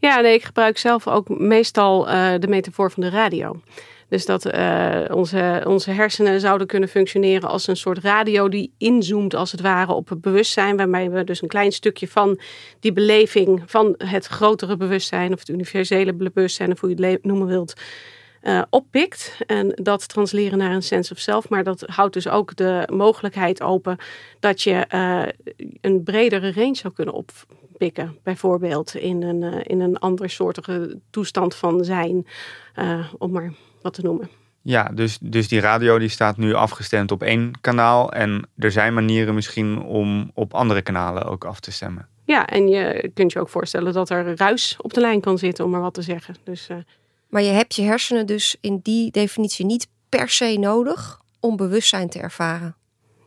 Ja, 0.00 0.20
nee, 0.20 0.34
ik 0.34 0.44
gebruik 0.44 0.78
zelf 0.78 1.08
ook 1.08 1.28
meestal 1.28 2.08
uh, 2.08 2.34
de 2.38 2.48
metafoor 2.48 2.90
van 2.90 3.02
de 3.02 3.08
radio. 3.08 3.60
Dus 4.08 4.26
dat 4.26 4.46
uh, 4.46 5.00
onze, 5.10 5.62
onze 5.66 5.90
hersenen 5.90 6.40
zouden 6.40 6.66
kunnen 6.66 6.88
functioneren 6.88 7.48
als 7.48 7.66
een 7.66 7.76
soort 7.76 7.98
radio 7.98 8.48
die 8.48 8.72
inzoomt 8.78 9.34
als 9.34 9.52
het 9.52 9.60
ware 9.60 9.92
op 9.92 10.08
het 10.08 10.20
bewustzijn. 10.20 10.76
Waarmee 10.76 11.10
we 11.10 11.24
dus 11.24 11.42
een 11.42 11.48
klein 11.48 11.72
stukje 11.72 12.08
van 12.08 12.38
die 12.80 12.92
beleving 12.92 13.62
van 13.66 13.94
het 13.98 14.26
grotere 14.26 14.76
bewustzijn 14.76 15.32
of 15.32 15.38
het 15.38 15.48
universele 15.48 16.12
bewustzijn 16.12 16.72
of 16.72 16.80
hoe 16.80 16.96
je 16.96 17.06
het 17.06 17.24
noemen 17.24 17.46
wilt. 17.46 17.74
Uh, 18.42 18.62
oppikt 18.70 19.36
en 19.46 19.72
dat 19.82 20.08
transleren 20.08 20.58
naar 20.58 20.72
een 20.72 20.82
sense 20.82 21.12
of 21.12 21.18
self. 21.18 21.48
Maar 21.48 21.64
dat 21.64 21.80
houdt 21.86 22.14
dus 22.14 22.28
ook 22.28 22.56
de 22.56 22.88
mogelijkheid 22.92 23.62
open 23.62 23.96
dat 24.40 24.62
je 24.62 24.86
uh, 24.94 25.22
een 25.80 26.02
bredere 26.02 26.52
range 26.52 26.74
zou 26.74 26.94
kunnen 26.94 27.14
oppikken. 27.14 28.18
Bijvoorbeeld 28.22 28.94
in 28.94 29.22
een, 29.22 29.42
uh, 29.42 29.60
in 29.62 29.80
een 29.80 29.98
andersoortige 29.98 30.98
toestand 31.10 31.54
van 31.54 31.84
zijn. 31.84 32.26
om 33.18 33.30
maar 33.30 33.52
wat 33.86 33.94
te 33.94 34.02
noemen. 34.02 34.28
Ja, 34.62 34.90
dus, 34.94 35.18
dus 35.20 35.48
die 35.48 35.60
radio 35.60 35.98
die 35.98 36.08
staat 36.08 36.36
nu 36.36 36.54
afgestemd 36.54 37.10
op 37.10 37.22
één 37.22 37.50
kanaal. 37.60 38.12
En 38.12 38.48
er 38.56 38.72
zijn 38.72 38.94
manieren 38.94 39.34
misschien 39.34 39.82
om 39.82 40.30
op 40.34 40.54
andere 40.54 40.82
kanalen 40.82 41.24
ook 41.24 41.44
af 41.44 41.60
te 41.60 41.72
stemmen. 41.72 42.08
Ja, 42.24 42.46
en 42.46 42.68
je 42.68 43.10
kunt 43.14 43.32
je 43.32 43.40
ook 43.40 43.48
voorstellen 43.48 43.92
dat 43.92 44.10
er 44.10 44.36
ruis 44.36 44.76
op 44.80 44.94
de 44.94 45.00
lijn 45.00 45.20
kan 45.20 45.38
zitten, 45.38 45.64
om 45.64 45.70
maar 45.70 45.80
wat 45.80 45.94
te 45.94 46.02
zeggen. 46.02 46.36
Dus, 46.44 46.68
uh... 46.70 46.76
Maar 47.28 47.42
je 47.42 47.50
hebt 47.50 47.74
je 47.74 47.82
hersenen 47.82 48.26
dus 48.26 48.56
in 48.60 48.80
die 48.82 49.10
definitie 49.10 49.66
niet 49.66 49.88
per 50.08 50.28
se 50.28 50.56
nodig 50.58 51.20
om 51.40 51.56
bewustzijn 51.56 52.08
te 52.08 52.18
ervaren. 52.18 52.76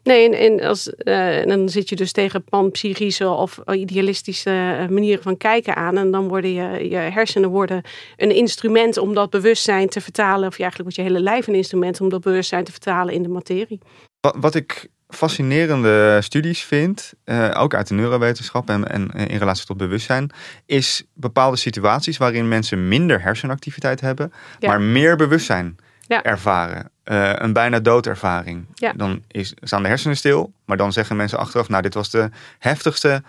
Nee, 0.03 0.35
en, 0.35 0.61
als, 0.61 0.91
uh, 1.03 1.43
dan 1.45 1.69
zit 1.69 1.89
je 1.89 1.95
dus 1.95 2.11
tegen 2.11 2.43
panpsychische 2.43 3.29
of 3.29 3.59
idealistische 3.71 4.77
eh, 4.79 4.87
manieren 4.87 5.23
van 5.23 5.37
kijken 5.37 5.75
aan. 5.75 5.97
En 5.97 6.11
dan 6.11 6.27
worden 6.27 6.53
je, 6.53 6.89
je 6.89 6.95
hersenen 6.95 7.49
worden 7.49 7.81
een 8.17 8.35
instrument 8.35 8.97
om 8.97 9.13
dat 9.13 9.29
bewustzijn 9.29 9.89
te 9.89 10.01
vertalen. 10.01 10.47
Of 10.47 10.59
eigenlijk 10.59 10.81
wordt 10.81 10.95
je 10.95 11.01
hele 11.01 11.19
lijf 11.19 11.47
een 11.47 11.55
instrument 11.55 12.01
om 12.01 12.09
dat 12.09 12.21
bewustzijn 12.21 12.63
te 12.63 12.71
vertalen 12.71 13.13
in 13.13 13.23
de 13.23 13.29
materie. 13.29 13.79
Wat, 14.19 14.35
wat 14.39 14.55
ik 14.55 14.89
fascinerende 15.07 16.21
studies 16.21 16.63
vind, 16.63 17.13
uh, 17.25 17.51
ook 17.57 17.73
uit 17.73 17.87
de 17.87 17.93
neurowetenschap 17.93 18.69
en, 18.69 18.87
en 18.87 19.09
in 19.09 19.37
relatie 19.37 19.65
tot 19.65 19.77
bewustzijn, 19.77 20.31
is 20.65 21.03
bepaalde 21.13 21.57
situaties 21.57 22.17
waarin 22.17 22.47
mensen 22.47 22.87
minder 22.87 23.21
hersenactiviteit 23.21 24.01
hebben, 24.01 24.31
ja. 24.59 24.69
maar 24.69 24.81
meer 24.81 25.15
bewustzijn 25.15 25.77
ja. 26.09 26.23
ervaren. 26.23 26.91
Uh, 27.05 27.31
een 27.35 27.53
bijna 27.53 27.79
doodervaring. 27.79 28.65
Ja. 28.73 28.93
Dan 28.93 29.23
is, 29.27 29.53
staan 29.61 29.81
de 29.81 29.87
hersenen 29.87 30.17
stil, 30.17 30.53
maar 30.65 30.77
dan 30.77 30.93
zeggen 30.93 31.15
mensen 31.15 31.37
achteraf: 31.37 31.69
Nou, 31.69 31.81
dit 31.81 31.93
was 31.93 32.09
de 32.09 32.29
heftigste, 32.59 33.23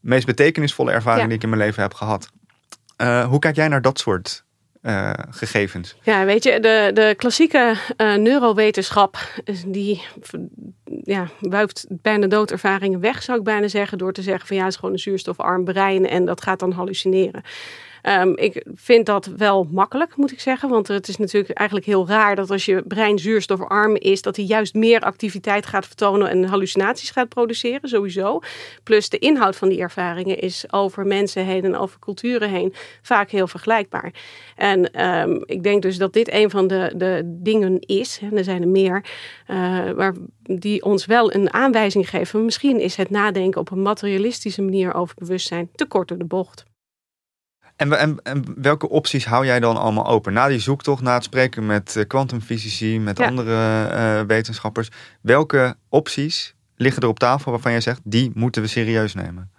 meest 0.00 0.26
betekenisvolle 0.26 0.90
ervaring 0.90 1.22
ja. 1.22 1.26
die 1.26 1.36
ik 1.36 1.42
in 1.42 1.48
mijn 1.48 1.60
leven 1.60 1.82
heb 1.82 1.94
gehad. 1.94 2.30
Uh, 3.02 3.26
hoe 3.26 3.38
kijk 3.38 3.56
jij 3.56 3.68
naar 3.68 3.82
dat 3.82 3.98
soort 3.98 4.44
uh, 4.82 5.10
gegevens? 5.30 5.96
Ja, 6.02 6.24
weet 6.24 6.44
je, 6.44 6.60
de, 6.60 6.90
de 6.94 7.14
klassieke 7.16 7.76
neurowetenschap, 7.96 9.18
die 9.66 10.02
ja, 11.02 11.28
wuift 11.40 11.86
bijna 11.88 12.26
doodervaringen 12.26 13.00
weg, 13.00 13.22
zou 13.22 13.38
ik 13.38 13.44
bijna 13.44 13.68
zeggen, 13.68 13.98
door 13.98 14.12
te 14.12 14.22
zeggen: 14.22 14.46
van 14.46 14.56
ja, 14.56 14.62
het 14.62 14.72
is 14.72 14.78
gewoon 14.78 14.94
een 14.94 15.00
zuurstofarm 15.00 15.64
brein 15.64 16.08
en 16.08 16.24
dat 16.24 16.42
gaat 16.42 16.58
dan 16.58 16.72
hallucineren. 16.72 17.42
Um, 18.08 18.36
ik 18.36 18.66
vind 18.74 19.06
dat 19.06 19.26
wel 19.26 19.68
makkelijk, 19.70 20.16
moet 20.16 20.32
ik 20.32 20.40
zeggen. 20.40 20.68
Want 20.68 20.88
het 20.88 21.08
is 21.08 21.16
natuurlijk 21.16 21.58
eigenlijk 21.58 21.88
heel 21.88 22.08
raar 22.08 22.36
dat 22.36 22.50
als 22.50 22.64
je 22.64 22.82
brein 22.82 23.18
zuurstofarm 23.18 23.96
is, 23.96 24.22
dat 24.22 24.36
hij 24.36 24.44
juist 24.44 24.74
meer 24.74 25.00
activiteit 25.00 25.66
gaat 25.66 25.86
vertonen 25.86 26.28
en 26.28 26.44
hallucinaties 26.44 27.10
gaat 27.10 27.28
produceren, 27.28 27.88
sowieso. 27.88 28.40
Plus 28.82 29.08
de 29.08 29.18
inhoud 29.18 29.56
van 29.56 29.68
die 29.68 29.80
ervaringen 29.80 30.38
is 30.38 30.72
over 30.72 31.06
mensen 31.06 31.44
heen 31.44 31.64
en 31.64 31.76
over 31.76 31.98
culturen 31.98 32.50
heen 32.50 32.74
vaak 33.02 33.30
heel 33.30 33.46
vergelijkbaar. 33.46 34.12
En 34.56 35.06
um, 35.06 35.42
ik 35.46 35.62
denk 35.62 35.82
dus 35.82 35.98
dat 35.98 36.12
dit 36.12 36.32
een 36.32 36.50
van 36.50 36.66
de, 36.66 36.92
de 36.96 37.36
dingen 37.42 37.80
is, 37.80 38.18
en 38.22 38.36
er 38.36 38.44
zijn 38.44 38.62
er 38.62 38.68
meer, 38.68 39.04
uh, 39.50 39.90
waar, 39.90 40.14
die 40.42 40.82
ons 40.82 41.06
wel 41.06 41.34
een 41.34 41.52
aanwijzing 41.52 42.08
geven. 42.08 42.44
Misschien 42.44 42.80
is 42.80 42.96
het 42.96 43.10
nadenken 43.10 43.60
op 43.60 43.70
een 43.70 43.82
materialistische 43.82 44.62
manier 44.62 44.94
over 44.94 45.14
bewustzijn 45.18 45.68
te 45.74 45.86
kort 45.86 46.08
door 46.08 46.18
de 46.18 46.24
bocht. 46.24 46.64
En, 47.76 47.98
en, 47.98 48.18
en, 48.22 48.44
welke 48.56 48.88
opties 48.88 49.26
hou 49.26 49.46
jij 49.46 49.60
dan 49.60 49.76
allemaal 49.76 50.06
open? 50.06 50.32
Na 50.32 50.48
die 50.48 50.58
zoektocht, 50.58 51.02
na 51.02 51.14
het 51.14 51.24
spreken 51.24 51.66
met 51.66 52.04
kwantumfysici, 52.06 53.00
met 53.00 53.18
ja. 53.18 53.26
andere 53.26 53.90
uh, 53.92 54.20
wetenschappers. 54.26 54.88
Welke 55.20 55.76
opties 55.88 56.54
liggen 56.76 57.02
er 57.02 57.08
op 57.08 57.18
tafel 57.18 57.50
waarvan 57.50 57.72
jij 57.72 57.80
zegt, 57.80 58.00
die 58.04 58.30
moeten 58.34 58.62
we 58.62 58.68
serieus 58.68 59.14
nemen? 59.14 59.50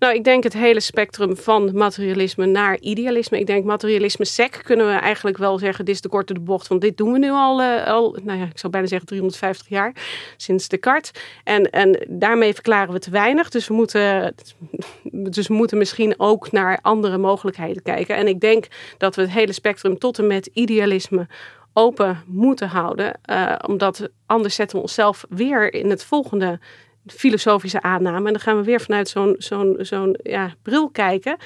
Nou, 0.00 0.14
ik 0.14 0.24
denk 0.24 0.42
het 0.42 0.52
hele 0.52 0.80
spectrum 0.80 1.36
van 1.36 1.70
materialisme 1.74 2.46
naar 2.46 2.78
idealisme. 2.78 3.38
Ik 3.38 3.46
denk 3.46 3.64
materialisme 3.64 4.24
sec 4.24 4.60
kunnen 4.64 4.86
we 4.86 4.92
eigenlijk 4.92 5.38
wel 5.38 5.58
zeggen, 5.58 5.84
dit 5.84 5.94
is 5.94 6.00
de 6.00 6.08
korte 6.08 6.34
de 6.34 6.40
bocht. 6.40 6.68
Want 6.68 6.80
dit 6.80 6.96
doen 6.96 7.12
we 7.12 7.18
nu 7.18 7.30
al, 7.30 7.60
uh, 7.60 7.86
al 7.86 8.16
nou 8.22 8.38
ja, 8.38 8.44
ik 8.44 8.58
zou 8.58 8.72
bijna 8.72 8.86
zeggen 8.86 9.08
350 9.08 9.68
jaar, 9.68 9.92
sinds 10.36 10.68
Descartes. 10.68 11.10
En, 11.44 11.70
en 11.70 12.06
daarmee 12.08 12.54
verklaren 12.54 12.92
we 12.92 12.98
te 12.98 13.10
weinig. 13.10 13.48
Dus 13.48 13.68
we, 13.68 13.74
moeten, 13.74 14.34
dus 15.36 15.48
moeten 15.48 15.78
misschien 15.78 16.14
ook 16.16 16.52
naar 16.52 16.78
andere 16.82 17.18
mogelijkheden 17.18 17.82
kijken. 17.82 18.16
En 18.16 18.28
ik 18.28 18.40
denk 18.40 18.66
dat 18.98 19.16
we 19.16 19.22
het 19.22 19.30
hele 19.30 19.52
spectrum 19.52 19.98
tot 19.98 20.18
en 20.18 20.26
met 20.26 20.50
idealisme 20.52 21.26
open 21.72 22.22
moeten 22.26 22.68
houden. 22.68 23.18
Uh, 23.30 23.54
omdat 23.66 24.08
anders 24.26 24.54
zetten 24.54 24.76
we 24.76 24.82
onszelf 24.82 25.24
weer 25.28 25.74
in 25.74 25.90
het 25.90 26.04
volgende 26.04 26.58
filosofische 27.06 27.82
aanname. 27.82 28.26
En 28.26 28.32
dan 28.32 28.40
gaan 28.40 28.56
we 28.56 28.64
weer 28.64 28.80
vanuit 28.80 29.08
zo'n 29.08 29.34
zo'n 29.38 29.76
zo'n 29.78 30.18
ja, 30.22 30.54
bril 30.62 30.90
kijken. 30.90 31.36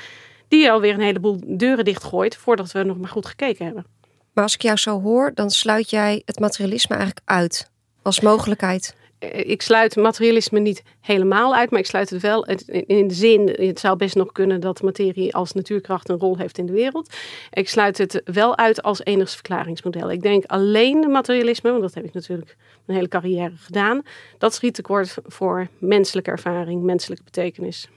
Die 0.49 0.71
alweer 0.71 0.95
een 0.95 1.01
heleboel 1.01 1.41
deuren 1.47 1.85
dichtgooit 1.85 2.37
voordat 2.37 2.73
we 2.73 2.83
nog 2.83 2.99
maar 2.99 3.09
goed 3.09 3.27
gekeken 3.27 3.65
hebben. 3.65 3.87
Maar 4.33 4.45
als 4.45 4.55
ik 4.55 4.63
jou 4.63 4.77
zo 4.77 5.01
hoor, 5.01 5.31
dan 5.35 5.51
sluit 5.51 5.91
jij 5.91 6.23
het 6.25 6.39
materialisme 6.39 6.97
eigenlijk 6.97 7.27
uit 7.29 7.71
als 8.03 8.21
mogelijkheid. 8.21 8.97
Eh, 9.33 9.51
ik 9.51 9.63
sluit 9.63 9.97
materialisme 9.97 10.59
niet 10.59 10.83
helemaal 11.01 11.55
uit, 11.55 11.71
maar 11.71 11.81
ik 11.81 11.87
sluit 11.87 12.11
het 12.11 12.23
wel 12.23 12.47
in 12.87 13.09
de 13.09 13.15
zin, 13.15 13.49
het 13.49 13.81
zou 13.81 13.97
best 13.97 14.15
nog 14.15 14.33
kunnen 14.33 14.61
dat 14.61 14.83
materie 14.83 15.35
als 15.35 15.53
natuurkracht 15.53 16.09
een 16.09 16.19
rol 16.19 16.37
heeft 16.39 16.59
in 16.59 16.67
de 16.67 16.73
wereld. 16.73 17.15
Ik 17.51 17.69
sluit 17.69 17.99
het 17.99 18.23
wel 18.25 18.57
uit 18.57 18.83
als 18.83 19.05
enigste 19.05 19.37
verklaringsmodel. 19.37 20.11
Ik 20.11 20.23
denk 20.23 20.45
alleen 20.45 21.11
materialisme, 21.11 21.71
want 21.71 21.83
dat 21.83 21.95
heb 21.95 22.05
ik 22.05 22.15
natuurlijk 22.15 22.57
mijn 22.85 22.99
hele 22.99 23.11
carrière 23.11 23.57
gedaan, 23.57 24.03
dat 24.39 24.55
schiet 24.55 24.75
tekort 24.75 25.17
voor 25.25 25.69
menselijke 25.79 26.31
ervaring, 26.31 26.83
menselijke 26.83 27.25
betekenis. 27.25 27.89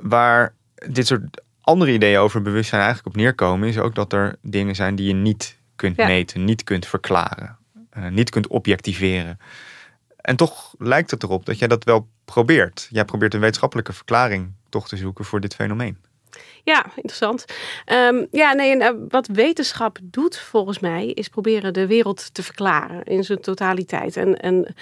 Waar 0.00 0.54
dit 0.88 1.06
soort 1.06 1.42
andere 1.60 1.92
ideeën 1.92 2.18
over 2.18 2.42
bewustzijn 2.42 2.82
eigenlijk 2.82 3.14
op 3.14 3.20
neerkomen, 3.22 3.68
is 3.68 3.78
ook 3.78 3.94
dat 3.94 4.12
er 4.12 4.36
dingen 4.42 4.74
zijn 4.74 4.94
die 4.94 5.06
je 5.06 5.14
niet 5.14 5.58
kunt 5.76 5.96
ja. 5.96 6.06
meten, 6.06 6.44
niet 6.44 6.64
kunt 6.64 6.86
verklaren, 6.86 7.58
uh, 7.98 8.08
niet 8.08 8.30
kunt 8.30 8.46
objectiveren. 8.46 9.38
En 10.20 10.36
toch 10.36 10.74
lijkt 10.78 11.10
het 11.10 11.22
erop 11.22 11.46
dat 11.46 11.58
jij 11.58 11.68
dat 11.68 11.84
wel 11.84 12.08
probeert. 12.24 12.88
Jij 12.90 13.04
probeert 13.04 13.34
een 13.34 13.40
wetenschappelijke 13.40 13.92
verklaring 13.92 14.52
toch 14.68 14.88
te 14.88 14.96
zoeken 14.96 15.24
voor 15.24 15.40
dit 15.40 15.54
fenomeen. 15.54 15.98
Ja, 16.64 16.86
interessant. 16.94 17.44
Um, 17.86 18.26
ja, 18.30 18.52
nee, 18.52 18.80
en, 18.80 18.94
uh, 18.94 19.02
wat 19.08 19.26
wetenschap 19.26 19.98
doet 20.02 20.38
volgens 20.38 20.78
mij 20.78 21.06
is 21.06 21.28
proberen 21.28 21.72
de 21.72 21.86
wereld 21.86 22.34
te 22.34 22.42
verklaren 22.42 23.04
in 23.04 23.24
zijn 23.24 23.40
totaliteit. 23.40 24.16
En, 24.16 24.36
en 24.40 24.74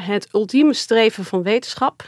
het 0.00 0.28
ultieme 0.32 0.74
streven 0.74 1.24
van 1.24 1.42
wetenschap 1.42 2.02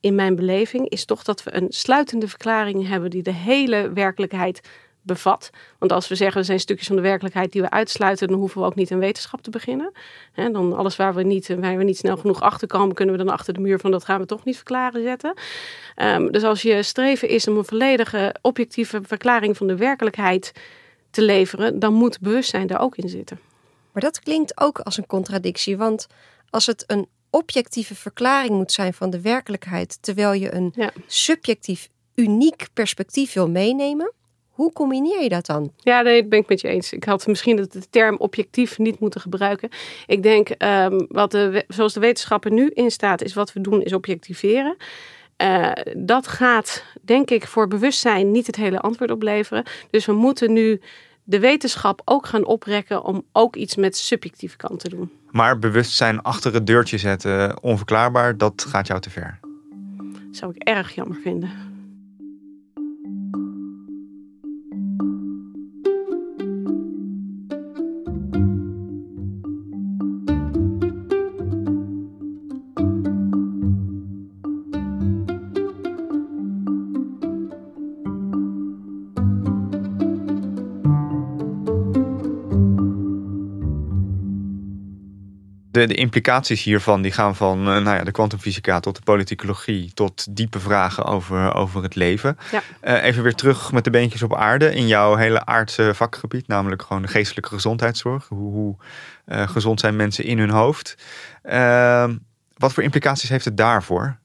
in 0.00 0.14
mijn 0.14 0.36
beleving, 0.36 0.88
is 0.88 1.04
toch 1.04 1.22
dat 1.22 1.42
we 1.42 1.54
een 1.54 1.66
sluitende 1.68 2.28
verklaring 2.28 2.88
hebben 2.88 3.10
die 3.10 3.22
de 3.22 3.32
hele 3.32 3.92
werkelijkheid 3.92 4.60
bevat. 5.08 5.50
Want 5.78 5.92
als 5.92 6.08
we 6.08 6.14
zeggen 6.14 6.40
we 6.40 6.46
zijn 6.46 6.60
stukjes 6.60 6.86
van 6.86 6.96
de 6.96 7.02
werkelijkheid 7.02 7.52
die 7.52 7.62
we 7.62 7.70
uitsluiten, 7.70 8.28
dan 8.28 8.38
hoeven 8.38 8.60
we 8.60 8.66
ook 8.66 8.74
niet 8.74 8.90
in 8.90 8.98
wetenschap 8.98 9.42
te 9.42 9.50
beginnen. 9.50 9.92
He, 10.32 10.50
dan 10.50 10.76
alles 10.76 10.96
waar 10.96 11.14
we, 11.14 11.22
niet, 11.22 11.54
waar 11.58 11.76
we 11.76 11.84
niet 11.84 11.96
snel 11.96 12.16
genoeg 12.16 12.40
achter 12.40 12.68
komen, 12.68 12.94
kunnen 12.94 13.16
we 13.16 13.24
dan 13.24 13.32
achter 13.32 13.54
de 13.54 13.60
muur 13.60 13.78
van 13.78 13.90
dat 13.90 14.04
gaan 14.04 14.20
we 14.20 14.26
toch 14.26 14.44
niet 14.44 14.56
verklaren 14.56 15.02
zetten. 15.02 15.34
Um, 15.96 16.32
dus 16.32 16.42
als 16.42 16.62
je 16.62 16.82
streven 16.82 17.28
is 17.28 17.48
om 17.48 17.56
een 17.56 17.64
volledige 17.64 18.34
objectieve 18.42 19.00
verklaring 19.02 19.56
van 19.56 19.66
de 19.66 19.76
werkelijkheid 19.76 20.52
te 21.10 21.22
leveren, 21.22 21.78
dan 21.78 21.94
moet 21.94 22.20
bewustzijn 22.20 22.66
daar 22.66 22.80
ook 22.80 22.96
in 22.96 23.08
zitten. 23.08 23.40
Maar 23.92 24.02
dat 24.02 24.20
klinkt 24.20 24.60
ook 24.60 24.78
als 24.78 24.96
een 24.96 25.06
contradictie, 25.06 25.76
want 25.76 26.06
als 26.50 26.66
het 26.66 26.84
een 26.86 27.08
objectieve 27.30 27.94
verklaring 27.94 28.50
moet 28.50 28.72
zijn 28.72 28.94
van 28.94 29.10
de 29.10 29.20
werkelijkheid, 29.20 30.02
terwijl 30.02 30.32
je 30.32 30.54
een 30.54 30.72
ja. 30.74 30.90
subjectief 31.06 31.88
uniek 32.14 32.68
perspectief 32.72 33.32
wil 33.32 33.48
meenemen, 33.48 34.12
hoe 34.58 34.72
combineer 34.72 35.22
je 35.22 35.28
dat 35.28 35.46
dan? 35.46 35.72
Ja, 35.76 36.00
nee, 36.00 36.20
dat 36.20 36.30
ben 36.30 36.38
ik 36.38 36.48
met 36.48 36.60
je 36.60 36.68
eens. 36.68 36.92
Ik 36.92 37.04
had 37.04 37.26
misschien 37.26 37.56
de 37.56 37.88
term 37.90 38.16
objectief 38.16 38.78
niet 38.78 39.00
moeten 39.00 39.20
gebruiken. 39.20 39.68
Ik 40.06 40.22
denk, 40.22 40.48
um, 40.58 41.06
wat 41.08 41.30
de, 41.30 41.64
zoals 41.68 41.92
de 41.92 42.00
wetenschapper 42.00 42.50
nu 42.50 42.70
in 42.74 42.90
staat, 42.90 43.22
is 43.22 43.34
wat 43.34 43.52
we 43.52 43.60
doen, 43.60 43.82
is 43.82 43.92
objectiveren. 43.92 44.76
Uh, 45.42 45.70
dat 45.96 46.26
gaat, 46.26 46.84
denk 47.02 47.30
ik, 47.30 47.46
voor 47.46 47.68
bewustzijn 47.68 48.30
niet 48.30 48.46
het 48.46 48.56
hele 48.56 48.80
antwoord 48.80 49.10
opleveren. 49.10 49.64
Dus 49.90 50.06
we 50.06 50.12
moeten 50.12 50.52
nu 50.52 50.80
de 51.24 51.38
wetenschap 51.38 52.02
ook 52.04 52.26
gaan 52.26 52.44
oprekken 52.44 53.04
om 53.04 53.24
ook 53.32 53.56
iets 53.56 53.76
met 53.76 53.96
subjectieve 53.96 54.56
kant 54.56 54.80
te 54.80 54.88
doen. 54.88 55.10
Maar 55.30 55.58
bewustzijn 55.58 56.22
achter 56.22 56.54
het 56.54 56.66
deurtje 56.66 56.98
zetten, 56.98 57.62
onverklaarbaar, 57.62 58.36
dat 58.36 58.66
gaat 58.68 58.86
jou 58.86 59.00
te 59.00 59.10
ver. 59.10 59.38
Zou 60.30 60.52
ik 60.54 60.62
erg 60.62 60.94
jammer 60.94 61.18
vinden. 61.22 61.50
De, 85.78 85.86
de 85.86 85.94
implicaties 85.94 86.62
hiervan 86.62 87.02
die 87.02 87.12
gaan 87.12 87.36
van 87.36 87.58
uh, 87.58 87.64
nou 87.64 87.96
ja, 87.96 88.04
de 88.04 88.10
kwantumfysica 88.10 88.80
tot 88.80 88.96
de 88.96 89.02
politicologie 89.02 89.90
tot 89.94 90.36
diepe 90.36 90.60
vragen 90.60 91.04
over, 91.04 91.54
over 91.54 91.82
het 91.82 91.94
leven. 91.94 92.38
Ja. 92.50 92.62
Uh, 92.82 93.04
even 93.04 93.22
weer 93.22 93.34
terug 93.34 93.72
met 93.72 93.84
de 93.84 93.90
beentjes 93.90 94.22
op 94.22 94.34
aarde 94.34 94.74
in 94.74 94.86
jouw 94.86 95.14
hele 95.14 95.46
aardse 95.46 95.94
vakgebied, 95.94 96.48
namelijk 96.48 96.82
gewoon 96.82 97.02
de 97.02 97.08
geestelijke 97.08 97.54
gezondheidszorg. 97.54 98.28
Hoe, 98.28 98.52
hoe 98.52 98.76
uh, 99.26 99.48
gezond 99.48 99.80
zijn 99.80 99.96
mensen 99.96 100.24
in 100.24 100.38
hun 100.38 100.50
hoofd? 100.50 100.96
Ehm, 101.42 102.16
wat 102.56 102.72
voor 102.72 102.82
implicaties 102.82 103.28
heeft 103.28 103.44
het 103.44 103.56
daarvoor? 103.56 104.18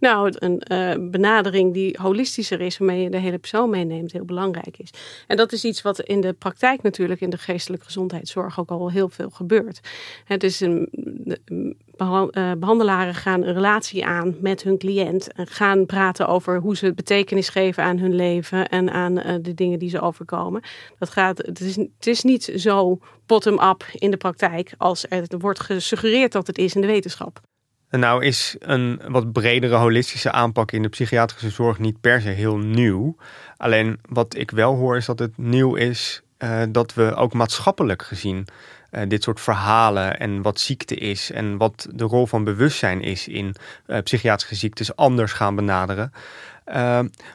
Nou, 0.00 0.32
een 0.38 0.62
uh, 0.72 1.10
benadering 1.10 1.74
die 1.74 1.98
holistischer 2.00 2.60
is, 2.60 2.78
waarmee 2.78 3.02
je 3.02 3.10
de 3.10 3.18
hele 3.18 3.38
persoon 3.38 3.70
meeneemt, 3.70 4.12
heel 4.12 4.24
belangrijk 4.24 4.78
is. 4.78 4.90
En 5.26 5.36
dat 5.36 5.52
is 5.52 5.64
iets 5.64 5.82
wat 5.82 6.00
in 6.00 6.20
de 6.20 6.32
praktijk 6.32 6.82
natuurlijk 6.82 7.20
in 7.20 7.30
de 7.30 7.38
geestelijke 7.38 7.84
gezondheidszorg 7.84 8.60
ook 8.60 8.70
al 8.70 8.90
heel 8.90 9.08
veel 9.08 9.30
gebeurt. 9.30 9.80
Het 10.24 10.42
is 10.42 10.60
een, 10.60 10.88
uh, 11.96 12.52
behandelaren 12.58 13.14
gaan 13.14 13.42
een 13.42 13.54
relatie 13.54 14.04
aan 14.06 14.36
met 14.40 14.62
hun 14.62 14.78
cliënt 14.78 15.32
en 15.32 15.46
gaan 15.46 15.86
praten 15.86 16.28
over 16.28 16.58
hoe 16.58 16.76
ze 16.76 16.94
betekenis 16.94 17.48
geven 17.48 17.82
aan 17.82 17.98
hun 17.98 18.14
leven 18.14 18.68
en 18.68 18.90
aan 18.90 19.18
uh, 19.18 19.34
de 19.42 19.54
dingen 19.54 19.78
die 19.78 19.90
ze 19.90 20.00
overkomen. 20.00 20.62
Dat 20.98 21.10
gaat, 21.10 21.38
het, 21.38 21.60
is, 21.60 21.76
het 21.76 22.06
is 22.06 22.22
niet 22.22 22.52
zo 22.56 22.98
bottom-up 23.26 23.84
in 23.92 24.10
de 24.10 24.16
praktijk 24.16 24.74
als 24.76 25.06
er 25.08 25.26
wordt 25.38 25.60
gesuggereerd 25.60 26.32
dat 26.32 26.46
het 26.46 26.58
is 26.58 26.74
in 26.74 26.80
de 26.80 26.86
wetenschap. 26.86 27.40
Nou 27.96 28.24
is 28.24 28.56
een 28.58 29.00
wat 29.08 29.32
bredere 29.32 29.74
holistische 29.74 30.32
aanpak 30.32 30.72
in 30.72 30.82
de 30.82 30.88
psychiatrische 30.88 31.50
zorg 31.50 31.78
niet 31.78 32.00
per 32.00 32.20
se 32.20 32.28
heel 32.28 32.56
nieuw. 32.56 33.16
Alleen 33.56 33.98
wat 34.08 34.36
ik 34.36 34.50
wel 34.50 34.74
hoor 34.74 34.96
is 34.96 35.06
dat 35.06 35.18
het 35.18 35.38
nieuw 35.38 35.74
is 35.74 36.22
uh, 36.38 36.62
dat 36.68 36.94
we 36.94 37.14
ook 37.14 37.32
maatschappelijk 37.32 38.02
gezien 38.02 38.46
uh, 38.90 39.02
dit 39.08 39.22
soort 39.22 39.40
verhalen 39.40 40.18
en 40.18 40.42
wat 40.42 40.60
ziekte 40.60 40.94
is 40.94 41.30
en 41.30 41.56
wat 41.56 41.86
de 41.92 42.04
rol 42.04 42.26
van 42.26 42.44
bewustzijn 42.44 43.02
is 43.02 43.28
in 43.28 43.54
uh, 43.86 43.98
psychiatrische 43.98 44.54
ziektes 44.54 44.96
anders 44.96 45.32
gaan 45.32 45.54
benaderen. 45.54 46.12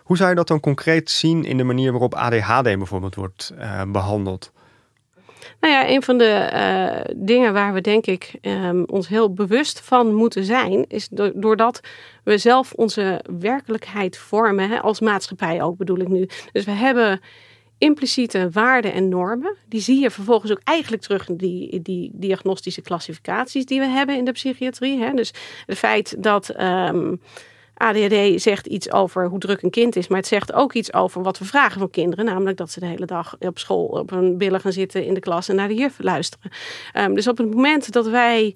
hoe 0.03 0.17
zou 0.17 0.29
je 0.29 0.35
dat 0.35 0.47
dan 0.47 0.59
concreet 0.59 1.09
zien 1.09 1.43
in 1.43 1.57
de 1.57 1.63
manier 1.63 1.91
waarop 1.91 2.15
ADHD 2.15 2.63
bijvoorbeeld 2.63 3.15
wordt 3.15 3.53
behandeld? 3.87 4.51
Nou 5.61 5.73
ja, 5.73 5.89
een 5.89 6.01
van 6.03 6.17
de 6.17 6.49
uh, 6.53 7.15
dingen 7.15 7.53
waar 7.53 7.73
we 7.73 7.81
denk 7.81 8.05
ik 8.05 8.33
um, 8.41 8.83
ons 8.85 9.07
heel 9.07 9.33
bewust 9.33 9.79
van 9.79 10.13
moeten 10.13 10.43
zijn, 10.43 10.85
is 10.87 11.07
do 11.07 11.31
doordat 11.35 11.81
we 12.23 12.37
zelf 12.37 12.73
onze 12.73 13.23
werkelijkheid 13.39 14.17
vormen, 14.17 14.69
hè, 14.69 14.79
als 14.79 14.99
maatschappij 14.99 15.61
ook 15.61 15.77
bedoel 15.77 15.99
ik 15.99 16.07
nu. 16.07 16.27
Dus 16.51 16.65
we 16.65 16.71
hebben 16.71 17.21
impliciete 17.77 18.49
waarden 18.51 18.93
en 18.93 19.09
normen. 19.09 19.55
Die 19.65 19.81
zie 19.81 19.99
je 19.99 20.11
vervolgens 20.11 20.51
ook 20.51 20.61
eigenlijk 20.63 21.03
terug 21.03 21.29
in 21.29 21.35
die, 21.35 21.81
die 21.81 22.11
diagnostische 22.13 22.81
klassificaties 22.81 23.65
die 23.65 23.79
we 23.79 23.87
hebben 23.87 24.17
in 24.17 24.25
de 24.25 24.31
psychiatrie. 24.31 24.99
Hè. 24.99 25.13
Dus 25.13 25.33
het 25.65 25.77
feit 25.77 26.23
dat. 26.23 26.61
Um, 26.61 27.21
ADHD 27.81 28.41
zegt 28.41 28.67
iets 28.67 28.91
over 28.91 29.27
hoe 29.27 29.39
druk 29.39 29.61
een 29.61 29.69
kind 29.69 29.95
is, 29.95 30.07
maar 30.07 30.17
het 30.17 30.27
zegt 30.27 30.53
ook 30.53 30.73
iets 30.73 30.93
over 30.93 31.23
wat 31.23 31.37
we 31.37 31.45
vragen 31.45 31.79
van 31.79 31.89
kinderen. 31.89 32.25
Namelijk 32.25 32.57
dat 32.57 32.71
ze 32.71 32.79
de 32.79 32.85
hele 32.85 33.05
dag 33.05 33.35
op 33.39 33.59
school 33.59 33.85
op 33.85 34.09
hun 34.09 34.37
billen 34.37 34.59
gaan 34.59 34.71
zitten 34.71 35.05
in 35.05 35.13
de 35.13 35.19
klas 35.19 35.49
en 35.49 35.55
naar 35.55 35.67
de 35.67 35.73
juf 35.73 35.95
luisteren. 35.97 36.51
Um, 36.97 37.15
dus 37.15 37.27
op 37.27 37.37
het 37.37 37.53
moment 37.53 37.91
dat 37.91 38.07
wij 38.07 38.55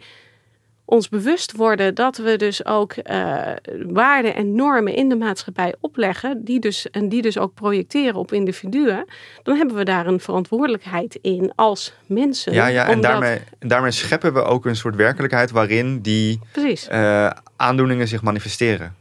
ons 0.86 1.09
bewust 1.09 1.51
worden 1.51 1.95
dat 1.95 2.17
we 2.17 2.36
dus 2.36 2.65
ook 2.65 2.93
uh, 3.03 3.41
waarden 3.88 4.36
en 4.36 4.55
normen 4.55 4.95
in 4.95 5.09
de 5.09 5.15
maatschappij 5.15 5.76
opleggen, 5.80 6.43
die 6.43 6.59
dus, 6.59 6.89
en 6.89 7.09
die 7.09 7.21
dus 7.21 7.38
ook 7.38 7.53
projecteren 7.53 8.15
op 8.15 8.32
individuen, 8.32 9.05
dan 9.43 9.57
hebben 9.57 9.76
we 9.76 9.84
daar 9.84 10.07
een 10.07 10.19
verantwoordelijkheid 10.19 11.19
in 11.21 11.51
als 11.55 11.93
mensen. 12.05 12.53
Ja, 12.53 12.67
ja 12.67 12.88
en 12.88 13.01
daarmee, 13.01 13.39
daarmee 13.59 13.91
scheppen 13.91 14.34
we 14.34 14.43
ook 14.43 14.65
een 14.65 14.76
soort 14.76 14.95
werkelijkheid 14.95 15.51
waarin 15.51 16.01
die 16.01 16.39
uh, 16.91 17.30
aandoeningen 17.55 18.07
zich 18.07 18.21
manifesteren 18.21 18.95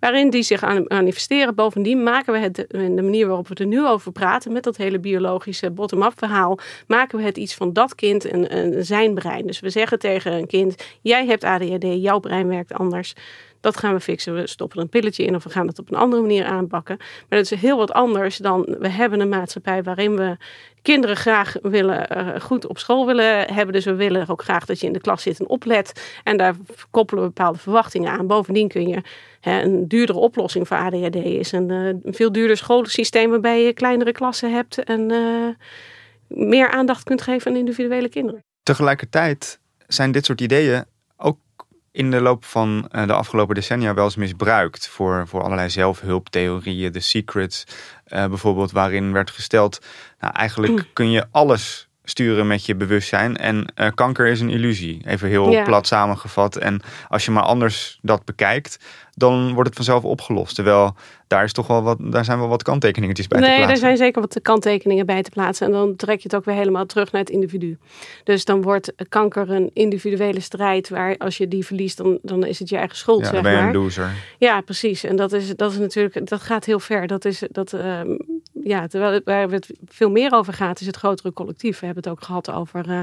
waarin 0.00 0.30
die 0.30 0.42
zich 0.42 0.60
manifesteren. 0.88 1.54
Bovendien 1.54 2.02
maken 2.02 2.32
we 2.32 2.38
het, 2.38 2.54
de 2.68 3.02
manier 3.02 3.26
waarop 3.26 3.48
we 3.48 3.54
er 3.54 3.66
nu 3.66 3.86
over 3.86 4.12
praten, 4.12 4.52
met 4.52 4.62
dat 4.62 4.76
hele 4.76 4.98
biologische 4.98 5.70
bottom-up 5.70 6.12
verhaal, 6.16 6.58
maken 6.86 7.18
we 7.18 7.24
het 7.24 7.36
iets 7.36 7.54
van 7.54 7.72
dat 7.72 7.94
kind 7.94 8.24
en, 8.24 8.50
en 8.50 8.84
zijn 8.84 9.14
brein. 9.14 9.46
Dus 9.46 9.60
we 9.60 9.70
zeggen 9.70 9.98
tegen 9.98 10.32
een 10.32 10.46
kind, 10.46 10.84
jij 11.00 11.26
hebt 11.26 11.44
ADHD, 11.44 11.84
jouw 12.02 12.18
brein 12.18 12.48
werkt 12.48 12.72
anders. 12.72 13.14
Dat 13.62 13.76
gaan 13.76 13.94
we 13.94 14.00
fixen. 14.00 14.34
We 14.34 14.46
stoppen 14.46 14.76
er 14.76 14.82
een 14.82 14.88
pilletje 14.88 15.24
in 15.24 15.34
of 15.34 15.44
we 15.44 15.50
gaan 15.50 15.66
het 15.66 15.78
op 15.78 15.90
een 15.90 15.98
andere 15.98 16.22
manier 16.22 16.44
aanpakken. 16.44 16.96
Maar 16.98 17.38
dat 17.38 17.50
is 17.50 17.60
heel 17.60 17.76
wat 17.76 17.92
anders 17.92 18.36
dan 18.36 18.76
we 18.78 18.88
hebben 18.88 19.20
een 19.20 19.28
maatschappij 19.28 19.82
waarin 19.82 20.16
we 20.16 20.36
kinderen 20.82 21.16
graag 21.16 21.54
willen, 21.62 22.06
uh, 22.16 22.40
goed 22.40 22.66
op 22.66 22.78
school 22.78 23.06
willen 23.06 23.54
hebben. 23.54 23.74
Dus 23.74 23.84
we 23.84 23.94
willen 23.94 24.28
ook 24.28 24.42
graag 24.42 24.64
dat 24.64 24.80
je 24.80 24.86
in 24.86 24.92
de 24.92 25.00
klas 25.00 25.22
zit 25.22 25.40
en 25.40 25.48
oplet. 25.48 26.18
En 26.24 26.36
daar 26.36 26.54
koppelen 26.90 27.22
we 27.22 27.28
bepaalde 27.28 27.58
verwachtingen 27.58 28.10
aan. 28.10 28.26
Bovendien 28.26 28.68
kun 28.68 28.88
je 28.88 29.02
hè, 29.40 29.62
een 29.62 29.88
duurdere 29.88 30.18
oplossing 30.18 30.68
voor 30.68 30.76
ADHD 30.76 31.14
is 31.14 31.52
een, 31.52 31.68
uh, 31.68 31.86
een 31.86 32.02
veel 32.14 32.32
duurder 32.32 32.56
schoolsysteem 32.56 33.30
waarbij 33.30 33.62
je 33.62 33.72
kleinere 33.72 34.12
klassen 34.12 34.52
hebt 34.52 34.84
en 34.84 35.12
uh, 35.12 35.48
meer 36.28 36.70
aandacht 36.70 37.04
kunt 37.04 37.22
geven 37.22 37.50
aan 37.50 37.56
individuele 37.56 38.08
kinderen. 38.08 38.44
Tegelijkertijd 38.62 39.60
zijn 39.86 40.12
dit 40.12 40.24
soort 40.24 40.40
ideeën 40.40 40.84
in 41.92 42.10
de 42.10 42.20
loop 42.20 42.44
van 42.44 42.88
de 42.90 43.12
afgelopen 43.12 43.54
decennia 43.54 43.94
wel 43.94 44.04
eens 44.04 44.16
misbruikt 44.16 44.88
voor, 44.88 45.28
voor 45.28 45.42
allerlei 45.42 45.70
zelfhulptheorieën, 45.70 46.92
de 46.92 47.00
secrets 47.00 47.64
uh, 48.06 48.26
bijvoorbeeld, 48.26 48.72
waarin 48.72 49.12
werd 49.12 49.30
gesteld, 49.30 49.80
nou 50.20 50.34
eigenlijk 50.34 50.88
kun 50.92 51.10
je 51.10 51.26
alles 51.30 51.88
sturen 52.12 52.46
met 52.46 52.66
je 52.66 52.74
bewustzijn. 52.74 53.36
En 53.36 53.66
uh, 53.76 53.88
kanker 53.94 54.26
is 54.26 54.40
een 54.40 54.50
illusie. 54.50 55.02
Even 55.06 55.28
heel 55.28 55.62
plat 55.64 55.86
samengevat. 55.86 56.56
En 56.56 56.80
als 57.08 57.24
je 57.24 57.30
maar 57.30 57.42
anders 57.42 57.98
dat 58.02 58.24
bekijkt, 58.24 58.78
dan 59.14 59.52
wordt 59.52 59.68
het 59.68 59.76
vanzelf 59.76 60.04
opgelost. 60.04 60.54
Terwijl 60.54 60.96
daar, 61.26 61.44
is 61.44 61.52
toch 61.52 61.66
wel 61.66 61.82
wat, 61.82 61.98
daar 62.00 62.24
zijn 62.24 62.38
wel 62.38 62.48
wat 62.48 62.62
kanttekeningetjes 62.62 63.26
bij 63.26 63.40
nee, 63.40 63.48
te 63.48 63.54
plaatsen. 63.54 63.82
Nee, 63.82 63.90
er 63.90 63.96
zijn 63.96 64.06
zeker 64.06 64.20
wat 64.20 64.42
kanttekeningen 64.42 65.06
bij 65.06 65.22
te 65.22 65.30
plaatsen. 65.30 65.66
En 65.66 65.72
dan 65.72 65.96
trek 65.96 66.16
je 66.16 66.22
het 66.22 66.34
ook 66.34 66.44
weer 66.44 66.54
helemaal 66.54 66.86
terug 66.86 67.12
naar 67.12 67.20
het 67.20 67.30
individu. 67.30 67.78
Dus 68.24 68.44
dan 68.44 68.62
wordt 68.62 68.92
kanker 69.08 69.50
een 69.50 69.70
individuele 69.72 70.40
strijd 70.40 70.88
waar 70.88 71.16
als 71.16 71.36
je 71.36 71.48
die 71.48 71.66
verliest, 71.66 71.96
dan, 71.96 72.18
dan 72.22 72.44
is 72.44 72.58
het 72.58 72.68
je 72.68 72.76
eigen 72.76 72.96
schuld. 72.96 73.18
Ja, 73.18 73.24
zeg 73.24 73.34
dan 73.34 73.42
ben 73.42 73.52
je 73.52 73.58
maar. 73.58 73.68
een 73.68 73.80
loser. 73.80 74.10
Ja, 74.38 74.60
precies. 74.60 75.04
En 75.04 75.16
dat 75.16 75.32
is, 75.32 75.56
dat 75.56 75.72
is 75.72 75.78
natuurlijk, 75.78 76.26
dat 76.26 76.42
gaat 76.42 76.64
heel 76.64 76.80
ver. 76.80 77.06
Dat 77.06 77.24
is, 77.24 77.42
dat, 77.50 77.72
um, 77.72 78.31
ja, 78.64 78.86
terwijl 78.86 79.20
waar 79.24 79.50
het 79.50 79.70
veel 79.84 80.10
meer 80.10 80.32
over 80.32 80.52
gaat, 80.52 80.80
is 80.80 80.86
het 80.86 80.96
grotere 80.96 81.32
collectief. 81.32 81.80
We 81.80 81.86
hebben 81.86 82.02
het 82.04 82.12
ook 82.12 82.22
gehad 82.22 82.50
over 82.50 82.88
uh, 82.88 83.00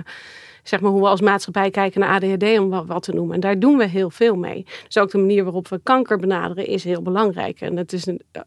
zeg 0.64 0.82
maar 0.82 0.92
hoe 0.92 1.02
we 1.02 1.08
als 1.08 1.22
maatschappij 1.22 1.70
kijken 1.70 2.00
naar 2.00 2.10
ADHD, 2.10 2.60
om 2.60 2.86
wat, 2.86 3.04
te 3.04 3.14
noemen. 3.14 3.36
En 3.36 3.40
daar 3.40 3.60
doen 3.60 3.78
we 3.78 3.88
heel 3.88 4.10
veel 4.10 4.36
mee. 4.36 4.66
Dus 4.86 4.98
ook 4.98 5.12
de 5.12 5.18
manier 5.18 5.44
waarop 5.44 5.68
we 5.68 5.80
kanker 5.84 6.18
benaderen 6.18 6.66
is 6.68 6.84
heel 6.84 7.02
belangrijk. 7.02 7.62
En 7.62 7.78
het, 7.78 7.94
is 7.94 8.06
een, 8.06 8.22
eh, 8.32 8.42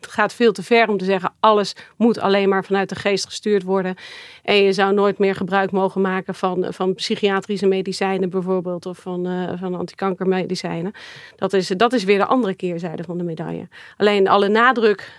het 0.00 0.10
gaat 0.10 0.32
veel 0.32 0.52
te 0.52 0.62
ver 0.62 0.88
om 0.88 0.98
te 0.98 1.04
zeggen, 1.04 1.32
alles 1.40 1.76
moet 1.96 2.18
alleen 2.18 2.48
maar 2.48 2.64
vanuit 2.64 2.88
de 2.88 2.94
geest 2.94 3.24
gestuurd 3.24 3.62
worden. 3.62 3.94
En 4.42 4.56
je 4.56 4.72
zou 4.72 4.94
nooit 4.94 5.18
meer 5.18 5.34
gebruik 5.34 5.70
mogen 5.70 6.00
maken 6.00 6.34
van, 6.34 6.66
van 6.68 6.94
psychiatrische 6.94 7.66
medicijnen 7.66 8.30
bijvoorbeeld, 8.30 8.86
of 8.86 8.98
van, 8.98 9.26
uh, 9.26 9.52
van 9.56 9.74
antikankermedicijnen. 9.74 10.92
Dat 11.36 11.52
is, 11.52 11.68
dat 11.68 11.92
is 11.92 12.04
weer 12.04 12.18
de 12.18 12.26
andere 12.26 12.54
keerzijde 12.54 13.02
van 13.02 13.18
de 13.18 13.24
medaille. 13.24 13.68
Alleen 13.96 14.28
alle 14.28 14.48
nadruk 14.48 15.12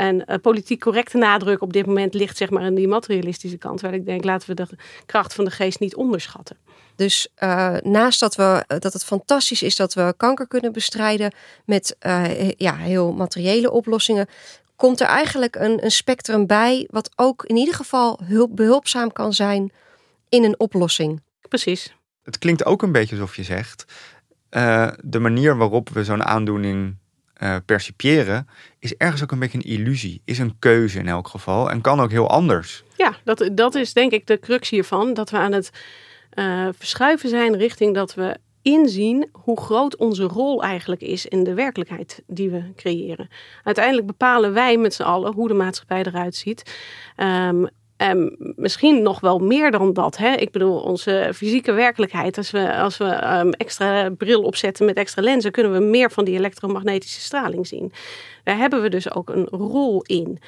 en 0.00 0.24
uh, 0.26 0.36
politiek 0.42 0.80
correcte 0.80 1.18
nadruk 1.18 1.62
op 1.62 1.72
dit 1.72 1.86
moment 1.86 2.14
ligt 2.14 2.36
zeg 2.36 2.50
maar 2.50 2.62
aan 2.62 2.74
die 2.74 2.88
materialistische 2.88 3.56
kant. 3.56 3.80
Waar 3.80 3.94
ik 3.94 4.04
denk, 4.04 4.24
laten 4.24 4.48
we 4.48 4.54
de 4.54 4.66
kracht 5.06 5.34
van 5.34 5.44
de 5.44 5.50
geest 5.50 5.80
niet 5.80 5.94
onderschatten. 5.94 6.56
Dus 6.96 7.28
uh, 7.42 7.76
naast 7.82 8.20
dat, 8.20 8.34
we, 8.34 8.64
dat 8.66 8.92
het 8.92 9.04
fantastisch 9.04 9.62
is 9.62 9.76
dat 9.76 9.94
we 9.94 10.14
kanker 10.16 10.48
kunnen 10.48 10.72
bestrijden 10.72 11.32
met 11.64 11.96
uh, 12.06 12.50
ja, 12.50 12.76
heel 12.76 13.12
materiële 13.12 13.70
oplossingen, 13.70 14.26
komt 14.76 15.00
er 15.00 15.06
eigenlijk 15.06 15.56
een, 15.56 15.84
een 15.84 15.90
spectrum 15.90 16.46
bij 16.46 16.88
wat 16.90 17.10
ook 17.16 17.44
in 17.44 17.56
ieder 17.56 17.74
geval 17.74 18.20
hulp, 18.24 18.56
behulpzaam 18.56 19.12
kan 19.12 19.32
zijn 19.32 19.72
in 20.28 20.44
een 20.44 20.60
oplossing. 20.60 21.22
Precies. 21.48 21.94
Het 22.22 22.38
klinkt 22.38 22.64
ook 22.64 22.82
een 22.82 22.92
beetje 22.92 23.14
alsof 23.14 23.36
je 23.36 23.42
zegt, 23.42 23.84
de 25.04 25.18
manier 25.18 25.56
waarop 25.56 25.88
we 25.88 26.04
zo'n 26.04 26.24
aandoening 26.24 26.96
uh, 27.42 27.56
percipiëren, 27.66 28.48
is 28.78 28.96
ergens 28.96 29.22
ook 29.22 29.32
een 29.32 29.38
beetje 29.38 29.58
een 29.58 29.78
illusie. 29.78 30.22
Is 30.24 30.38
een 30.38 30.58
keuze 30.58 30.98
in 30.98 31.08
elk 31.08 31.28
geval 31.28 31.70
en 31.70 31.80
kan 31.80 32.00
ook 32.00 32.10
heel 32.10 32.28
anders. 32.28 32.84
Ja, 32.96 33.16
dat, 33.24 33.50
dat 33.52 33.74
is 33.74 33.92
denk 33.92 34.12
ik 34.12 34.26
de 34.26 34.38
crux 34.38 34.70
hiervan. 34.70 35.14
Dat 35.14 35.30
we 35.30 35.36
aan 35.36 35.52
het 35.52 35.70
uh, 36.34 36.68
verschuiven 36.72 37.28
zijn 37.28 37.56
richting 37.56 37.94
dat 37.94 38.14
we 38.14 38.36
inzien 38.62 39.28
hoe 39.32 39.60
groot 39.60 39.96
onze 39.96 40.24
rol 40.24 40.62
eigenlijk 40.62 41.00
is 41.00 41.26
in 41.26 41.44
de 41.44 41.54
werkelijkheid 41.54 42.22
die 42.26 42.50
we 42.50 42.72
creëren. 42.76 43.28
Uiteindelijk 43.64 44.06
bepalen 44.06 44.52
wij 44.52 44.76
met 44.76 44.94
z'n 44.94 45.02
allen 45.02 45.34
hoe 45.34 45.48
de 45.48 45.54
maatschappij 45.54 46.02
eruit 46.02 46.34
ziet. 46.34 46.74
Um, 47.16 47.68
Um, 48.02 48.36
misschien 48.38 49.02
nog 49.02 49.20
wel 49.20 49.38
meer 49.38 49.70
dan 49.70 49.92
dat. 49.92 50.16
Hè? 50.16 50.34
Ik 50.34 50.50
bedoel, 50.50 50.80
onze 50.80 51.30
fysieke 51.34 51.72
werkelijkheid. 51.72 52.36
Als 52.36 52.50
we, 52.50 52.76
als 52.76 52.96
we 52.96 53.38
um, 53.38 53.52
extra 53.52 54.10
bril 54.10 54.42
opzetten 54.42 54.86
met 54.86 54.96
extra 54.96 55.22
lenzen, 55.22 55.52
kunnen 55.52 55.72
we 55.72 55.78
meer 55.78 56.10
van 56.10 56.24
die 56.24 56.34
elektromagnetische 56.34 57.20
straling 57.20 57.66
zien. 57.66 57.92
Daar 58.44 58.56
hebben 58.56 58.82
we 58.82 58.88
dus 58.88 59.14
ook 59.14 59.28
een 59.28 59.46
rol 59.46 60.02
in. 60.02 60.38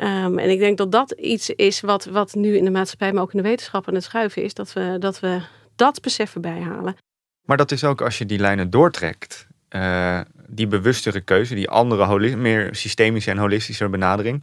Um, 0.00 0.38
en 0.38 0.50
ik 0.50 0.58
denk 0.58 0.78
dat 0.78 0.92
dat 0.92 1.10
iets 1.10 1.50
is 1.50 1.80
wat, 1.80 2.04
wat 2.04 2.34
nu 2.34 2.56
in 2.56 2.64
de 2.64 2.70
maatschappij, 2.70 3.12
maar 3.12 3.22
ook 3.22 3.32
in 3.32 3.42
de 3.42 3.48
wetenschap 3.48 3.88
aan 3.88 3.94
het 3.94 4.04
schuiven 4.04 4.42
is. 4.42 4.54
Dat 4.54 4.72
we 4.72 4.96
dat, 4.98 5.20
we 5.20 5.40
dat 5.76 6.00
beseffen 6.00 6.40
bijhalen. 6.40 6.96
Maar 7.44 7.56
dat 7.56 7.72
is 7.72 7.84
ook 7.84 8.00
als 8.00 8.18
je 8.18 8.26
die 8.26 8.38
lijnen 8.38 8.70
doortrekt. 8.70 9.46
Uh, 9.70 10.20
die 10.48 10.66
bewustere 10.66 11.20
keuze, 11.20 11.54
die 11.54 11.68
andere, 11.68 12.36
meer 12.36 12.68
systemische 12.74 13.30
en 13.30 13.38
holistische 13.38 13.88
benadering 13.88 14.42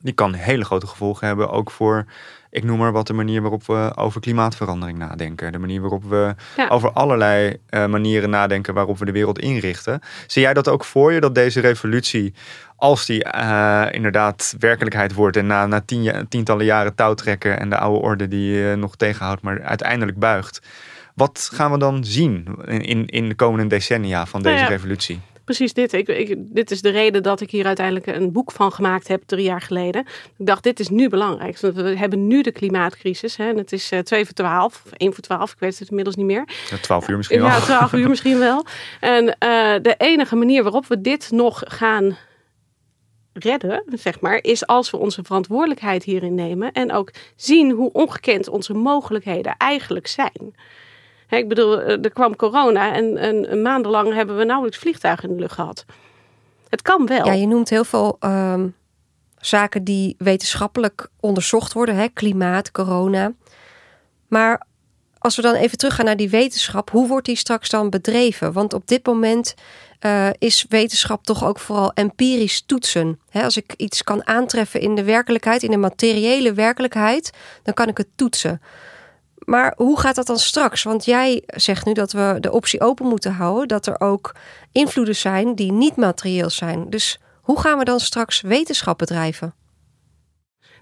die 0.00 0.12
kan 0.12 0.34
hele 0.34 0.64
grote 0.64 0.86
gevolgen 0.86 1.26
hebben, 1.26 1.50
ook 1.50 1.70
voor, 1.70 2.04
ik 2.50 2.64
noem 2.64 2.78
maar 2.78 2.92
wat, 2.92 3.06
de 3.06 3.12
manier 3.12 3.40
waarop 3.40 3.66
we 3.66 3.92
over 3.94 4.20
klimaatverandering 4.20 4.98
nadenken. 4.98 5.52
De 5.52 5.58
manier 5.58 5.80
waarop 5.80 6.04
we 6.04 6.34
over 6.68 6.92
allerlei 6.92 7.56
uh, 7.70 7.86
manieren 7.86 8.30
nadenken 8.30 8.74
waarop 8.74 8.98
we 8.98 9.04
de 9.04 9.12
wereld 9.12 9.38
inrichten. 9.38 10.00
Zie 10.26 10.42
jij 10.42 10.54
dat 10.54 10.68
ook 10.68 10.84
voor 10.84 11.12
je, 11.12 11.20
dat 11.20 11.34
deze 11.34 11.60
revolutie, 11.60 12.34
als 12.76 13.06
die 13.06 13.26
uh, 13.34 13.86
inderdaad 13.90 14.54
werkelijkheid 14.58 15.14
wordt 15.14 15.36
en 15.36 15.46
na, 15.46 15.66
na 15.66 15.80
tien, 15.80 16.26
tientallen 16.28 16.64
jaren 16.64 16.94
touwtrekken 16.94 17.58
en 17.58 17.70
de 17.70 17.78
oude 17.78 18.00
orde 18.00 18.28
die 18.28 18.52
je 18.52 18.76
nog 18.76 18.96
tegenhoudt, 18.96 19.42
maar 19.42 19.62
uiteindelijk 19.62 20.18
buigt. 20.18 20.60
Wat 21.14 21.50
gaan 21.52 21.72
we 21.72 21.78
dan 21.78 22.04
zien 22.04 22.58
in, 22.66 23.06
in 23.06 23.28
de 23.28 23.34
komende 23.34 23.66
decennia 23.66 24.26
van 24.26 24.42
deze 24.42 24.56
nou 24.56 24.68
revolutie? 24.68 25.20
Precies 25.48 25.72
dit. 25.72 25.92
Ik, 25.92 26.08
ik, 26.08 26.36
dit 26.38 26.70
is 26.70 26.80
de 26.80 26.88
reden 26.88 27.22
dat 27.22 27.40
ik 27.40 27.50
hier 27.50 27.66
uiteindelijk 27.66 28.06
een 28.06 28.32
boek 28.32 28.52
van 28.52 28.72
gemaakt 28.72 29.08
heb 29.08 29.22
drie 29.26 29.44
jaar 29.44 29.60
geleden. 29.60 30.06
Ik 30.36 30.46
dacht, 30.46 30.62
dit 30.62 30.80
is 30.80 30.88
nu 30.88 31.08
belangrijk. 31.08 31.60
Want 31.60 31.74
we 31.74 31.82
hebben 31.82 32.26
nu 32.26 32.42
de 32.42 32.50
klimaatcrisis. 32.50 33.36
Hè, 33.36 33.48
en 33.48 33.56
het 33.56 33.72
is 33.72 33.92
uh, 33.92 33.98
twee 33.98 34.24
voor 34.24 34.34
twaalf, 34.34 34.82
of 34.86 34.92
één 34.92 35.14
voor 35.14 35.22
twaalf. 35.22 35.52
Ik 35.52 35.58
weet 35.58 35.78
het 35.78 35.88
inmiddels 35.88 36.16
niet 36.16 36.26
meer. 36.26 36.48
Ja, 36.70 36.76
twaalf 36.76 37.08
uur 37.08 37.16
misschien 37.16 37.40
wel. 37.40 37.48
Ja, 37.48 37.60
twaalf 37.60 37.92
uur 37.92 38.08
misschien 38.08 38.38
wel. 38.48 38.64
En 39.00 39.24
uh, 39.24 39.30
de 39.82 39.94
enige 39.98 40.36
manier 40.36 40.62
waarop 40.62 40.86
we 40.86 41.00
dit 41.00 41.30
nog 41.30 41.62
gaan 41.66 42.16
redden, 43.32 43.82
zeg 43.92 44.20
maar, 44.20 44.38
is 44.42 44.66
als 44.66 44.90
we 44.90 44.96
onze 44.96 45.24
verantwoordelijkheid 45.24 46.04
hierin 46.04 46.34
nemen 46.34 46.72
en 46.72 46.92
ook 46.92 47.10
zien 47.36 47.70
hoe 47.70 47.92
ongekend 47.92 48.48
onze 48.48 48.74
mogelijkheden 48.74 49.54
eigenlijk 49.58 50.06
zijn 50.06 50.54
ik 51.36 51.48
bedoel, 51.48 51.80
eh, 51.80 52.04
er 52.04 52.12
kwam 52.12 52.36
corona 52.36 52.94
en, 52.94 53.16
en 53.16 53.62
maandenlang 53.62 54.14
hebben 54.14 54.36
we 54.36 54.44
nauwelijks 54.44 54.78
vliegtuigen 54.78 55.28
in 55.28 55.34
de 55.34 55.40
lucht 55.40 55.54
gehad. 55.54 55.84
Het 56.68 56.82
kan 56.82 57.06
wel. 57.06 57.26
Ja, 57.26 57.32
je 57.32 57.46
noemt 57.46 57.68
heel 57.68 57.84
veel 57.84 58.16
um, 58.20 58.74
zaken 59.40 59.84
die 59.84 60.14
wetenschappelijk 60.18 61.08
onderzocht 61.20 61.72
worden. 61.72 61.96
Hè? 61.96 62.08
Klimaat, 62.08 62.70
corona. 62.70 63.32
Maar 64.28 64.66
als 65.18 65.36
we 65.36 65.42
dan 65.42 65.54
even 65.54 65.78
teruggaan 65.78 66.04
naar 66.04 66.16
die 66.16 66.30
wetenschap, 66.30 66.90
hoe 66.90 67.08
wordt 67.08 67.26
die 67.26 67.36
straks 67.36 67.70
dan 67.70 67.90
bedreven? 67.90 68.52
Want 68.52 68.72
op 68.72 68.86
dit 68.86 69.06
moment 69.06 69.54
uh, 70.00 70.28
is 70.38 70.66
wetenschap 70.68 71.24
toch 71.24 71.44
ook 71.44 71.58
vooral 71.58 71.92
empirisch 71.94 72.62
toetsen. 72.66 73.20
als 73.32 73.56
ik 73.56 73.74
iets 73.76 74.04
kan 74.04 74.26
aantreffen 74.26 74.80
in 74.80 74.94
de 74.94 75.04
werkelijkheid, 75.04 75.62
in 75.62 75.70
de 75.70 75.76
materiële 75.76 76.52
werkelijkheid, 76.52 77.30
dan 77.62 77.74
kan 77.74 77.88
ik 77.88 77.96
het 77.96 78.08
toetsen. 78.14 78.60
Maar 79.48 79.72
hoe 79.76 80.00
gaat 80.00 80.14
dat 80.14 80.26
dan 80.26 80.38
straks? 80.38 80.82
Want 80.82 81.04
jij 81.04 81.42
zegt 81.46 81.84
nu 81.84 81.92
dat 81.92 82.12
we 82.12 82.36
de 82.40 82.52
optie 82.52 82.80
open 82.80 83.06
moeten 83.06 83.32
houden 83.32 83.68
dat 83.68 83.86
er 83.86 84.00
ook 84.00 84.34
invloeden 84.72 85.16
zijn 85.16 85.54
die 85.54 85.72
niet 85.72 85.96
materieel 85.96 86.50
zijn. 86.50 86.90
Dus 86.90 87.20
hoe 87.42 87.60
gaan 87.60 87.78
we 87.78 87.84
dan 87.84 88.00
straks 88.00 88.40
wetenschap 88.40 88.98
bedrijven? 88.98 89.54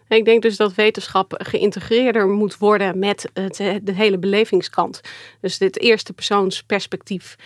Ik 0.08 0.24
denk 0.24 0.42
dus 0.42 0.56
dat 0.56 0.74
wetenschap 0.74 1.34
geïntegreerder 1.38 2.28
moet 2.28 2.58
worden 2.58 2.98
met 2.98 3.28
het, 3.32 3.56
de 3.82 3.92
hele 3.92 4.18
belevingskant. 4.18 5.00
Dus 5.40 5.58
dit 5.58 5.80
eerste 5.80 6.12
persoonsperspectief. 6.12 7.36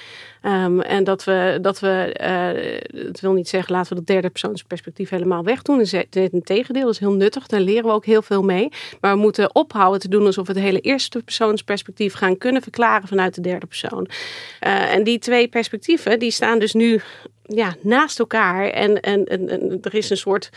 Um, 0.42 0.80
en 0.80 1.04
dat 1.04 1.24
we, 1.24 1.58
dat 1.60 1.80
we 1.80 2.16
uh, 2.20 3.06
het 3.06 3.20
wil 3.20 3.32
niet 3.32 3.48
zeggen, 3.48 3.72
laten 3.72 3.88
we 3.88 3.94
dat 3.94 4.06
derde 4.06 4.30
persoonsperspectief 4.30 5.08
helemaal 5.08 5.44
wegdoen. 5.44 5.78
Het 5.78 6.40
tegendeel, 6.44 6.84
dat 6.84 6.92
is 6.92 6.98
heel 6.98 7.12
nuttig. 7.12 7.46
Daar 7.46 7.60
leren 7.60 7.84
we 7.84 7.90
ook 7.90 8.04
heel 8.04 8.22
veel 8.22 8.42
mee. 8.42 8.68
Maar 9.00 9.14
we 9.14 9.20
moeten 9.20 9.54
ophouden 9.54 10.00
te 10.00 10.08
doen 10.08 10.26
alsof 10.26 10.46
we 10.46 10.52
het 10.52 10.62
hele 10.62 10.80
eerste 10.80 11.22
persoonsperspectief 11.22 12.14
gaan 12.14 12.38
kunnen 12.38 12.62
verklaren 12.62 13.08
vanuit 13.08 13.34
de 13.34 13.40
derde 13.40 13.66
persoon. 13.66 14.08
Uh, 14.60 14.94
en 14.94 15.04
die 15.04 15.18
twee 15.18 15.48
perspectieven, 15.48 16.18
die 16.18 16.30
staan 16.30 16.58
dus 16.58 16.72
nu 16.72 17.00
ja, 17.42 17.74
naast 17.80 18.18
elkaar. 18.18 18.68
En, 18.68 19.00
en, 19.00 19.24
en 19.24 19.78
er 19.82 19.94
is 19.94 20.10
een 20.10 20.16
soort 20.16 20.50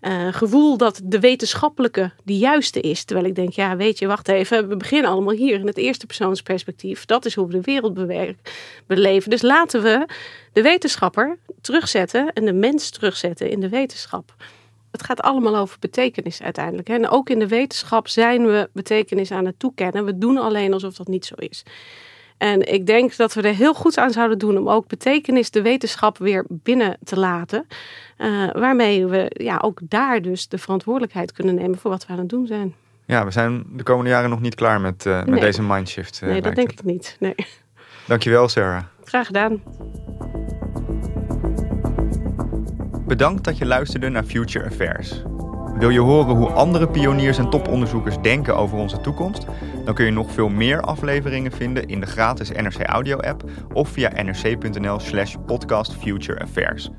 uh, 0.00 0.32
gevoel 0.32 0.76
dat 0.76 1.00
de 1.04 1.20
wetenschappelijke 1.20 2.10
de 2.24 2.38
juiste 2.38 2.80
is. 2.80 3.04
Terwijl 3.04 3.28
ik 3.28 3.34
denk, 3.34 3.52
ja, 3.52 3.76
weet 3.76 3.98
je, 3.98 4.06
wacht 4.06 4.28
even. 4.28 4.68
We 4.68 4.76
beginnen 4.76 5.10
allemaal 5.10 5.34
hier 5.34 5.58
in 5.58 5.66
het 5.66 5.76
eerste 5.76 6.06
persoonsperspectief. 6.06 7.04
Dat 7.04 7.24
is 7.24 7.34
hoe 7.34 7.46
we 7.46 7.52
de 7.52 7.60
wereld 7.60 7.94
beleven. 8.86 9.30
Dus 9.30 9.42
laten 9.42 9.82
we 9.82 10.06
de 10.52 10.62
wetenschapper 10.62 11.38
terugzetten 11.60 12.32
en 12.32 12.44
de 12.44 12.52
mens 12.52 12.90
terugzetten 12.90 13.50
in 13.50 13.60
de 13.60 13.68
wetenschap. 13.68 14.34
Het 14.90 15.02
gaat 15.02 15.20
allemaal 15.20 15.56
over 15.56 15.76
betekenis 15.80 16.42
uiteindelijk. 16.42 16.88
En 16.88 17.08
ook 17.08 17.30
in 17.30 17.38
de 17.38 17.48
wetenschap 17.48 18.08
zijn 18.08 18.46
we 18.46 18.68
betekenis 18.72 19.30
aan 19.30 19.46
het 19.46 19.58
toekennen. 19.58 20.04
We 20.04 20.18
doen 20.18 20.38
alleen 20.38 20.72
alsof 20.72 20.94
dat 20.94 21.08
niet 21.08 21.26
zo 21.26 21.34
is. 21.34 21.64
En 22.40 22.72
ik 22.72 22.86
denk 22.86 23.16
dat 23.16 23.34
we 23.34 23.42
er 23.42 23.54
heel 23.54 23.74
goed 23.74 23.98
aan 23.98 24.10
zouden 24.10 24.38
doen 24.38 24.58
om 24.58 24.68
ook 24.68 24.86
betekenis 24.86 25.50
de 25.50 25.62
wetenschap 25.62 26.18
weer 26.18 26.44
binnen 26.48 26.98
te 27.04 27.18
laten. 27.18 27.66
Uh, 28.18 28.50
waarmee 28.52 29.06
we 29.06 29.30
ja, 29.34 29.58
ook 29.62 29.80
daar 29.82 30.22
dus 30.22 30.48
de 30.48 30.58
verantwoordelijkheid 30.58 31.32
kunnen 31.32 31.54
nemen 31.54 31.78
voor 31.78 31.90
wat 31.90 32.06
we 32.06 32.12
aan 32.12 32.18
het 32.18 32.28
doen 32.28 32.46
zijn. 32.46 32.74
Ja, 33.06 33.24
we 33.24 33.30
zijn 33.30 33.64
de 33.72 33.82
komende 33.82 34.10
jaren 34.10 34.30
nog 34.30 34.40
niet 34.40 34.54
klaar 34.54 34.80
met, 34.80 35.04
uh, 35.06 35.24
met 35.24 35.40
deze 35.40 35.62
mindshift. 35.62 36.20
Uh, 36.24 36.30
nee, 36.30 36.42
dat 36.42 36.54
denk 36.54 36.72
ik 36.72 36.84
niet. 36.84 37.16
Nee. 37.18 37.34
Dankjewel, 38.06 38.48
Sarah. 38.48 38.82
Graag 39.04 39.26
gedaan. 39.26 39.62
Bedankt 43.06 43.44
dat 43.44 43.58
je 43.58 43.66
luisterde 43.66 44.08
naar 44.08 44.24
Future 44.24 44.66
Affairs. 44.66 45.22
Wil 45.80 45.90
je 45.90 46.00
horen 46.00 46.36
hoe 46.36 46.50
andere 46.50 46.88
pioniers 46.88 47.38
en 47.38 47.50
toponderzoekers 47.50 48.16
denken 48.22 48.56
over 48.56 48.78
onze 48.78 49.00
toekomst? 49.00 49.46
Dan 49.84 49.94
kun 49.94 50.04
je 50.04 50.10
nog 50.10 50.32
veel 50.32 50.48
meer 50.48 50.80
afleveringen 50.80 51.52
vinden 51.52 51.86
in 51.88 52.00
de 52.00 52.06
gratis 52.06 52.50
NRC 52.50 52.82
Audio 52.82 53.18
app 53.18 53.50
of 53.72 53.88
via 53.88 54.22
nrc.nl/slash 54.22 55.34
podcast 55.46 55.92
Future 55.92 56.40
Affairs. 56.40 56.90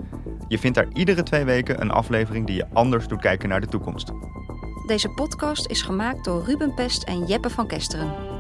Je 0.47 0.59
vindt 0.59 0.77
daar 0.77 0.88
iedere 0.93 1.23
twee 1.23 1.43
weken 1.43 1.82
een 1.82 1.91
aflevering 1.91 2.47
die 2.47 2.55
je 2.55 2.65
anders 2.73 3.07
doet 3.07 3.21
kijken 3.21 3.49
naar 3.49 3.61
de 3.61 3.67
toekomst. 3.67 4.11
Deze 4.88 5.09
podcast 5.09 5.69
is 5.69 5.82
gemaakt 5.82 6.25
door 6.25 6.43
Ruben 6.43 6.73
Pest 6.73 7.03
en 7.03 7.25
Jeppe 7.25 7.49
van 7.49 7.67
Kesteren. 7.67 8.32